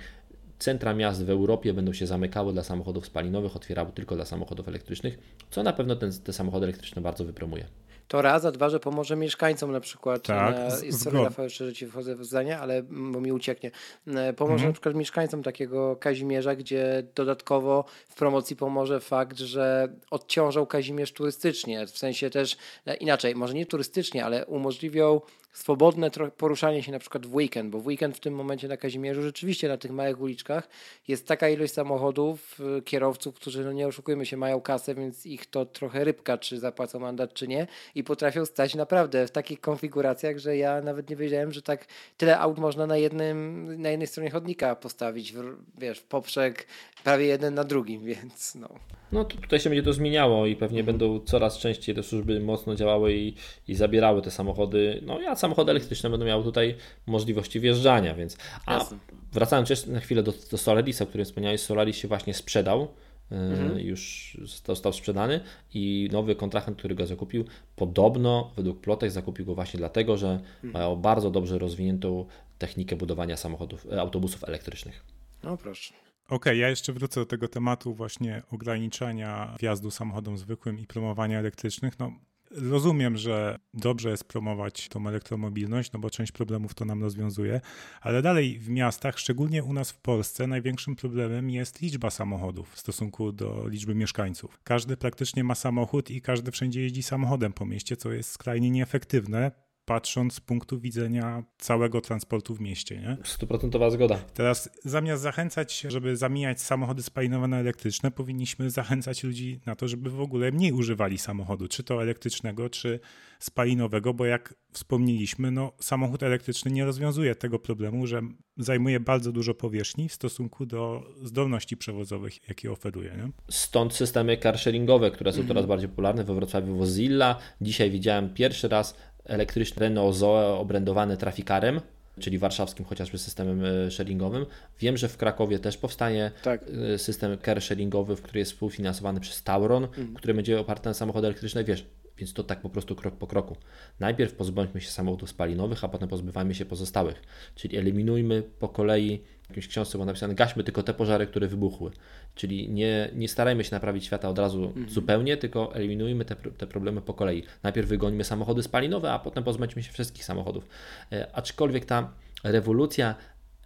Centra 0.59 0.93
miast 0.93 1.25
w 1.25 1.29
Europie 1.29 1.73
będą 1.73 1.93
się 1.93 2.07
zamykały 2.07 2.53
dla 2.53 2.63
samochodów 2.63 3.05
spalinowych, 3.05 3.55
otwierały 3.55 3.91
tylko 3.91 4.15
dla 4.15 4.25
samochodów 4.25 4.67
elektrycznych, 4.67 5.17
co 5.51 5.63
na 5.63 5.73
pewno 5.73 5.95
ten, 5.95 6.11
te 6.23 6.33
samochody 6.33 6.65
elektryczne 6.65 7.01
bardzo 7.01 7.25
wypromuje 7.25 7.65
to 8.07 8.21
raz, 8.21 8.45
a 8.45 8.51
dwa, 8.51 8.69
że 8.69 8.79
pomoże 8.79 9.15
mieszkańcom 9.15 9.71
na 9.71 9.79
przykład. 9.79 10.23
Tak, 10.23 10.55
na, 10.55 10.91
sorry 10.91 11.23
Rafał, 11.23 11.43
jeszcze, 11.45 11.65
że 11.65 11.73
Ci 11.73 11.87
wchodzę 11.87 12.15
w 12.15 12.25
zdanie, 12.25 12.59
ale 12.59 12.83
bo 12.83 13.21
mi 13.21 13.31
ucieknie. 13.31 13.71
E, 14.07 14.33
pomoże 14.33 14.53
mhm. 14.53 14.69
na 14.69 14.73
przykład 14.73 14.95
mieszkańcom 14.95 15.43
takiego 15.43 15.95
Kazimierza, 15.95 16.55
gdzie 16.55 17.03
dodatkowo 17.15 17.85
w 18.09 18.15
promocji 18.15 18.55
pomoże 18.55 18.99
fakt, 18.99 19.39
że 19.39 19.87
odciążał 20.11 20.67
Kazimierz 20.67 21.11
turystycznie, 21.11 21.87
w 21.87 21.97
sensie 21.97 22.29
też 22.29 22.57
e, 22.85 22.95
inaczej, 22.95 23.35
może 23.35 23.53
nie 23.53 23.65
turystycznie, 23.65 24.25
ale 24.25 24.45
umożliwią 24.45 25.21
swobodne 25.55 26.09
poruszanie 26.37 26.83
się 26.83 26.91
na 26.91 26.99
przykład 26.99 27.25
w 27.25 27.35
weekend, 27.35 27.69
bo 27.69 27.79
w 27.79 27.87
weekend 27.87 28.17
w 28.17 28.19
tym 28.19 28.35
momencie 28.35 28.67
na 28.67 28.77
Kazimierzu 28.77 29.21
rzeczywiście 29.21 29.67
na 29.67 29.77
tych 29.77 29.91
małych 29.91 30.21
uliczkach 30.21 30.69
jest 31.07 31.27
taka 31.27 31.49
ilość 31.49 31.73
samochodów, 31.73 32.59
y, 32.77 32.81
kierowców, 32.81 33.35
którzy, 33.35 33.65
no 33.65 33.71
nie 33.71 33.87
oszukujmy 33.87 34.25
się, 34.25 34.37
mają 34.37 34.61
kasę, 34.61 34.95
więc 34.95 35.25
ich 35.25 35.45
to 35.45 35.65
trochę 35.65 36.03
rybka, 36.03 36.37
czy 36.37 36.59
zapłacą 36.59 36.99
mandat, 36.99 37.33
czy 37.33 37.47
nie 37.47 37.67
i 37.95 38.03
potrafią 38.03 38.45
stać 38.45 38.75
naprawdę 38.75 39.27
w 39.27 39.31
takich 39.31 39.61
konfiguracjach, 39.61 40.37
że 40.37 40.57
ja 40.57 40.81
nawet 40.81 41.09
nie 41.09 41.15
wiedziałem, 41.15 41.51
że 41.51 41.61
tak 41.61 41.85
tyle 42.17 42.39
aut 42.39 42.57
można 42.57 42.87
na 42.87 42.97
jednym, 42.97 43.65
na 43.81 43.89
jednej 43.89 44.07
stronie 44.07 44.31
chodnika 44.31 44.75
postawić, 44.75 45.33
w, 45.33 45.43
wiesz, 45.77 45.99
w 45.99 46.03
poprzek 46.03 46.67
prawie 47.03 47.25
jeden 47.25 47.53
na 47.53 47.63
drugim, 47.63 48.05
więc 48.15 48.55
no. 48.55 48.69
No 49.11 49.25
to 49.25 49.37
tutaj 49.37 49.59
się 49.59 49.69
będzie 49.69 49.83
to 49.83 49.93
zmieniało 49.93 50.45
i 50.45 50.55
pewnie 50.55 50.83
będą 50.83 51.19
coraz 51.19 51.57
częściej 51.57 51.95
te 51.95 52.03
służby 52.03 52.39
mocno 52.39 52.75
działały 52.75 53.13
i, 53.13 53.33
i 53.67 53.75
zabierały 53.75 54.21
te 54.21 54.31
samochody. 54.31 55.01
No 55.05 55.21
ja 55.21 55.35
samochody 55.45 55.71
elektryczne 55.71 56.09
będą 56.09 56.25
miały 56.25 56.43
tutaj 56.43 56.75
możliwości 57.05 57.59
wjeżdżania, 57.59 58.15
więc. 58.15 58.37
A 58.65 58.73
Jasne. 58.73 58.97
wracając 59.31 59.69
jeszcze 59.69 59.91
na 59.91 59.99
chwilę 59.99 60.23
do, 60.23 60.33
do 60.51 60.57
Solarisa, 60.57 61.03
o 61.03 61.07
którym 61.07 61.25
wspomniałeś, 61.25 61.61
Solaris 61.61 61.95
się 61.95 62.07
właśnie 62.07 62.33
sprzedał. 62.33 62.87
E, 63.31 63.35
mhm. 63.35 63.79
Już 63.79 64.37
został 64.43 64.93
sprzedany 64.93 65.39
i 65.73 66.09
nowy 66.11 66.35
kontrahent, 66.35 66.77
który 66.77 66.95
go 66.95 67.07
zakupił, 67.07 67.45
podobno 67.75 68.51
według 68.55 68.81
plotek 68.81 69.11
zakupił 69.11 69.45
go 69.45 69.55
właśnie 69.55 69.77
dlatego, 69.77 70.17
że 70.17 70.27
mhm. 70.29 70.73
mają 70.73 70.95
bardzo 70.95 71.31
dobrze 71.31 71.57
rozwiniętą 71.57 72.25
technikę 72.57 72.95
budowania 72.95 73.37
samochodów, 73.37 73.87
e, 73.91 74.01
autobusów 74.01 74.43
elektrycznych. 74.43 75.03
No 75.43 75.57
proszę. 75.57 75.93
Okej, 76.25 76.35
okay, 76.35 76.57
ja 76.57 76.69
jeszcze 76.69 76.93
wrócę 76.93 77.19
do 77.19 77.25
tego 77.25 77.47
tematu 77.47 77.93
właśnie 77.93 78.41
ograniczania 78.51 79.55
wjazdu 79.59 79.91
samochodom 79.91 80.37
zwykłym 80.37 80.79
i 80.79 80.87
promowania 80.87 81.39
elektrycznych. 81.39 81.99
No, 81.99 82.11
Rozumiem, 82.57 83.17
że 83.17 83.59
dobrze 83.73 84.09
jest 84.09 84.23
promować 84.23 84.89
tą 84.89 85.07
elektromobilność, 85.07 85.91
no 85.91 85.99
bo 85.99 86.09
część 86.09 86.31
problemów 86.31 86.73
to 86.73 86.85
nam 86.85 87.03
rozwiązuje, 87.03 87.61
ale 88.01 88.21
dalej 88.21 88.59
w 88.59 88.69
miastach, 88.69 89.19
szczególnie 89.19 89.63
u 89.63 89.73
nas 89.73 89.91
w 89.91 89.97
Polsce, 89.97 90.47
największym 90.47 90.95
problemem 90.95 91.49
jest 91.49 91.81
liczba 91.81 92.09
samochodów 92.09 92.73
w 92.73 92.79
stosunku 92.79 93.31
do 93.31 93.67
liczby 93.67 93.95
mieszkańców. 93.95 94.59
Każdy 94.63 94.97
praktycznie 94.97 95.43
ma 95.43 95.55
samochód 95.55 96.11
i 96.11 96.21
każdy 96.21 96.51
wszędzie 96.51 96.81
jeździ 96.81 97.03
samochodem 97.03 97.53
po 97.53 97.65
mieście, 97.65 97.97
co 97.97 98.11
jest 98.11 98.31
skrajnie 98.31 98.71
nieefektywne 98.71 99.51
patrząc 99.85 100.33
z 100.33 100.39
punktu 100.39 100.79
widzenia 100.79 101.43
całego 101.57 102.01
transportu 102.01 102.55
w 102.55 102.61
mieście. 102.61 102.97
Nie? 102.97 103.17
Stuprocentowa 103.23 103.89
zgoda. 103.89 104.17
Teraz 104.33 104.69
zamiast 104.83 105.23
zachęcać, 105.23 105.85
żeby 105.87 106.17
zamieniać 106.17 106.61
samochody 106.61 107.03
spalinowe 107.03 107.47
na 107.47 107.57
elektryczne, 107.57 108.11
powinniśmy 108.11 108.69
zachęcać 108.69 109.23
ludzi 109.23 109.59
na 109.65 109.75
to, 109.75 109.87
żeby 109.87 110.09
w 110.09 110.21
ogóle 110.21 110.51
mniej 110.51 110.71
używali 110.71 111.17
samochodu, 111.17 111.67
czy 111.67 111.83
to 111.83 112.01
elektrycznego, 112.01 112.69
czy 112.69 112.99
spalinowego, 113.39 114.13
bo 114.13 114.25
jak 114.25 114.55
wspomnieliśmy, 114.71 115.51
no, 115.51 115.71
samochód 115.79 116.23
elektryczny 116.23 116.71
nie 116.71 116.85
rozwiązuje 116.85 117.35
tego 117.35 117.59
problemu, 117.59 118.07
że 118.07 118.21
zajmuje 118.57 118.99
bardzo 118.99 119.31
dużo 119.31 119.53
powierzchni 119.53 120.09
w 120.09 120.13
stosunku 120.13 120.65
do 120.65 121.03
zdolności 121.23 121.77
przewozowych, 121.77 122.47
jakie 122.47 122.71
oferuje. 122.71 123.11
Nie? 123.17 123.29
Stąd 123.49 123.93
systemy 123.93 124.37
carsharingowe, 124.37 125.11
które 125.11 125.33
są 125.33 125.47
coraz 125.47 125.65
bardziej 125.65 125.89
popularne. 125.89 126.23
We 126.23 126.35
Wrocławiu 126.35 126.77
Wozilla. 126.77 127.39
Dzisiaj 127.61 127.91
widziałem 127.91 128.33
pierwszy 128.33 128.67
raz 128.67 128.95
elektryczny 129.25 129.79
Renault 129.79 130.15
Zoe 130.15 130.57
obrędowany 130.59 131.17
trafikarem, 131.17 131.81
czyli 132.19 132.37
warszawskim 132.37 132.85
chociażby 132.85 133.17
systemem 133.17 133.65
e, 133.65 133.91
sharingowym. 133.91 134.45
Wiem, 134.79 134.97
że 134.97 135.07
w 135.07 135.17
Krakowie 135.17 135.59
też 135.59 135.77
powstanie 135.77 136.31
tak. 136.43 136.61
E, 136.93 136.97
system 136.97 137.37
car 137.45 137.61
sharingowy, 137.61 138.15
który 138.15 138.39
jest 138.39 138.51
współfinansowany 138.51 139.19
przez 139.19 139.43
Tauron, 139.43 139.83
mhm. 139.83 140.13
który 140.13 140.33
będzie 140.33 140.59
oparty 140.59 140.89
na 140.89 140.93
samochodach 140.93 141.29
elektrycznych. 141.29 141.65
Wiesz, 141.65 141.85
więc 142.17 142.33
to 142.33 142.43
tak 142.43 142.61
po 142.61 142.69
prostu 142.69 142.95
krok 142.95 143.15
po 143.15 143.27
kroku. 143.27 143.57
Najpierw 143.99 144.33
pozbądźmy 144.33 144.81
się 144.81 144.89
samochodów 144.89 145.29
spalinowych, 145.29 145.83
a 145.83 145.87
potem 145.87 146.09
pozbywajmy 146.09 146.55
się 146.55 146.65
pozostałych. 146.65 147.23
Czyli 147.55 147.77
eliminujmy 147.77 148.43
po 148.59 148.69
kolei, 148.69 149.21
w 149.43 149.49
jakimś 149.49 149.67
książce 149.67 149.97
było 149.97 150.05
napisane, 150.05 150.35
gaśmy 150.35 150.63
tylko 150.63 150.83
te 150.83 150.93
pożary, 150.93 151.27
które 151.27 151.47
wybuchły. 151.47 151.91
Czyli 152.35 152.69
nie, 152.69 153.09
nie 153.15 153.27
starajmy 153.27 153.63
się 153.63 153.71
naprawić 153.71 154.05
świata 154.05 154.29
od 154.29 154.39
razu 154.39 154.65
mhm. 154.65 154.89
zupełnie, 154.89 155.37
tylko 155.37 155.75
eliminujmy 155.75 156.25
te, 156.25 156.35
te 156.35 156.67
problemy 156.67 157.01
po 157.01 157.13
kolei. 157.13 157.43
Najpierw 157.63 157.87
wygońmy 157.87 158.23
samochody 158.23 158.63
spalinowe, 158.63 159.11
a 159.11 159.19
potem 159.19 159.43
pozbądźmy 159.43 159.83
się 159.83 159.91
wszystkich 159.91 160.25
samochodów. 160.25 160.67
E, 161.11 161.35
aczkolwiek 161.35 161.85
ta 161.85 162.13
rewolucja 162.43 163.15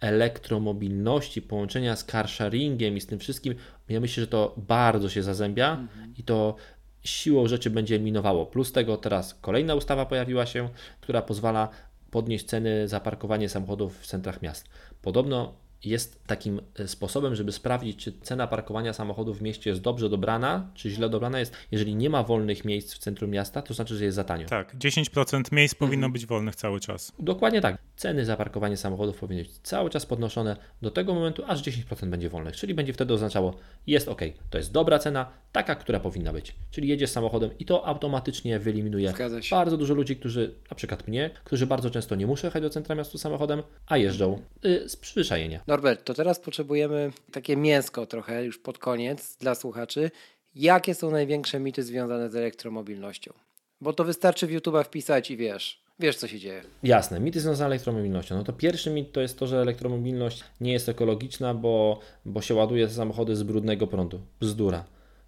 elektromobilności, 0.00 1.42
połączenia 1.42 1.96
z 1.96 2.04
carsharingiem 2.04 2.96
i 2.96 3.00
z 3.00 3.06
tym 3.06 3.18
wszystkim, 3.18 3.54
ja 3.88 4.00
myślę, 4.00 4.20
że 4.20 4.26
to 4.26 4.54
bardzo 4.56 5.08
się 5.08 5.22
zazębia 5.22 5.72
mhm. 5.72 6.14
i 6.18 6.22
to 6.22 6.56
siłą 7.02 7.48
rzeczy 7.48 7.70
będzie 7.70 7.94
eliminowało. 7.94 8.46
Plus 8.46 8.72
tego 8.72 8.96
teraz 8.96 9.34
kolejna 9.34 9.74
ustawa 9.74 10.06
pojawiła 10.06 10.46
się, 10.46 10.68
która 11.00 11.22
pozwala 11.22 11.68
podnieść 12.10 12.44
ceny 12.44 12.88
za 12.88 13.00
parkowanie 13.00 13.48
samochodów 13.48 14.00
w 14.00 14.06
centrach 14.06 14.42
miast. 14.42 14.68
Podobno 15.02 15.54
jest 15.84 16.24
takim 16.26 16.60
e, 16.78 16.88
sposobem, 16.88 17.34
żeby 17.34 17.52
sprawdzić, 17.52 18.04
czy 18.04 18.12
cena 18.22 18.46
parkowania 18.46 18.92
samochodów 18.92 19.38
w 19.38 19.42
mieście 19.42 19.70
jest 19.70 19.82
dobrze 19.82 20.08
dobrana, 20.08 20.70
czy 20.74 20.90
źle 20.90 21.08
dobrana 21.08 21.38
jest. 21.38 21.56
Jeżeli 21.70 21.94
nie 21.94 22.10
ma 22.10 22.22
wolnych 22.22 22.64
miejsc 22.64 22.94
w 22.94 22.98
centrum 22.98 23.30
miasta, 23.30 23.62
to 23.62 23.74
znaczy, 23.74 23.96
że 23.96 24.04
jest 24.04 24.16
za 24.16 24.24
tanio. 24.24 24.46
Tak, 24.46 24.76
10% 24.76 25.52
miejsc 25.52 25.74
mhm. 25.74 25.88
powinno 25.88 26.10
być 26.10 26.26
wolnych 26.26 26.56
cały 26.56 26.80
czas. 26.80 27.12
Dokładnie 27.18 27.60
tak. 27.60 27.78
Ceny 27.96 28.24
za 28.24 28.36
parkowanie 28.36 28.76
samochodów 28.76 29.18
powinny 29.18 29.42
być 29.42 29.58
cały 29.62 29.90
czas 29.90 30.06
podnoszone 30.06 30.56
do 30.82 30.90
tego 30.90 31.14
momentu, 31.14 31.42
aż 31.46 31.62
10% 31.62 32.06
będzie 32.06 32.28
wolnych, 32.28 32.56
czyli 32.56 32.74
będzie 32.74 32.92
wtedy 32.92 33.14
oznaczało, 33.14 33.54
jest 33.86 34.08
ok, 34.08 34.20
to 34.50 34.58
jest 34.58 34.72
dobra 34.72 34.98
cena, 34.98 35.30
taka, 35.52 35.74
która 35.74 36.00
powinna 36.00 36.32
być. 36.32 36.54
Czyli 36.70 36.88
jedziesz 36.88 37.10
samochodem 37.10 37.50
i 37.58 37.64
to 37.64 37.86
automatycznie 37.86 38.58
wyeliminuje 38.58 39.12
bardzo 39.50 39.76
dużo 39.76 39.94
ludzi, 39.94 40.16
którzy, 40.16 40.54
na 40.70 40.74
przykład 40.74 41.08
mnie, 41.08 41.30
którzy 41.44 41.66
bardzo 41.66 41.90
często 41.90 42.14
nie 42.14 42.26
muszą 42.26 42.46
jechać 42.46 42.62
do 42.62 42.70
centra 42.70 42.94
miasta 42.94 43.18
samochodem, 43.18 43.62
a 43.86 43.96
jeżdżą 43.96 44.42
y, 44.64 44.88
z 44.88 44.96
przyzwyczajenia. 44.96 45.60
Norbert, 45.70 46.04
to 46.04 46.14
teraz 46.14 46.40
potrzebujemy 46.40 47.12
takie 47.32 47.56
mięsko 47.56 48.06
trochę 48.06 48.44
już 48.44 48.58
pod 48.58 48.78
koniec 48.78 49.36
dla 49.36 49.54
słuchaczy. 49.54 50.10
Jakie 50.54 50.94
są 50.94 51.10
największe 51.10 51.60
mity 51.60 51.82
związane 51.82 52.30
z 52.30 52.36
elektromobilnością? 52.36 53.32
Bo 53.80 53.92
to 53.92 54.04
wystarczy 54.04 54.46
w 54.46 54.50
YouTube'a 54.50 54.84
wpisać 54.84 55.30
i 55.30 55.36
wiesz, 55.36 55.82
wiesz 55.98 56.16
co 56.16 56.28
się 56.28 56.38
dzieje. 56.38 56.62
Jasne, 56.82 57.20
mity 57.20 57.40
związane 57.40 57.56
z 57.56 57.60
elektromobilnością. 57.60 58.36
No 58.36 58.44
to 58.44 58.52
pierwszy 58.52 58.90
mit 58.90 59.12
to 59.12 59.20
jest 59.20 59.38
to, 59.38 59.46
że 59.46 59.60
elektromobilność 59.60 60.44
nie 60.60 60.72
jest 60.72 60.88
ekologiczna, 60.88 61.54
bo, 61.54 62.00
bo 62.24 62.42
się 62.42 62.54
ładuje 62.54 62.88
samochody 62.88 63.36
z 63.36 63.42
brudnego 63.42 63.86
prądu. 63.86 64.20
Bzdura. 64.40 64.84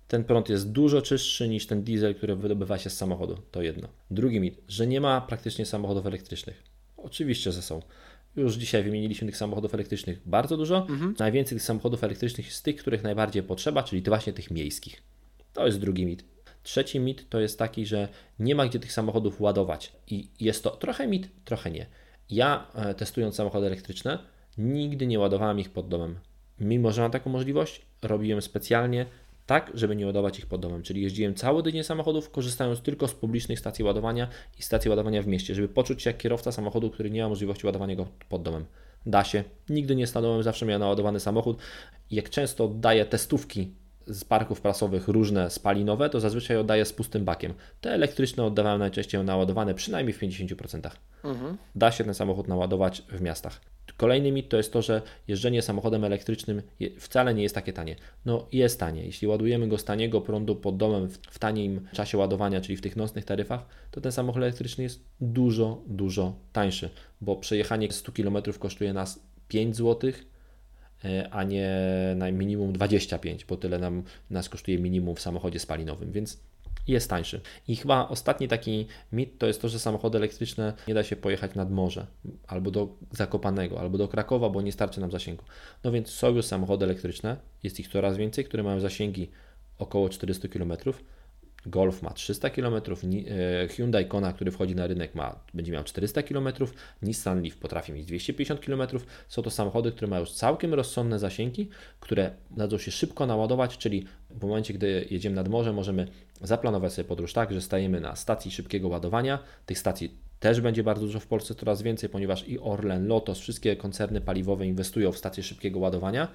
Ten 0.09 0.25
prąd 0.25 0.49
jest 0.49 0.73
dużo 0.73 1.03
czystszy 1.03 1.49
niż 1.49 1.67
ten 1.67 1.83
diesel, 1.83 2.15
który 2.15 2.37
wydobywa 2.37 2.79
się 2.79 2.91
z 2.91 2.97
samochodu. 2.97 3.39
To 3.51 3.63
jedno. 3.63 3.89
Drugi 4.11 4.41
mit, 4.41 4.61
że 4.69 4.87
nie 4.87 5.01
ma 5.01 5.21
praktycznie 5.21 5.67
samochodów 5.67 6.07
elektrycznych. 6.07 6.63
Oczywiście, 6.97 7.53
że 7.53 7.63
są. 7.63 7.83
Już 8.37 8.55
dzisiaj 8.55 8.83
wymieniliśmy 8.83 9.27
tych 9.27 9.37
samochodów 9.37 9.75
elektrycznych 9.75 10.21
bardzo 10.27 10.57
dużo. 10.57 10.87
Mhm. 10.91 11.15
Najwięcej 11.19 11.57
tych 11.59 11.63
samochodów 11.63 12.05
elektrycznych 12.05 12.47
jest 12.47 12.65
tych, 12.65 12.77
których 12.77 13.03
najbardziej 13.03 13.43
potrzeba, 13.43 13.83
czyli 13.83 14.03
właśnie 14.03 14.33
tych 14.33 14.51
miejskich. 14.51 15.03
To 15.53 15.67
jest 15.67 15.81
drugi 15.81 16.07
mit. 16.07 16.25
Trzeci 16.63 17.01
mit 17.01 17.29
to 17.29 17.41
jest 17.41 17.59
taki, 17.59 17.87
że 17.87 18.09
nie 18.39 18.55
ma 18.55 18.67
gdzie 18.67 18.79
tych 18.79 18.93
samochodów 18.93 19.41
ładować. 19.41 19.93
I 20.09 20.29
jest 20.41 20.65
to 20.65 20.71
trochę 20.71 21.07
mit, 21.07 21.29
trochę 21.45 21.71
nie. 21.71 21.87
Ja 22.31 22.67
e, 22.75 22.95
testując 22.95 23.35
samochody 23.35 23.67
elektryczne, 23.67 24.19
nigdy 24.59 25.07
nie 25.07 25.19
ładowałem 25.19 25.61
ich 25.61 25.71
pod 25.71 25.89
domem. 25.89 26.19
Mimo, 26.61 26.93
że 26.93 27.03
mam 27.03 27.11
taką 27.11 27.31
możliwość, 27.31 27.83
robiłem 28.03 28.43
specjalnie 28.43 29.07
tak, 29.47 29.71
żeby 29.75 29.97
nie 29.97 30.07
ładować 30.07 30.39
ich 30.39 30.47
pod 30.47 30.61
domem. 30.61 30.83
Czyli 30.83 31.03
jeździłem 31.03 31.35
całe 31.35 31.63
dnie 31.63 31.85
samochodów, 31.85 32.31
korzystając 32.31 32.81
tylko 32.81 33.09
z 33.09 33.15
publicznych 33.15 33.59
stacji 33.59 33.85
ładowania 33.85 34.29
i 34.59 34.63
stacji 34.63 34.91
ładowania 34.91 35.23
w 35.23 35.27
mieście, 35.27 35.55
żeby 35.55 35.69
poczuć 35.69 36.03
się 36.03 36.11
jak 36.11 36.19
kierowca 36.19 36.53
samochodu, 36.53 36.91
który 36.91 37.11
nie 37.11 37.23
ma 37.23 37.29
możliwości 37.29 37.67
ładowania 37.67 37.97
go 37.97 38.07
pod 38.29 38.43
domem. 38.43 38.65
Da 39.07 39.25
się. 39.25 39.45
Nigdy 39.69 39.97
nie 39.97 40.07
stanąłem, 40.07 40.43
zawsze 40.43 40.67
miałem 40.67 40.81
naładowany 40.81 41.21
samochód. 41.21 41.59
Jak 42.11 42.31
często 42.31 42.65
oddaję 42.65 43.05
testówki 43.05 43.73
z 44.07 44.25
parków 44.25 44.61
prasowych 44.61 45.09
różne 45.09 45.51
spalinowe, 45.51 46.11
to 46.11 46.21
zazwyczaj 46.21 46.57
oddaję 46.57 46.85
z 46.85 46.93
pustym 46.93 47.25
bakiem. 47.25 47.55
Te 47.81 47.91
elektryczne 47.91 48.45
oddawałem 48.45 48.79
najczęściej 48.79 49.25
naładowane 49.25 49.75
przynajmniej 49.75 50.15
w 50.15 50.21
50%. 50.21 50.91
Mhm. 51.25 51.57
Da 51.75 51.93
się 51.93 52.05
ten 52.05 52.15
samochód 52.15 52.49
naładować 52.49 53.03
w 53.09 53.21
miastach. 53.21 53.61
Kolejny 53.97 54.33
mit 54.33 54.49
to 54.49 54.57
jest 54.57 54.73
to, 54.73 54.83
że 54.83 55.03
jeżdżenie 55.29 55.63
samochodem 55.63 56.05
elektrycznym 56.05 56.63
wcale 56.99 57.35
nie 57.35 57.43
jest 57.43 57.55
takie 57.55 57.73
tanie. 57.73 57.97
No 58.25 58.47
jest 58.53 58.81
tanie. 58.81 59.05
Jeśli 59.05 59.29
ładujemy 59.29 59.69
go 59.69 59.79
z 59.79 59.85
taniego 59.85 60.21
prądu 60.21 60.57
pod 60.57 60.77
domem 60.77 61.09
w 61.31 61.39
tanim 61.39 61.89
czasie 61.93 62.19
ładowania, 62.19 62.61
czyli 62.61 62.77
w 62.77 62.81
tych 62.81 62.97
nocnych 62.97 63.25
taryfach, 63.25 63.67
to 63.91 64.01
ten 64.01 64.13
samochód 64.13 64.43
elektryczny 64.43 64.85
jest 64.85 65.05
dużo, 65.21 65.83
dużo 65.87 66.37
tańszy, 66.53 66.91
bo 67.21 67.37
przejechanie 67.37 67.93
100 67.93 68.13
km 68.13 68.37
kosztuje 68.59 68.93
nas 68.93 69.23
5 69.49 69.77
zł, 69.77 70.11
e, 70.11 70.13
a 71.31 71.43
nie 71.43 71.71
na 72.17 72.31
minimum 72.31 72.73
25, 72.73 73.45
bo 73.45 73.57
tyle 73.57 73.79
nam, 73.79 74.03
nas 74.31 74.49
kosztuje 74.49 74.79
minimum 74.79 75.17
w 75.17 75.21
samochodzie 75.21 75.59
spalinowym, 75.59 76.13
więc 76.13 76.41
jest 76.89 77.11
tańszy. 77.11 77.41
I 77.69 77.77
chyba 77.77 78.09
ostatni 78.09 78.49
taki 78.49 78.87
mit 79.13 79.39
to 79.39 79.47
jest 79.47 79.63
to, 79.63 79.69
że 79.69 79.79
samochody 79.79 80.19
elektryczne 80.19 80.73
nie 80.89 80.95
da 80.95 81.03
się 81.03 81.17
pojechać 81.17 81.55
nad 81.55 81.71
morze, 81.71 82.07
albo 82.47 82.71
do 82.71 82.89
Zakopanego, 83.11 83.81
albo 83.81 83.99
do 83.99 84.09
Krakowa, 84.09 84.51
bo 84.51 84.63
nie 84.63 84.73
starczy 84.73 85.01
nam 85.01 85.11
zasięgu. 85.11 85.45
No 85.85 85.93
więc 85.93 86.09
są 86.09 86.35
już 86.35 86.45
samochody 86.47 86.85
elektryczne, 86.85 87.37
jest 87.63 87.81
ich 87.81 87.89
coraz 87.89 88.17
więcej, 88.17 88.45
które 88.45 88.63
mają 88.63 88.81
zasięgi 88.81 89.31
około 89.79 90.09
400 90.09 90.49
km 90.49 90.73
Golf 91.67 92.03
ma 92.03 92.11
300 92.11 92.51
km, 92.51 92.75
e, 92.75 93.69
Hyundai 93.69 94.07
Kona, 94.07 94.33
który 94.33 94.51
wchodzi 94.51 94.75
na 94.75 94.87
rynek, 94.87 95.15
ma, 95.15 95.41
będzie 95.55 95.73
miał 95.73 95.85
400 95.85 96.23
km, 96.23 96.49
Nissan 97.03 97.43
Leaf 97.43 97.57
potrafi 97.57 97.93
mieć 97.93 98.07
250 98.07 98.61
km. 98.61 98.83
Są 99.29 99.43
to 99.43 99.51
samochody, 99.51 99.93
które 99.93 100.09
mają 100.09 100.21
już 100.21 100.33
całkiem 100.33 100.75
rozsądne 100.75 101.19
zasięgi, 101.19 101.69
które 102.01 102.31
dadzą 102.51 102.79
się 102.79 102.91
szybko 102.91 103.27
naładować, 103.27 103.79
czyli 103.79 104.07
w 104.31 104.43
momencie, 104.43 104.75
gdy 104.75 105.07
jedziemy 105.11 105.37
nad 105.37 105.49
morze, 105.49 105.73
możemy 105.73 106.09
zaplanować 106.41 106.93
sobie 106.93 107.09
podróż 107.09 107.33
tak, 107.33 107.53
że 107.53 107.61
stajemy 107.61 108.01
na 108.01 108.17
stacji 108.17 108.51
szybkiego 108.51 108.89
ładowania. 108.89 109.39
Tych 109.67 109.79
stacji 109.79 110.19
też 110.41 110.61
będzie 110.61 110.83
bardzo 110.83 111.07
dużo 111.07 111.21
w 111.21 111.27
Polsce, 111.27 111.55
coraz 111.55 111.83
więcej, 111.83 112.09
ponieważ 112.09 112.49
i 112.49 112.59
Orlen, 112.59 113.07
Lotos, 113.07 113.39
wszystkie 113.39 113.77
koncerny 113.77 114.21
paliwowe 114.21 114.67
inwestują 114.67 115.13
w 115.13 115.19
stacje 115.19 115.43
szybkiego 115.43 115.79
ładowania. 115.79 116.29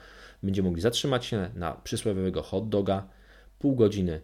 Będziemy 0.44 0.70
mogli 0.70 0.82
zatrzymać 0.82 1.26
się 1.26 1.50
na 1.56 1.72
przysłowiowego 1.74 2.42
hot 2.42 2.70
doga, 2.70 3.08
pół 3.60 3.76
godziny 3.76 4.22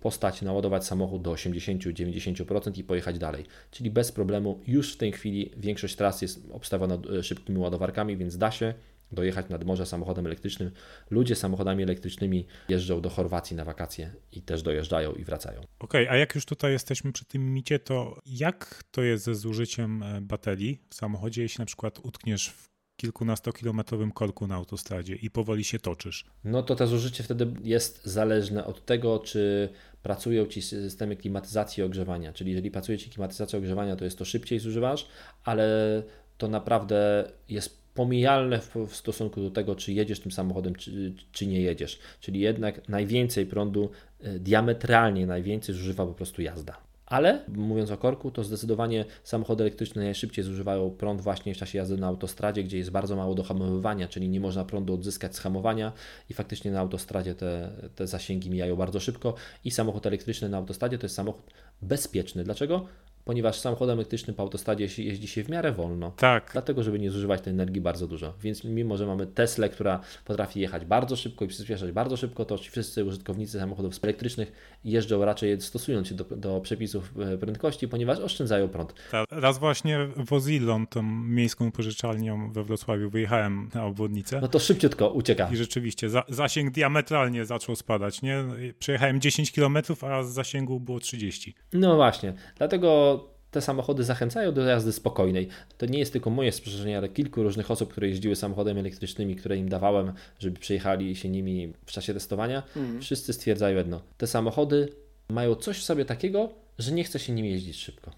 postać, 0.00 0.42
naładować 0.42 0.86
samochód 0.86 1.22
do 1.22 1.32
80-90% 1.32 2.78
i 2.78 2.84
pojechać 2.84 3.18
dalej. 3.18 3.44
Czyli 3.70 3.90
bez 3.90 4.12
problemu 4.12 4.60
już 4.66 4.94
w 4.94 4.96
tej 4.96 5.12
chwili 5.12 5.50
większość 5.56 5.96
tras 5.96 6.22
jest 6.22 6.40
obstawiona 6.52 6.98
e, 7.18 7.22
szybkimi 7.22 7.58
ładowarkami, 7.58 8.16
więc 8.16 8.38
da 8.38 8.50
się 8.50 8.74
dojechać 9.12 9.48
nad 9.48 9.64
morze 9.64 9.86
samochodem 9.86 10.26
elektrycznym. 10.26 10.70
Ludzie 11.10 11.36
samochodami 11.36 11.82
elektrycznymi 11.82 12.46
jeżdżą 12.68 13.00
do 13.00 13.10
Chorwacji 13.10 13.56
na 13.56 13.64
wakacje 13.64 14.12
i 14.32 14.42
też 14.42 14.62
dojeżdżają 14.62 15.12
i 15.12 15.24
wracają. 15.24 15.60
Okej, 15.60 16.04
okay, 16.06 16.10
a 16.10 16.16
jak 16.16 16.34
już 16.34 16.44
tutaj 16.44 16.72
jesteśmy 16.72 17.12
przy 17.12 17.24
tym 17.24 17.54
micie, 17.54 17.78
to 17.78 18.18
jak 18.26 18.84
to 18.90 19.02
jest 19.02 19.24
ze 19.24 19.34
zużyciem 19.34 20.02
e, 20.02 20.20
baterii 20.20 20.78
w 20.90 20.94
samochodzie, 20.94 21.42
jeśli 21.42 21.62
na 21.62 21.66
przykład 21.66 21.98
utkniesz 22.02 22.48
w 22.48 22.71
kilkunastokilometrowym 23.02 24.12
korku 24.12 24.46
na 24.46 24.54
autostradzie 24.54 25.14
i 25.14 25.30
powoli 25.30 25.64
się 25.64 25.78
toczysz. 25.78 26.24
No 26.44 26.62
to 26.62 26.76
to 26.76 26.86
zużycie 26.86 27.22
wtedy 27.22 27.46
jest 27.64 28.06
zależne 28.06 28.64
od 28.64 28.84
tego, 28.84 29.18
czy 29.18 29.68
pracują 30.02 30.46
ci 30.46 30.62
systemy 30.62 31.16
klimatyzacji 31.16 31.80
i 31.80 31.84
ogrzewania. 31.84 32.32
Czyli 32.32 32.50
jeżeli 32.50 32.70
pracuje 32.70 32.98
ci 32.98 33.10
klimatyzacja 33.10 33.58
ogrzewania, 33.58 33.96
to 33.96 34.04
jest 34.04 34.18
to 34.18 34.24
szybciej 34.24 34.58
zużywasz, 34.58 35.08
ale 35.44 36.02
to 36.38 36.48
naprawdę 36.48 37.30
jest 37.48 37.82
pomijalne 37.94 38.60
w, 38.60 38.96
stosunku 38.96 39.40
do 39.40 39.50
tego, 39.50 39.74
czy 39.74 39.92
jedziesz 39.92 40.20
tym 40.20 40.32
samochodem, 40.32 40.74
czy, 40.74 41.12
czy 41.32 41.46
nie 41.46 41.60
jedziesz. 41.60 41.98
Czyli 42.20 42.40
jednak 42.40 42.88
najwięcej 42.88 43.46
prądu, 43.46 43.90
e, 44.20 44.38
diametralnie 44.38 45.26
najwięcej 45.26 45.74
zużywa 45.74 46.06
po 46.06 46.14
prostu 46.14 46.42
jazda. 46.42 46.91
Ale 47.12 47.40
mówiąc 47.48 47.90
o 47.90 47.96
korku, 47.96 48.30
to 48.30 48.44
zdecydowanie 48.44 49.04
samochody 49.24 49.64
elektryczne 49.64 50.02
najszybciej 50.02 50.44
zużywają 50.44 50.90
prąd 50.90 51.20
właśnie 51.20 51.54
w 51.54 51.56
czasie 51.58 51.78
jazdy 51.78 51.96
na 51.96 52.06
autostradzie, 52.06 52.64
gdzie 52.64 52.78
jest 52.78 52.90
bardzo 52.90 53.16
mało 53.16 53.34
do 53.34 53.42
hamowywania, 53.42 54.08
czyli 54.08 54.28
nie 54.28 54.40
można 54.40 54.64
prądu 54.64 54.94
odzyskać 54.94 55.36
z 55.36 55.38
hamowania 55.38 55.92
i 56.30 56.34
faktycznie 56.34 56.70
na 56.70 56.80
autostradzie 56.80 57.34
te, 57.34 57.70
te 57.94 58.06
zasięgi 58.06 58.50
mijają 58.50 58.76
bardzo 58.76 59.00
szybko 59.00 59.34
i 59.64 59.70
samochód 59.70 60.06
elektryczny 60.06 60.48
na 60.48 60.56
autostradzie 60.56 60.98
to 60.98 61.04
jest 61.04 61.14
samochód 61.14 61.42
bezpieczny. 61.82 62.44
Dlaczego? 62.44 62.86
ponieważ 63.24 63.60
samochodem 63.60 63.98
elektrycznym 63.98 64.36
po 64.36 64.42
autostradzie 64.42 64.84
jeździ 64.98 65.28
się 65.28 65.44
w 65.44 65.48
miarę 65.48 65.72
wolno. 65.72 66.12
Tak. 66.16 66.50
Dlatego, 66.52 66.82
żeby 66.82 66.98
nie 66.98 67.10
zużywać 67.10 67.40
tej 67.40 67.52
energii 67.52 67.80
bardzo 67.80 68.06
dużo. 68.06 68.34
Więc 68.40 68.64
mimo, 68.64 68.96
że 68.96 69.06
mamy 69.06 69.26
Teslę, 69.26 69.68
która 69.68 70.00
potrafi 70.24 70.60
jechać 70.60 70.84
bardzo 70.84 71.16
szybko 71.16 71.44
i 71.44 71.48
przyspieszać 71.48 71.92
bardzo 71.92 72.16
szybko, 72.16 72.44
to 72.44 72.56
wszyscy 72.58 73.04
użytkownicy 73.04 73.58
samochodów 73.58 73.94
elektrycznych 74.02 74.52
jeżdżą 74.84 75.24
raczej 75.24 75.60
stosując 75.60 76.08
się 76.08 76.14
do, 76.14 76.24
do 76.24 76.60
przepisów 76.60 77.12
e, 77.18 77.38
prędkości, 77.38 77.88
ponieważ 77.88 78.18
oszczędzają 78.18 78.68
prąd. 78.68 78.94
Tak. 79.10 79.26
Raz 79.30 79.58
właśnie 79.58 79.98
Wozillą, 80.16 80.86
tą 80.86 81.02
miejską 81.02 81.72
pożyczalnią 81.72 82.52
we 82.52 82.64
Wrocławiu, 82.64 83.10
wyjechałem 83.10 83.68
na 83.74 83.84
obwodnicę. 83.84 84.40
No 84.40 84.48
to 84.48 84.58
szybciutko 84.58 85.08
ucieka. 85.08 85.48
I 85.52 85.56
rzeczywiście 85.56 86.08
za, 86.08 86.22
zasięg 86.28 86.70
diametralnie 86.70 87.44
zaczął 87.44 87.76
spadać. 87.76 88.22
Nie? 88.22 88.44
Przejechałem 88.78 89.20
10 89.20 89.52
km, 89.52 89.78
a 90.10 90.22
z 90.22 90.32
zasięgu 90.32 90.80
było 90.80 91.00
30. 91.00 91.54
No 91.72 91.96
właśnie. 91.96 92.34
Dlatego 92.58 93.31
te 93.52 93.60
samochody 93.60 94.04
zachęcają 94.04 94.52
do 94.52 94.62
jazdy 94.62 94.92
spokojnej. 94.92 95.48
To 95.78 95.86
nie 95.86 95.98
jest 95.98 96.12
tylko 96.12 96.30
moje 96.30 96.52
spostrzeżenie, 96.52 96.98
ale 96.98 97.08
kilku 97.08 97.42
różnych 97.42 97.70
osób, 97.70 97.90
które 97.90 98.08
jeździły 98.08 98.36
samochodami 98.36 98.80
elektrycznymi, 98.80 99.36
które 99.36 99.56
im 99.56 99.68
dawałem, 99.68 100.12
żeby 100.38 100.58
przejechali 100.58 101.16
się 101.16 101.28
nimi 101.28 101.72
w 101.86 101.92
czasie 101.92 102.14
testowania, 102.14 102.62
mm. 102.76 103.00
wszyscy 103.00 103.32
stwierdzają 103.32 103.76
jedno. 103.76 104.02
Te 104.16 104.26
samochody 104.26 104.88
mają 105.28 105.54
coś 105.54 105.78
w 105.78 105.84
sobie 105.84 106.04
takiego, 106.04 106.48
że 106.78 106.92
nie 106.92 107.04
chce 107.04 107.18
się 107.18 107.32
nimi 107.32 107.50
jeździć 107.50 107.76
szybko. 107.76 108.10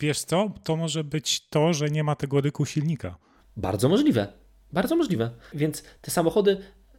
Wiesz 0.00 0.20
co? 0.20 0.50
To 0.64 0.76
może 0.76 1.04
być 1.04 1.48
to, 1.48 1.72
że 1.72 1.90
nie 1.90 2.04
ma 2.04 2.16
tego 2.16 2.40
ryku 2.40 2.66
silnika. 2.66 3.18
Bardzo 3.56 3.88
możliwe. 3.88 4.26
Bardzo 4.72 4.96
możliwe. 4.96 5.30
Więc 5.54 5.82
te 6.00 6.10
samochody 6.10 6.56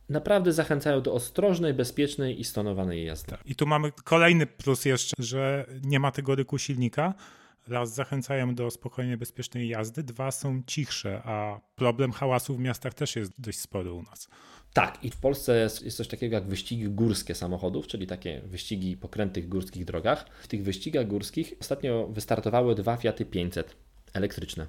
naprawdę 0.10 0.54
zachęcają 0.54 1.02
do 1.02 1.14
ostrożnej, 1.14 1.74
bezpiecznej 1.74 2.40
i 2.40 2.44
stonowanej 2.44 3.06
jazdy. 3.06 3.38
I 3.46 3.56
tu 3.56 3.66
mamy 3.66 3.92
kolejny 4.04 4.46
plus 4.46 4.86
jeszcze, 4.86 5.16
że 5.20 5.66
nie 5.84 6.00
ma 6.00 6.12
tego 6.12 6.36
ryku 6.36 6.58
silnika, 6.58 7.14
raz 7.70 7.94
zachęcają 7.94 8.56
do 8.56 8.72
spokojnej, 8.72 9.18
bezpiecznej 9.18 9.70
jazdy, 9.70 10.04
dwa 10.04 10.32
są 10.32 10.64
cichsze, 10.68 11.22
a 11.26 11.60
problem 11.76 12.12
hałasu 12.12 12.56
w 12.56 12.60
miastach 12.60 12.94
też 12.94 13.16
jest 13.16 13.42
dość 13.42 13.60
spory 13.60 13.92
u 13.92 14.02
nas. 14.04 14.28
Tak, 14.74 15.04
i 15.04 15.10
w 15.10 15.18
Polsce 15.18 15.60
jest, 15.60 15.84
jest 15.84 15.98
coś 15.98 16.08
takiego 16.08 16.36
jak 16.36 16.48
wyścigi 16.48 16.90
górskie 16.90 17.36
samochodów, 17.36 17.88
czyli 17.88 18.08
takie 18.08 18.42
wyścigi 18.46 18.98
po 18.98 19.10
krętych 19.10 19.50
górskich 19.50 19.86
drogach. 19.86 20.26
W 20.44 20.48
tych 20.48 20.64
wyścigach 20.64 21.08
górskich 21.08 21.54
ostatnio 21.62 22.08
wystartowały 22.08 22.76
dwa 22.76 22.98
Fiaty 22.98 23.26
500 23.26 23.76
elektryczne. 24.14 24.68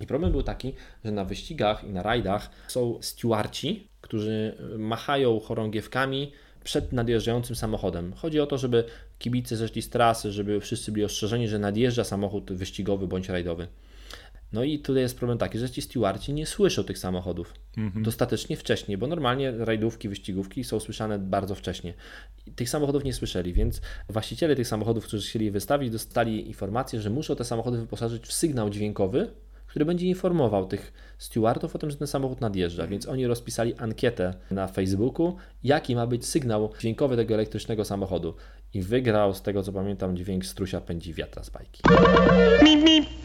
I 0.00 0.06
problem 0.06 0.32
był 0.32 0.42
taki, 0.42 0.74
że 1.04 1.12
na 1.12 1.24
wyścigach 1.24 1.84
i 1.84 1.90
na 1.90 2.02
rajdach 2.02 2.50
są 2.68 2.98
stewardci, 3.02 3.88
którzy 4.00 4.56
machają 4.78 5.40
chorągiewkami 5.40 6.32
przed 6.64 6.92
nadjeżdżającym 6.92 7.56
samochodem. 7.56 8.12
Chodzi 8.12 8.40
o 8.40 8.46
to, 8.46 8.58
żeby 8.58 8.84
kibice 9.22 9.56
zeszli 9.56 9.82
z 9.82 9.88
trasy, 9.88 10.32
żeby 10.32 10.60
wszyscy 10.60 10.92
byli 10.92 11.04
ostrzeżeni, 11.04 11.48
że 11.48 11.58
nadjeżdża 11.58 12.04
samochód 12.04 12.52
wyścigowy 12.52 13.06
bądź 13.06 13.28
rajdowy. 13.28 13.68
No 14.52 14.64
i 14.64 14.78
tutaj 14.78 15.02
jest 15.02 15.18
problem 15.18 15.38
taki, 15.38 15.58
że 15.58 15.70
ci 15.70 15.82
stewardci 15.82 16.32
nie 16.32 16.46
słyszą 16.46 16.84
tych 16.84 16.98
samochodów 16.98 17.54
mhm. 17.76 18.04
dostatecznie 18.04 18.56
wcześnie, 18.56 18.98
bo 18.98 19.06
normalnie 19.06 19.52
rajdówki, 19.52 20.08
wyścigówki 20.08 20.64
są 20.64 20.80
słyszane 20.80 21.18
bardzo 21.18 21.54
wcześnie. 21.54 21.94
Tych 22.56 22.68
samochodów 22.68 23.04
nie 23.04 23.12
słyszeli, 23.12 23.52
więc 23.52 23.80
właściciele 24.08 24.56
tych 24.56 24.68
samochodów, 24.68 25.04
którzy 25.04 25.28
chcieli 25.28 25.50
wystawić, 25.50 25.90
dostali 25.90 26.48
informację, 26.48 27.00
że 27.00 27.10
muszą 27.10 27.36
te 27.36 27.44
samochody 27.44 27.78
wyposażyć 27.78 28.26
w 28.26 28.32
sygnał 28.32 28.70
dźwiękowy, 28.70 29.30
który 29.66 29.84
będzie 29.84 30.06
informował 30.06 30.66
tych 30.66 30.92
stewardów 31.18 31.76
o 31.76 31.78
tym, 31.78 31.90
że 31.90 31.96
ten 31.96 32.06
samochód 32.06 32.40
nadjeżdża. 32.40 32.86
Więc 32.86 33.08
oni 33.08 33.26
rozpisali 33.26 33.74
ankietę 33.74 34.34
na 34.50 34.68
Facebooku, 34.68 35.36
jaki 35.64 35.94
ma 35.94 36.06
być 36.06 36.26
sygnał 36.26 36.72
dźwiękowy 36.80 37.16
tego 37.16 37.34
elektrycznego 37.34 37.84
samochodu. 37.84 38.34
I 38.74 38.82
wygrał, 38.82 39.34
z 39.34 39.42
tego 39.42 39.62
co 39.62 39.72
pamiętam, 39.72 40.16
dźwięk 40.16 40.46
strusia 40.46 40.80
pędzi 40.80 41.14
wiatra 41.14 41.44
z 41.44 41.50
bajki. 41.50 41.82
Mip, 42.64 42.84
mip. 42.84 43.06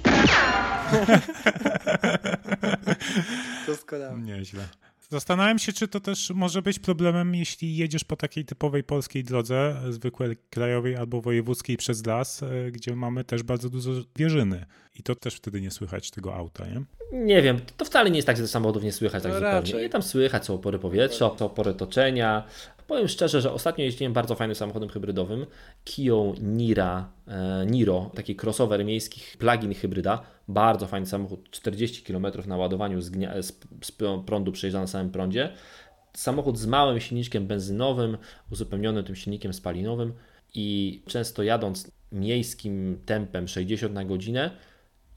Doskonale. 3.67 4.21
Nieźle. 4.21 4.63
Zastanawiam 5.09 5.59
się, 5.59 5.73
czy 5.73 5.87
to 5.87 5.99
też 5.99 6.29
może 6.29 6.61
być 6.61 6.79
problemem, 6.79 7.35
jeśli 7.35 7.77
jedziesz 7.77 8.03
po 8.03 8.15
takiej 8.15 8.45
typowej 8.45 8.83
polskiej 8.83 9.23
drodze, 9.23 9.81
zwykłej 9.89 10.37
krajowej 10.49 10.95
albo 10.95 11.21
wojewódzkiej 11.21 11.77
przez 11.77 12.05
las, 12.05 12.43
e, 12.43 12.71
gdzie 12.71 12.95
mamy 12.95 13.23
też 13.23 13.43
bardzo 13.43 13.69
dużo 13.69 13.91
wieżyny. 14.15 14.65
I 14.95 15.03
to 15.03 15.15
też 15.15 15.35
wtedy 15.35 15.61
nie 15.61 15.71
słychać 15.71 16.11
tego 16.11 16.35
auta, 16.35 16.65
nie? 16.67 16.81
Nie 17.13 17.41
wiem, 17.41 17.59
to 17.77 17.85
wcale 17.85 18.09
nie 18.09 18.15
jest 18.15 18.25
tak, 18.25 18.37
że 18.37 18.47
samochodów 18.47 18.83
nie 18.83 18.91
słychać 18.91 19.23
tak 19.23 19.31
no 19.31 19.39
zupełnie. 19.39 19.73
Nie 19.73 19.89
tam 19.89 20.03
słychać, 20.03 20.45
są 20.45 20.53
opory 20.53 20.79
powietrza, 20.79 21.31
są 21.37 21.45
opory 21.45 21.73
toczenia, 21.73 22.43
Powiem 22.87 23.07
szczerze, 23.07 23.41
że 23.41 23.53
ostatnio 23.53 23.83
jeździłem 23.83 24.13
bardzo 24.13 24.35
fajnym 24.35 24.55
samochodem 24.55 24.89
hybrydowym, 24.89 25.45
Kia 25.83 26.13
Nira, 26.41 27.09
e, 27.27 27.65
Niro, 27.65 28.11
taki 28.15 28.35
crossover 28.35 28.85
miejski 28.85 29.21
plug-in 29.37 29.73
hybryda, 29.73 30.21
bardzo 30.47 30.87
fajny 30.87 31.07
samochód, 31.07 31.49
40 31.51 32.03
km 32.03 32.27
na 32.47 32.57
ładowaniu 32.57 33.01
z, 33.01 33.11
z, 33.41 33.59
z 33.81 33.91
prądu 34.25 34.51
przejeżdża 34.51 34.79
na 34.79 34.87
samym 34.87 35.11
prądzie. 35.11 35.53
Samochód 36.13 36.57
z 36.57 36.65
małym 36.65 36.99
silniczkiem 36.99 37.47
benzynowym, 37.47 38.17
uzupełnionym 38.51 39.03
tym 39.03 39.15
silnikiem 39.15 39.53
spalinowym 39.53 40.13
i 40.53 41.01
często 41.07 41.43
jadąc 41.43 41.91
miejskim 42.11 43.01
tempem 43.05 43.47
60 43.47 43.93
na 43.93 44.05
godzinę, 44.05 44.51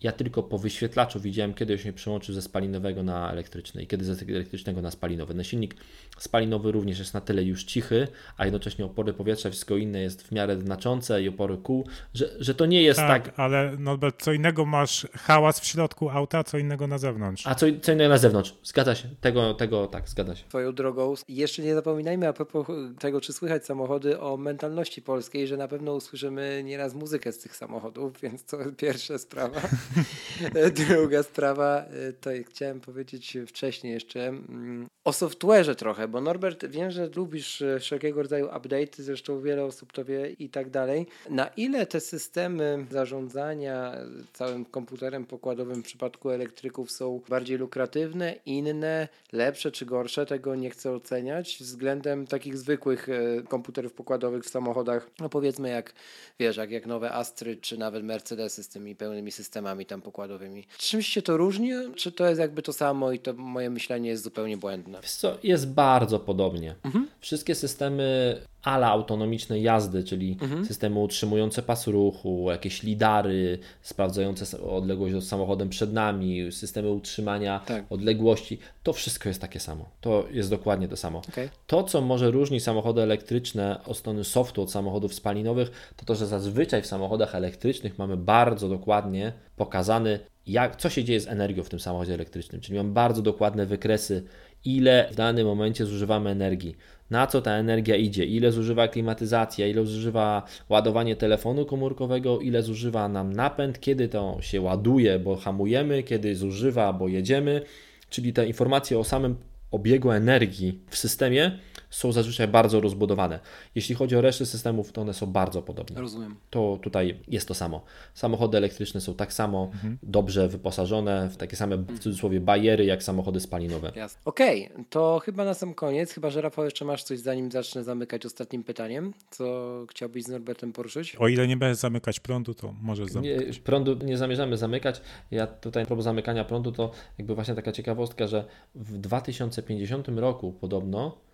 ja 0.03 0.13
tylko 0.13 0.43
po 0.43 0.59
wyświetlaczu 0.59 1.21
widziałem, 1.21 1.55
kiedy 1.55 1.79
się 1.79 1.93
przełączył 1.93 2.35
ze 2.35 2.43
spalinowego 2.43 3.03
na 3.03 3.33
elektryczny 3.33 3.83
i 3.83 3.87
kiedy 3.87 4.05
ze 4.05 4.27
elektrycznego 4.29 4.83
na 4.83 4.91
spalinowy. 4.91 5.35
Na 5.35 5.45
silnik 5.45 5.75
spalinowy 6.19 6.73
również 6.73 6.99
jest 6.99 7.15
na 7.15 7.21
tyle 7.21 7.43
już 7.43 7.65
cichy, 7.65 8.09
a 8.37 8.45
jednocześnie 8.45 8.85
opory 8.85 9.13
powietrza, 9.13 9.51
wszystko 9.51 9.77
inne 9.77 10.01
jest 10.01 10.23
w 10.23 10.33
miarę 10.33 10.61
znaczące 10.61 11.23
i 11.23 11.29
opory 11.29 11.57
kół, 11.57 11.87
że, 12.15 12.29
że 12.39 12.55
to 12.55 12.67
nie 12.67 12.83
jest 12.83 13.01
tak. 13.01 13.25
Tak, 13.25 13.39
ale 13.39 13.77
no, 13.79 13.99
co 14.19 14.33
innego 14.33 14.67
masz 14.67 15.07
hałas 15.15 15.61
w 15.61 15.67
środku 15.67 16.11
auta, 16.11 16.45
co 16.45 16.59
innego 16.59 16.87
na 16.87 16.99
zewnątrz. 16.99 17.47
A 17.47 17.55
co, 17.55 17.67
co 17.83 17.93
innego 17.93 18.09
na 18.09 18.19
zewnątrz. 18.19 18.55
Zgadza 18.63 18.95
się. 18.95 19.09
Tego, 19.21 19.55
tego 19.55 19.87
tak, 19.87 20.09
zgadza 20.09 20.37
się. 20.37 20.45
Swoją 20.49 20.75
drogą. 20.75 21.15
Jeszcze 21.29 21.63
nie 21.63 21.75
zapominajmy 21.75 22.29
a 22.29 22.33
propos 22.33 22.67
tego, 22.99 23.21
czy 23.21 23.33
słychać 23.33 23.67
samochody 23.67 24.21
o 24.21 24.37
mentalności 24.37 25.03
polskiej, 25.03 25.47
że 25.47 25.57
na 25.57 25.69
pewno 25.69 25.95
usłyszymy 25.95 26.63
nieraz 26.65 26.95
muzykę 26.95 27.33
z 27.33 27.39
tych 27.39 27.57
samochodów, 27.57 28.21
więc 28.23 28.45
to 28.45 28.59
pierwsza 28.77 29.19
sprawa. 29.19 29.61
Druga 30.89 31.23
sprawa, 31.23 31.85
y, 32.09 32.13
to 32.13 32.31
chciałem 32.49 32.81
powiedzieć 32.81 33.39
wcześniej 33.47 33.93
jeszcze 33.93 34.29
mm, 34.29 34.87
o 35.05 35.11
software'ze 35.11 35.75
trochę, 35.75 36.09
bo 36.09 36.21
Norbert, 36.21 36.67
wiem, 36.67 36.91
że 36.91 37.09
lubisz 37.17 37.61
y, 37.61 37.79
wszelkiego 37.81 38.23
rodzaju 38.23 38.47
update'y, 38.47 39.03
zresztą 39.03 39.41
wiele 39.41 39.65
osób 39.65 39.93
to 39.93 40.05
wie 40.05 40.31
i 40.31 40.49
tak 40.49 40.71
dalej. 40.71 41.07
Na 41.31 41.47
ile 41.47 41.87
te 41.87 42.01
systemy 42.01 42.87
zarządzania 42.91 43.97
całym 44.33 44.65
komputerem 44.65 45.27
pokładowym 45.27 45.83
w 45.83 45.87
przypadku 45.87 46.31
elektryków 46.31 46.91
są 46.91 47.21
bardziej 47.29 47.59
lukratywne, 47.59 48.35
inne, 48.47 49.09
lepsze 49.33 49.73
czy 49.73 49.87
gorsze, 49.87 50.27
tego 50.27 50.55
nie 50.55 50.71
chcę 50.71 50.93
oceniać, 50.93 51.57
względem 51.61 52.27
takich 52.27 52.59
zwykłych 52.59 53.09
y, 53.09 53.45
komputerów 53.49 53.93
pokładowych 53.93 54.45
w 54.45 54.51
samochodach, 54.51 55.11
no 55.21 55.29
powiedzmy 55.29 55.69
jak, 55.69 55.93
wiesz, 56.39 56.57
jak, 56.57 56.71
jak 56.71 56.87
nowe 56.87 57.13
Astry, 57.13 57.57
czy 57.57 57.79
nawet 57.79 58.05
Mercedesy 58.05 58.63
z 58.63 58.69
tymi 58.69 58.97
pełnymi 58.97 59.33
systemami 59.33 59.80
tam 59.87 60.03
pokładowymi. 60.03 60.67
Czymś 60.79 61.09
się 61.09 61.23
to 61.23 61.37
różni, 61.37 61.73
czy 61.97 62.13
to 62.13 62.29
jest 62.29 62.41
jakby 62.41 62.63
to 62.63 62.73
samo 62.73 63.13
i 63.13 63.19
to 63.19 63.33
moje 63.33 63.71
myślenie 63.71 64.09
jest 64.09 64.25
zupełnie 64.25 64.57
błędne? 64.57 64.99
Wiesz 65.03 65.13
co, 65.13 65.39
jest 65.43 65.69
bardzo 65.69 66.19
podobnie. 66.19 66.75
Mhm. 66.85 67.09
Wszystkie 67.21 67.55
systemy 67.55 68.37
ala 68.63 68.89
autonomicznej 68.89 69.63
jazdy, 69.63 70.05
czyli 70.05 70.37
mhm. 70.43 70.67
systemy 70.67 70.99
utrzymujące 70.99 71.63
pas 71.63 71.87
ruchu, 71.87 72.47
jakieś 72.51 72.83
lidary 72.83 73.59
sprawdzające 73.83 74.61
odległość 74.61 75.15
od 75.15 75.25
samochodem 75.25 75.69
przed 75.69 75.93
nami, 75.93 76.53
systemy 76.53 76.91
utrzymania 76.91 77.61
tak. 77.67 77.85
odległości, 77.91 78.59
to 78.83 78.93
wszystko 78.93 79.29
jest 79.29 79.41
takie 79.41 79.61
samo. 79.61 79.89
To 80.01 80.25
jest 80.31 80.51
dokładnie 80.51 80.89
to 80.89 80.97
samo. 80.97 81.23
Okay. 81.29 81.49
To, 81.67 81.83
co 81.83 82.01
może 82.01 82.31
różni 82.31 82.61
samochody 82.61 83.03
elektryczne 83.03 83.85
od 83.85 83.97
strony 83.97 84.25
softu 84.25 84.63
od 84.63 84.71
samochodów 84.71 85.15
spalinowych, 85.15 85.93
to 85.97 86.05
to, 86.05 86.15
że 86.15 86.27
zazwyczaj 86.27 86.83
w 86.83 86.87
samochodach 86.87 87.35
elektrycznych 87.35 87.99
mamy 87.99 88.17
bardzo 88.17 88.69
dokładnie 88.69 89.33
pokazany, 89.57 90.21
jak, 90.47 90.77
co 90.77 90.91
się 90.91 91.05
dzieje 91.05 91.21
z 91.21 91.29
energią 91.29 91.63
w 91.63 91.69
tym 91.69 91.81
samochodzie 91.81 92.15
elektrycznym. 92.15 92.61
Czyli 92.61 92.79
mamy 92.79 92.91
bardzo 92.91 93.23
dokładne 93.23 93.67
wykresy, 93.67 94.23
ile 94.65 95.09
w 95.13 95.15
danym 95.15 95.47
momencie 95.47 95.87
zużywamy 95.87 96.31
energii 96.31 96.77
na 97.11 97.27
co 97.27 97.43
ta 97.43 97.53
energia 97.53 97.97
idzie, 97.97 98.25
ile 98.25 98.53
zużywa 98.53 98.89
klimatyzacja, 98.89 99.67
ile 99.67 99.87
zużywa 99.87 100.43
ładowanie 100.69 101.17
telefonu 101.17 101.67
komórkowego, 101.67 102.41
ile 102.41 102.63
zużywa 102.63 103.09
nam 103.09 103.33
napęd, 103.33 103.81
kiedy 103.81 104.09
to 104.09 104.39
się 104.41 104.61
ładuje, 104.61 105.19
bo 105.19 105.37
hamujemy, 105.37 106.03
kiedy 106.03 106.37
zużywa, 106.37 106.93
bo 106.93 107.09
jedziemy, 107.09 107.63
czyli 108.11 108.33
te 108.33 108.47
informacje 108.47 108.99
o 108.99 109.05
samym 109.05 109.37
obiegu 109.71 110.11
energii 110.11 110.81
w 110.91 110.97
systemie 110.97 111.59
są 111.91 112.13
zazwyczaj 112.13 112.49
bardzo 112.49 112.81
rozbudowane. 112.81 113.41
Jeśli 113.75 113.95
chodzi 113.95 114.17
o 114.17 114.21
resztę 114.21 114.47
systemów, 114.47 114.93
to 114.93 115.01
one 115.01 115.15
są 115.15 115.27
bardzo 115.27 115.63
podobne. 115.63 116.01
Rozumiem. 116.01 116.37
To 116.51 116.79
tutaj 116.83 117.21
jest 117.29 117.49
to 117.49 117.55
samo. 117.55 117.85
Samochody 118.15 118.59
elektryczne 118.59 119.01
są 119.01 119.15
tak 119.15 119.33
samo 119.33 119.71
mhm. 119.73 119.99
dobrze 120.03 120.49
wyposażone 120.49 121.29
w 121.29 121.37
takie 121.37 121.57
same 121.57 121.77
w 121.77 121.99
cudzysłowie 121.99 122.41
bariery 122.41 122.85
jak 122.85 123.03
samochody 123.03 123.41
spalinowe. 123.41 123.93
Okej, 124.25 124.69
okay, 124.73 124.85
to 124.91 125.21
chyba 125.25 125.45
na 125.45 125.55
sam 125.55 125.75
koniec, 125.75 126.13
chyba 126.13 126.31
że 126.31 126.41
Rafał 126.41 126.65
jeszcze 126.65 126.85
masz 126.85 127.03
coś 127.03 127.19
zanim 127.19 127.51
zacznę 127.51 127.85
zamykać 127.85 128.27
ostatnim 128.27 128.65
pytaniem, 128.65 129.15
co 129.31 129.87
chciałbyś 129.91 130.25
z 130.25 130.29
Norbertem 130.29 130.73
poruszyć? 130.73 131.17
O 131.17 131.29
ile 131.29 131.49
nie 131.49 131.57
będziesz 131.57 131.79
zamykać 131.79 132.21
prądu, 132.21 132.55
to 132.55 132.75
może 132.83 133.07
zamykać. 133.07 133.57
Nie, 133.57 133.63
prądu 133.63 133.97
nie 134.05 134.17
zamierzamy 134.17 134.57
zamykać. 134.57 135.01
Ja 135.31 135.47
tutaj 135.47 135.87
propos 135.87 136.05
zamykania 136.05 136.45
prądu 136.45 136.73
to 136.73 136.91
jakby 137.19 137.35
właśnie 137.35 137.55
taka 137.55 137.73
ciekawostka, 137.73 138.27
że 138.27 138.45
w 138.75 138.99
2050 138.99 140.09
roku 140.09 140.53
podobno 140.53 141.30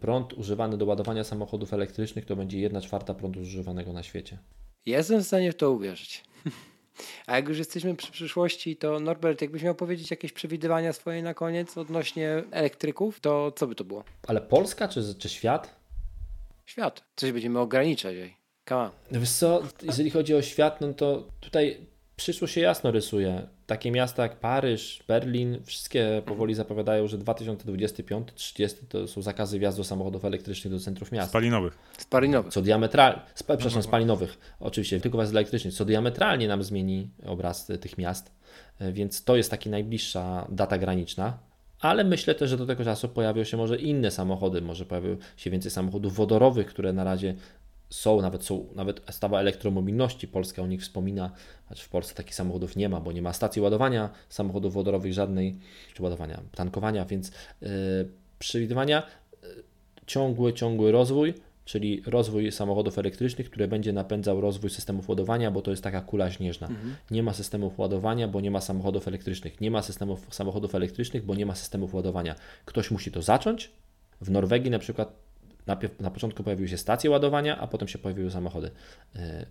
prąd 0.00 0.32
używany 0.32 0.76
do 0.76 0.86
ładowania 0.86 1.24
samochodów 1.24 1.72
elektrycznych 1.72 2.24
to 2.26 2.36
będzie 2.36 2.58
1 2.58 2.82
czwarta 2.82 3.14
prądu 3.14 3.44
zużywanego 3.44 3.92
na 3.92 4.02
świecie. 4.02 4.38
Jestem 4.86 5.20
w 5.20 5.26
stanie 5.26 5.52
w 5.52 5.56
to 5.56 5.70
uwierzyć. 5.70 6.24
A 7.26 7.36
jak 7.36 7.48
już 7.48 7.58
jesteśmy 7.58 7.96
przy 7.96 8.12
przyszłości, 8.12 8.76
to 8.76 9.00
Norbert, 9.00 9.42
jakbyś 9.42 9.62
miał 9.62 9.74
powiedzieć 9.74 10.10
jakieś 10.10 10.32
przewidywania 10.32 10.92
swoje 10.92 11.22
na 11.22 11.34
koniec 11.34 11.78
odnośnie 11.78 12.42
elektryków, 12.50 13.20
to 13.20 13.52
co 13.52 13.66
by 13.66 13.74
to 13.74 13.84
było? 13.84 14.04
Ale 14.26 14.40
Polska 14.40 14.88
czy, 14.88 15.14
czy 15.14 15.28
świat? 15.28 15.76
Świat. 16.66 17.04
Coś 17.16 17.32
będziemy 17.32 17.58
ograniczać. 17.58 18.16
Ej. 18.16 18.36
Come 18.68 18.80
on. 18.80 18.90
Wiesz 19.10 19.30
co, 19.30 19.62
jeżeli 19.82 20.10
chodzi 20.10 20.34
o 20.34 20.42
świat, 20.42 20.80
no 20.80 20.94
to 20.94 21.28
tutaj 21.40 21.86
przyszłość 22.16 22.54
się 22.54 22.60
jasno 22.60 22.90
rysuje. 22.90 23.48
Takie 23.66 23.90
miasta 23.90 24.22
jak 24.22 24.36
Paryż, 24.36 25.04
Berlin, 25.08 25.58
wszystkie 25.64 26.22
powoli 26.26 26.54
zapowiadają, 26.54 27.08
że 27.08 27.18
2025-30 27.18 28.74
to 28.88 29.08
są 29.08 29.22
zakazy 29.22 29.58
wjazdu 29.58 29.84
samochodów 29.84 30.24
elektrycznych 30.24 30.72
do 30.74 30.80
centrów 30.80 31.12
miast. 31.12 31.30
Spalinowych. 31.30 31.78
Spalinowych. 31.98 32.52
Co 32.52 32.62
diametralnie, 32.62 33.20
sp 33.42 33.48
przepraszam, 33.56 33.82
spalinowych, 33.82 34.38
oczywiście, 34.60 35.00
tylko 35.00 35.18
wjazd 35.18 35.32
elektryczny, 35.32 35.70
co 35.70 35.84
diametralnie 35.84 36.48
nam 36.48 36.62
zmieni 36.62 37.10
obraz 37.26 37.66
tych 37.80 37.98
miast, 37.98 38.32
e, 38.78 38.92
więc 38.92 39.24
to 39.24 39.36
jest 39.36 39.50
taka 39.50 39.70
najbliższa 39.70 40.46
data 40.50 40.78
graniczna. 40.78 41.38
Ale 41.80 42.04
myślę 42.04 42.34
też, 42.34 42.50
że 42.50 42.56
do 42.56 42.66
tego 42.66 42.84
czasu 42.84 43.08
pojawią 43.08 43.44
się 43.44 43.56
może 43.56 43.76
inne 43.76 44.10
samochody, 44.10 44.60
może 44.60 44.84
pojawią 44.84 45.16
się 45.36 45.50
więcej 45.50 45.70
samochodów 45.70 46.14
wodorowych, 46.14 46.66
które 46.66 46.92
na 46.92 47.04
razie 47.04 47.34
są, 47.94 48.22
nawet 48.22 48.44
są, 48.44 48.66
nawet 48.74 49.00
stawa 49.10 49.40
elektromobilności, 49.40 50.28
Polska 50.28 50.62
o 50.62 50.66
nich 50.66 50.80
wspomina, 50.80 51.30
choć 51.68 51.82
w 51.82 51.88
Polsce 51.88 52.14
takich 52.14 52.34
samochodów 52.34 52.76
nie 52.76 52.88
ma, 52.88 53.00
bo 53.00 53.12
nie 53.12 53.22
ma 53.22 53.32
stacji 53.32 53.62
ładowania 53.62 54.10
samochodów 54.28 54.74
wodorowych 54.74 55.12
żadnej, 55.12 55.58
czy 55.94 56.02
ładowania, 56.02 56.40
tankowania, 56.54 57.04
więc 57.04 57.32
yy, 57.60 57.68
przewidywania, 58.38 59.02
yy, 59.42 59.48
ciągły, 60.06 60.52
ciągły 60.52 60.92
rozwój, 60.92 61.34
czyli 61.64 62.02
rozwój 62.06 62.52
samochodów 62.52 62.98
elektrycznych, 62.98 63.50
który 63.50 63.68
będzie 63.68 63.92
napędzał 63.92 64.40
rozwój 64.40 64.70
systemów 64.70 65.08
ładowania, 65.08 65.50
bo 65.50 65.62
to 65.62 65.70
jest 65.70 65.82
taka 65.82 66.00
kula 66.00 66.30
śnieżna. 66.30 66.66
Mhm. 66.66 66.96
Nie 67.10 67.22
ma 67.22 67.32
systemów 67.32 67.78
ładowania, 67.78 68.28
bo 68.28 68.40
nie 68.40 68.50
ma 68.50 68.60
samochodów 68.60 69.08
elektrycznych. 69.08 69.60
Nie 69.60 69.70
ma 69.70 69.82
systemów 69.82 70.26
samochodów 70.30 70.74
elektrycznych, 70.74 71.24
bo 71.24 71.34
nie 71.34 71.46
ma 71.46 71.54
systemów 71.54 71.94
ładowania. 71.94 72.34
Ktoś 72.64 72.90
musi 72.90 73.10
to 73.10 73.22
zacząć. 73.22 73.70
W 74.20 74.30
Norwegii 74.30 74.70
na 74.70 74.78
przykład 74.78 75.24
Najpierw 75.66 76.00
na 76.00 76.10
początku 76.10 76.42
pojawiły 76.42 76.68
się 76.68 76.78
stacje 76.78 77.10
ładowania, 77.10 77.58
a 77.58 77.66
potem 77.66 77.88
się 77.88 77.98
pojawiły 77.98 78.30
samochody. 78.30 78.70
E, 79.16 79.46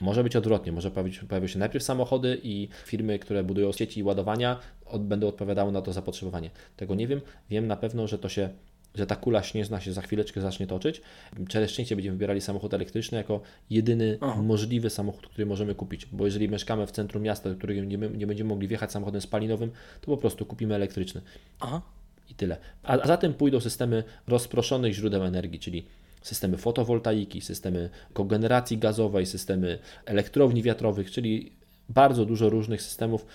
może 0.00 0.24
być 0.24 0.36
odwrotnie, 0.36 0.72
może 0.72 0.90
pojawić, 0.90 1.18
pojawiły 1.18 1.48
się 1.48 1.58
najpierw 1.58 1.84
samochody 1.84 2.40
i 2.42 2.68
firmy, 2.84 3.18
które 3.18 3.44
budują 3.44 3.72
sieci 3.72 4.02
ładowania, 4.02 4.58
od, 4.86 5.04
będą 5.04 5.28
odpowiadały 5.28 5.72
na 5.72 5.82
to 5.82 5.92
zapotrzebowanie. 5.92 6.50
Tego 6.76 6.94
nie 6.94 7.06
wiem. 7.06 7.20
Wiem 7.50 7.66
na 7.66 7.76
pewno, 7.76 8.06
że 8.06 8.18
to 8.18 8.28
się 8.28 8.48
że 8.94 9.06
ta 9.06 9.16
kula 9.16 9.42
śnieżna 9.42 9.80
się 9.80 9.92
za 9.92 10.02
chwileczkę 10.02 10.40
zacznie 10.40 10.66
toczyć. 10.66 11.00
Przez 11.48 11.70
szczęście 11.70 11.96
będziemy 11.96 12.16
wybierali 12.16 12.40
samochód 12.40 12.74
elektryczny 12.74 13.18
jako 13.18 13.40
jedyny 13.70 14.18
Aha. 14.20 14.42
możliwy 14.42 14.90
samochód, 14.90 15.26
który 15.26 15.46
możemy 15.46 15.74
kupić, 15.74 16.06
bo 16.06 16.24
jeżeli 16.24 16.48
mieszkamy 16.48 16.86
w 16.86 16.90
centrum 16.90 17.22
miasta, 17.22 17.50
do 17.50 17.56
którego 17.56 17.80
nie, 17.80 17.96
nie 17.96 18.26
będziemy 18.26 18.48
mogli 18.48 18.68
wjechać 18.68 18.92
samochodem 18.92 19.20
spalinowym, 19.20 19.70
to 20.00 20.06
po 20.06 20.16
prostu 20.16 20.46
kupimy 20.46 20.74
elektryczny. 20.74 21.20
Aha 21.60 21.82
i 22.28 22.34
tyle. 22.34 22.56
A, 22.82 23.06
za 23.06 23.16
tym 23.16 23.34
pójdą 23.34 23.60
systemy 23.60 24.04
rozproszonych 24.26 24.94
źródeł 24.94 25.24
energii, 25.24 25.60
czyli 25.60 25.86
systemy 26.22 26.56
fotowoltaiki, 26.56 27.40
systemy 27.40 27.90
kogeneracji 28.12 28.78
gazowej, 28.78 29.26
systemy 29.26 29.78
elektrowni 30.06 30.62
wiatrowych, 30.62 31.10
czyli 31.10 31.52
bardzo 31.88 32.24
dużo 32.24 32.50
różnych 32.50 32.82
systemów 32.82 33.26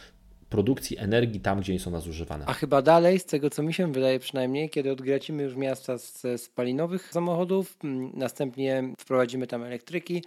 produkcji 0.49 0.97
energii 0.97 1.39
tam, 1.39 1.59
gdzie 1.61 1.79
są 1.79 1.91
one 1.91 2.01
zużywane. 2.01 2.45
A 2.45 2.53
chyba 2.53 2.81
dalej, 2.81 3.19
z 3.19 3.25
tego 3.25 3.49
co 3.49 3.63
mi 3.63 3.73
się 3.73 3.91
wydaje 3.91 4.19
przynajmniej, 4.19 4.69
kiedy 4.69 4.91
odgracimy 4.91 5.43
już 5.43 5.55
miasta 5.55 5.97
ze 5.97 6.37
spalinowych 6.37 7.09
samochodów, 7.13 7.77
następnie 8.13 8.93
wprowadzimy 8.97 9.47
tam 9.47 9.63
elektryki, 9.63 10.23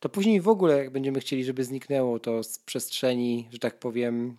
to 0.00 0.08
później 0.08 0.40
w 0.40 0.48
ogóle 0.48 0.78
jak 0.78 0.90
będziemy 0.90 1.20
chcieli, 1.20 1.44
żeby 1.44 1.64
zniknęło 1.64 2.18
to 2.18 2.42
z 2.42 2.58
przestrzeni, 2.58 3.48
że 3.52 3.58
tak 3.58 3.78
powiem, 3.78 4.36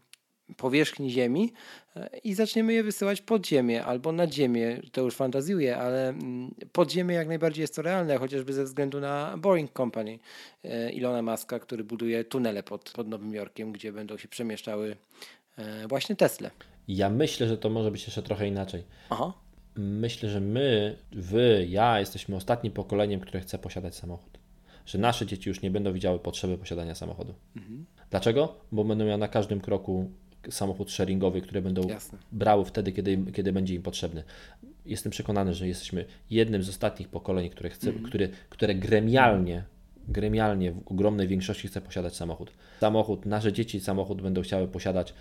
powierzchni 0.57 1.11
Ziemi 1.11 1.53
e, 1.95 2.09
i 2.23 2.33
zaczniemy 2.33 2.73
je 2.73 2.83
wysyłać 2.83 3.21
pod 3.21 3.47
Ziemię 3.47 3.85
albo 3.85 4.11
nad 4.11 4.33
Ziemię. 4.33 4.81
To 4.91 5.01
już 5.01 5.15
fantazjuję, 5.15 5.77
ale 5.77 6.09
mm, 6.09 6.55
pod 6.71 6.91
Ziemię 6.91 7.15
jak 7.15 7.27
najbardziej 7.27 7.61
jest 7.61 7.75
to 7.75 7.81
realne, 7.81 8.17
chociażby 8.17 8.53
ze 8.53 8.63
względu 8.63 8.99
na 8.99 9.37
Boring 9.37 9.71
Company 9.73 10.19
e, 10.63 10.91
Ilona 10.91 11.21
Maska, 11.21 11.59
który 11.59 11.83
buduje 11.83 12.23
tunele 12.23 12.63
pod, 12.63 12.91
pod 12.95 13.07
Nowym 13.07 13.33
Jorkiem, 13.33 13.71
gdzie 13.71 13.91
będą 13.91 14.17
się 14.17 14.27
przemieszczały 14.27 14.97
e, 15.57 15.87
właśnie 15.87 16.15
Tesla. 16.15 16.49
Ja 16.87 17.09
myślę, 17.09 17.47
że 17.47 17.57
to 17.57 17.69
może 17.69 17.91
być 17.91 18.05
jeszcze 18.05 18.23
trochę 18.23 18.47
inaczej. 18.47 18.83
Aha. 19.09 19.33
Myślę, 19.75 20.29
że 20.29 20.41
my, 20.41 20.97
wy, 21.11 21.67
ja 21.69 21.99
jesteśmy 21.99 22.35
ostatnim 22.35 22.73
pokoleniem, 22.73 23.19
które 23.19 23.39
chce 23.39 23.59
posiadać 23.59 23.95
samochód. 23.95 24.39
Że 24.85 24.97
nasze 24.97 25.25
dzieci 25.25 25.49
już 25.49 25.61
nie 25.61 25.71
będą 25.71 25.93
widziały 25.93 26.19
potrzeby 26.19 26.57
posiadania 26.57 26.95
samochodu. 26.95 27.33
Mhm. 27.55 27.85
Dlaczego? 28.09 28.55
Bo 28.71 28.83
będą 28.83 29.05
miały 29.05 29.17
na 29.17 29.27
każdym 29.27 29.61
kroku 29.61 30.11
samochód 30.49 30.91
sharingowy, 30.91 31.41
który 31.41 31.61
będą 31.61 31.87
Jasne. 31.87 32.17
brały 32.31 32.65
wtedy, 32.65 32.91
kiedy, 32.91 33.17
kiedy 33.33 33.53
będzie 33.53 33.75
im 33.75 33.81
potrzebny. 33.81 34.23
Jestem 34.85 35.11
przekonany, 35.11 35.53
że 35.53 35.67
jesteśmy 35.67 36.05
jednym 36.29 36.63
z 36.63 36.69
ostatnich 36.69 37.07
pokoleń, 37.07 37.49
które, 37.49 37.69
chce, 37.69 37.89
mm. 37.89 38.03
które, 38.03 38.29
które 38.49 38.75
gremialnie, 38.75 39.63
gremialnie 40.07 40.71
w 40.71 40.87
ogromnej 40.87 41.27
większości 41.27 41.67
chce 41.67 41.81
posiadać 41.81 42.15
samochód. 42.15 42.51
Samochód, 42.79 43.25
nasze 43.25 43.53
dzieci 43.53 43.79
samochód 43.79 44.21
będą 44.21 44.41
chciały 44.41 44.67
posiadać 44.67 45.13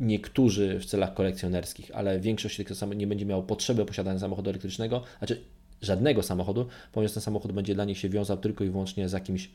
niektórzy 0.00 0.78
w 0.78 0.84
celach 0.84 1.14
kolekcjonerskich, 1.14 1.90
ale 1.94 2.20
większość 2.20 2.56
tych 2.56 2.68
nie 2.96 3.06
będzie 3.06 3.26
miało 3.26 3.42
potrzeby 3.42 3.84
posiadania 3.84 4.18
samochodu 4.18 4.50
elektrycznego, 4.50 5.02
znaczy 5.18 5.40
żadnego 5.82 6.22
samochodu, 6.22 6.68
ponieważ 6.92 7.12
ten 7.12 7.22
samochód 7.22 7.52
będzie 7.52 7.74
dla 7.74 7.84
nich 7.84 7.98
się 7.98 8.08
wiązał 8.08 8.36
tylko 8.36 8.64
i 8.64 8.70
wyłącznie 8.70 9.08
z 9.08 9.12
jakimś 9.12 9.50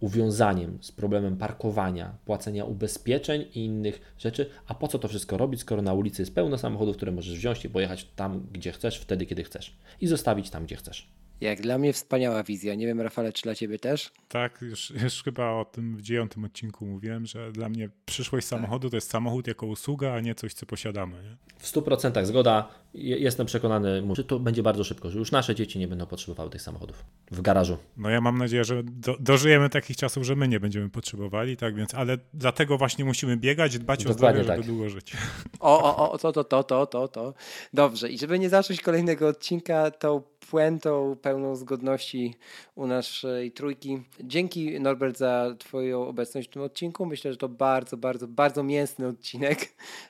uwiązaniem 0.00 0.78
z 0.80 0.92
problemem 0.92 1.36
parkowania, 1.36 2.16
płacenia 2.24 2.64
ubezpieczeń 2.64 3.44
i 3.54 3.64
innych 3.64 4.14
rzeczy. 4.18 4.50
A 4.66 4.74
po 4.74 4.88
co 4.88 4.98
to 4.98 5.08
wszystko 5.08 5.36
robić, 5.36 5.60
skoro 5.60 5.82
na 5.82 5.92
ulicy 5.92 6.22
jest 6.22 6.34
pełno 6.34 6.58
samochodów, 6.58 6.96
które 6.96 7.12
możesz 7.12 7.36
wziąć 7.36 7.64
i 7.64 7.70
pojechać 7.70 8.04
tam, 8.16 8.46
gdzie 8.52 8.72
chcesz, 8.72 8.98
wtedy, 8.98 9.26
kiedy 9.26 9.44
chcesz 9.44 9.76
i 10.00 10.06
zostawić 10.06 10.50
tam, 10.50 10.64
gdzie 10.64 10.76
chcesz. 10.76 11.08
Jak 11.44 11.60
dla 11.60 11.78
mnie 11.78 11.92
wspaniała 11.92 12.42
wizja. 12.42 12.74
Nie 12.74 12.86
wiem, 12.86 13.00
Rafale, 13.00 13.32
czy 13.32 13.42
dla 13.42 13.54
ciebie 13.54 13.78
też? 13.78 14.12
Tak, 14.28 14.58
już, 14.62 14.90
już 14.90 15.22
chyba 15.22 15.50
o 15.50 15.64
tym 15.64 15.96
w 15.96 16.02
dziewiątym 16.02 16.44
odcinku 16.44 16.86
mówiłem, 16.86 17.26
że 17.26 17.52
dla 17.52 17.68
mnie 17.68 17.88
przyszłość 18.06 18.46
tak. 18.46 18.58
samochodu 18.58 18.90
to 18.90 18.96
jest 18.96 19.10
samochód 19.10 19.46
jako 19.46 19.66
usługa, 19.66 20.12
a 20.12 20.20
nie 20.20 20.34
coś, 20.34 20.54
co 20.54 20.66
posiadamy. 20.66 21.22
Nie? 21.22 21.36
W 21.58 21.72
100% 21.72 22.24
zgoda. 22.24 22.68
Jestem 22.94 23.46
przekonany, 23.46 24.02
że 24.16 24.24
to 24.24 24.38
będzie 24.38 24.62
bardzo 24.62 24.84
szybko, 24.84 25.10
że 25.10 25.18
już 25.18 25.32
nasze 25.32 25.54
dzieci 25.54 25.78
nie 25.78 25.88
będą 25.88 26.06
potrzebowały 26.06 26.50
tych 26.50 26.62
samochodów 26.62 27.04
w 27.30 27.40
garażu. 27.42 27.76
No 27.96 28.10
ja 28.10 28.20
mam 28.20 28.38
nadzieję, 28.38 28.64
że 28.64 28.82
do, 28.82 29.16
dożyjemy 29.20 29.70
takich 29.70 29.96
czasów, 29.96 30.24
że 30.24 30.36
my 30.36 30.48
nie 30.48 30.60
będziemy 30.60 30.90
potrzebowali, 30.90 31.56
tak 31.56 31.74
więc, 31.74 31.94
ale 31.94 32.18
dlatego 32.34 32.78
właśnie 32.78 33.04
musimy 33.04 33.36
biegać, 33.36 33.78
dbać 33.78 34.04
Dokładnie 34.04 34.26
o 34.26 34.32
zdrowie, 34.32 34.48
tak. 34.48 34.56
żeby 34.56 34.74
długo 34.74 34.90
żyć. 34.90 35.12
O, 35.60 35.96
o, 35.96 36.12
o, 36.12 36.18
to, 36.18 36.32
to, 36.32 36.44
to, 36.44 36.64
to, 36.64 36.86
to, 36.86 37.08
to. 37.08 37.34
Dobrze. 37.74 38.08
I 38.08 38.18
żeby 38.18 38.38
nie 38.38 38.48
zacząć 38.48 38.80
kolejnego 38.80 39.28
odcinka, 39.28 39.90
to 39.90 40.22
puentą 40.46 41.16
pełną 41.22 41.56
zgodności 41.56 42.34
u 42.74 42.86
naszej 42.86 43.52
trójki. 43.52 44.02
Dzięki 44.24 44.80
Norbert 44.80 45.18
za 45.18 45.54
Twoją 45.58 46.08
obecność 46.08 46.48
w 46.48 46.52
tym 46.52 46.62
odcinku. 46.62 47.06
Myślę, 47.06 47.32
że 47.32 47.38
to 47.38 47.48
bardzo, 47.48 47.96
bardzo, 47.96 48.28
bardzo 48.28 48.62
mięsny 48.62 49.06
odcinek 49.06 49.58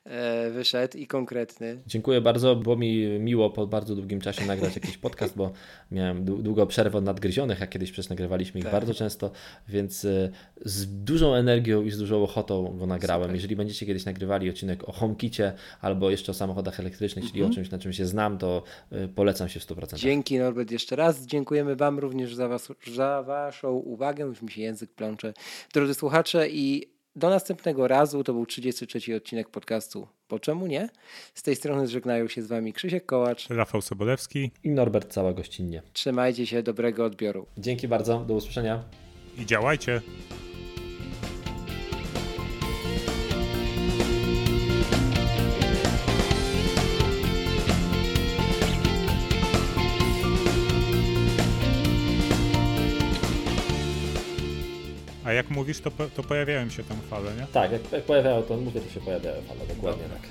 e, 0.05 0.51
wyszedł 0.51 0.99
i 0.99 1.07
konkretny. 1.07 1.83
Dziękuję 1.87 2.21
bardzo. 2.21 2.57
Było 2.57 2.77
mi 2.77 3.07
miło 3.21 3.51
po 3.51 3.67
bardzo 3.67 3.95
długim 3.95 4.21
czasie 4.21 4.47
nagrać 4.47 4.75
jakiś 4.75 4.99
podcast, 4.99 5.37
bo 5.37 5.53
miałem 5.91 6.25
długo 6.25 6.67
przerwę 6.67 6.99
od 6.99 7.05
nadgryzionych, 7.05 7.61
jak 7.61 7.71
kiedyś 7.71 7.93
przecież 7.93 8.11
nagrywaliśmy 8.11 8.61
ich 8.61 8.65
tak. 8.65 8.73
bardzo 8.73 8.95
często, 8.95 9.31
więc 9.69 10.05
e, 10.05 10.31
z 10.65 11.05
dużą 11.05 11.35
energią 11.35 11.83
i 11.83 11.91
z 11.91 11.99
dużą 11.99 12.23
ochotą 12.23 12.77
go 12.79 12.87
nagrałem. 12.87 13.23
Super. 13.23 13.35
Jeżeli 13.35 13.57
będziecie 13.57 13.87
kiedyś 13.87 14.05
nagrywali 14.05 14.51
odcinek 14.51 14.89
o 14.89 14.93
HomeKicie 14.93 15.53
albo 15.81 16.11
jeszcze 16.11 16.33
o 16.33 16.35
samochodach 16.35 16.81
elektrycznych, 16.81 17.25
czyli 17.25 17.41
mm 17.41 17.51
-hmm. 17.51 17.53
o 17.53 17.55
czymś, 17.55 17.71
na 17.71 17.79
czym 17.79 17.93
się 17.93 18.07
znam, 18.07 18.39
to 18.39 18.63
e, 18.93 19.09
polecam 19.09 19.49
się 19.49 19.61
w 19.61 19.67
100%. 19.67 19.97
Dzięki 19.97 20.24
Dzięki 20.25 20.39
Norbert 20.39 20.71
jeszcze 20.71 20.97
raz. 20.97 21.27
Dziękujemy 21.27 21.77
Wam 21.77 21.99
również 21.99 22.35
za, 22.35 22.49
was, 22.49 22.69
za 22.95 23.23
Waszą 23.23 23.73
uwagę. 23.73 24.25
Już 24.25 24.43
mi 24.43 24.51
się 24.51 24.63
język 24.63 24.93
plącze. 24.93 25.35
Drodzy 25.73 25.95
słuchacze 25.95 26.49
i 26.49 26.87
do 27.17 27.31
następnego 27.31 27.89
razu. 27.89 28.25
To 28.25 28.33
był 28.33 28.47
33 28.47 29.17
odcinek 29.17 29.49
podcastu 29.49 30.09
Po 30.29 30.39
czemu 30.39 30.67
nie? 30.67 30.89
Z 31.35 31.43
tej 31.43 31.57
strony 31.57 31.89
żegnają 31.89 32.29
się 32.29 32.43
z 32.43 32.47
Wami 32.47 32.73
Krzysiek 32.73 33.07
Kołacz, 33.07 33.49
Rafał 33.49 33.83
Sobolewski 33.83 34.51
i 34.65 34.71
Norbert 34.71 35.13
Cała 35.13 35.33
Gościnnie. 35.33 35.83
Trzymajcie 35.93 36.47
się, 36.47 36.63
dobrego 36.63 37.05
odbioru. 37.05 37.47
Dzięki 37.59 37.89
bardzo, 37.89 38.25
do 38.25 38.35
usłyszenia. 38.35 38.85
I 39.39 39.47
działajcie. 39.47 40.01
A 55.25 55.33
jak 55.33 55.51
mówisz, 55.51 55.81
to, 55.81 55.91
to 56.17 56.23
pojawiają 56.23 56.71
się 56.71 56.85
tam 56.85 57.01
fale, 57.11 57.35
nie? 57.37 57.47
Tak, 57.53 57.73
jak, 57.73 57.93
jak 57.93 58.05
pojawiają, 58.05 58.43
to 58.43 58.57
mówię, 58.57 58.81
to 58.81 58.91
się 58.91 59.01
pojawiają 59.01 59.43
fale, 59.43 59.61
dokładnie 59.75 60.03
Dobra. 60.03 60.19
tak. 60.19 60.31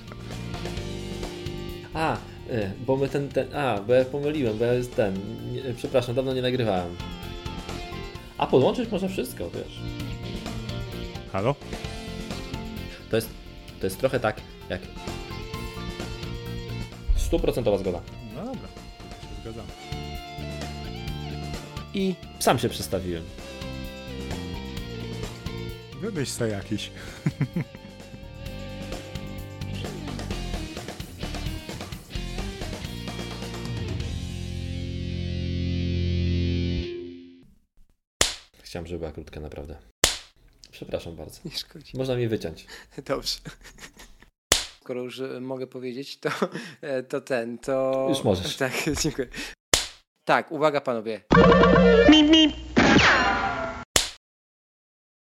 A, 1.93 2.17
y, 2.53 2.71
bo 2.85 2.97
my 2.97 3.09
ten, 3.09 3.29
ten, 3.29 3.55
a, 3.55 3.81
bo 3.87 3.93
ja 3.93 4.05
pomyliłem, 4.05 4.57
bo 4.57 4.65
ja 4.65 4.73
jest 4.73 4.95
ten, 4.95 5.19
nie, 5.51 5.73
przepraszam, 5.73 6.15
dawno 6.15 6.33
nie 6.33 6.41
nagrywałem. 6.41 6.95
A 8.37 8.47
podłączyć 8.47 8.91
można 8.91 9.07
wszystko, 9.07 9.49
wiesz. 9.49 9.79
Halo? 11.31 11.55
To 13.09 13.15
jest, 13.15 13.29
to 13.79 13.85
jest 13.85 13.99
trochę 13.99 14.19
tak, 14.19 14.41
jak 14.69 14.81
stuprocentowa 17.15 17.77
zgoda. 17.77 18.01
No 18.35 18.45
dobra, 18.45 18.67
się 19.21 19.41
zgadzam. 19.41 19.65
I 21.93 22.15
sam 22.39 22.59
się 22.59 22.69
przestawiłem. 22.69 23.23
Wymyśl 26.04 26.32
sobie 26.32 26.51
jakiś. 26.51 26.91
Chciałem, 38.64 38.88
żeby 38.88 38.99
była 38.99 39.12
krótka, 39.12 39.39
naprawdę. 39.39 39.78
Przepraszam 40.72 41.16
bardzo. 41.16 41.39
Nie 41.45 41.51
szkodzi. 41.51 41.97
Można 41.97 42.16
mnie 42.16 42.30
wyciąć. 42.30 42.66
Dobrze. 43.06 43.38
Skoro 44.82 45.01
już 45.01 45.20
e, 45.20 45.41
mogę 45.41 45.68
powiedzieć, 45.68 46.20
to, 46.20 46.30
e, 46.82 47.04
to 47.04 47.22
ten, 47.22 47.58
to... 47.58 48.06
Już 48.10 48.24
możesz. 48.24 48.58
Tak, 48.64 48.74
dziękuję. 49.01 49.28
Tak, 50.26 50.51
uwaga 50.51 50.82
panowie. 50.82 51.22
Mip, 52.10 52.30
mip. 52.30 52.72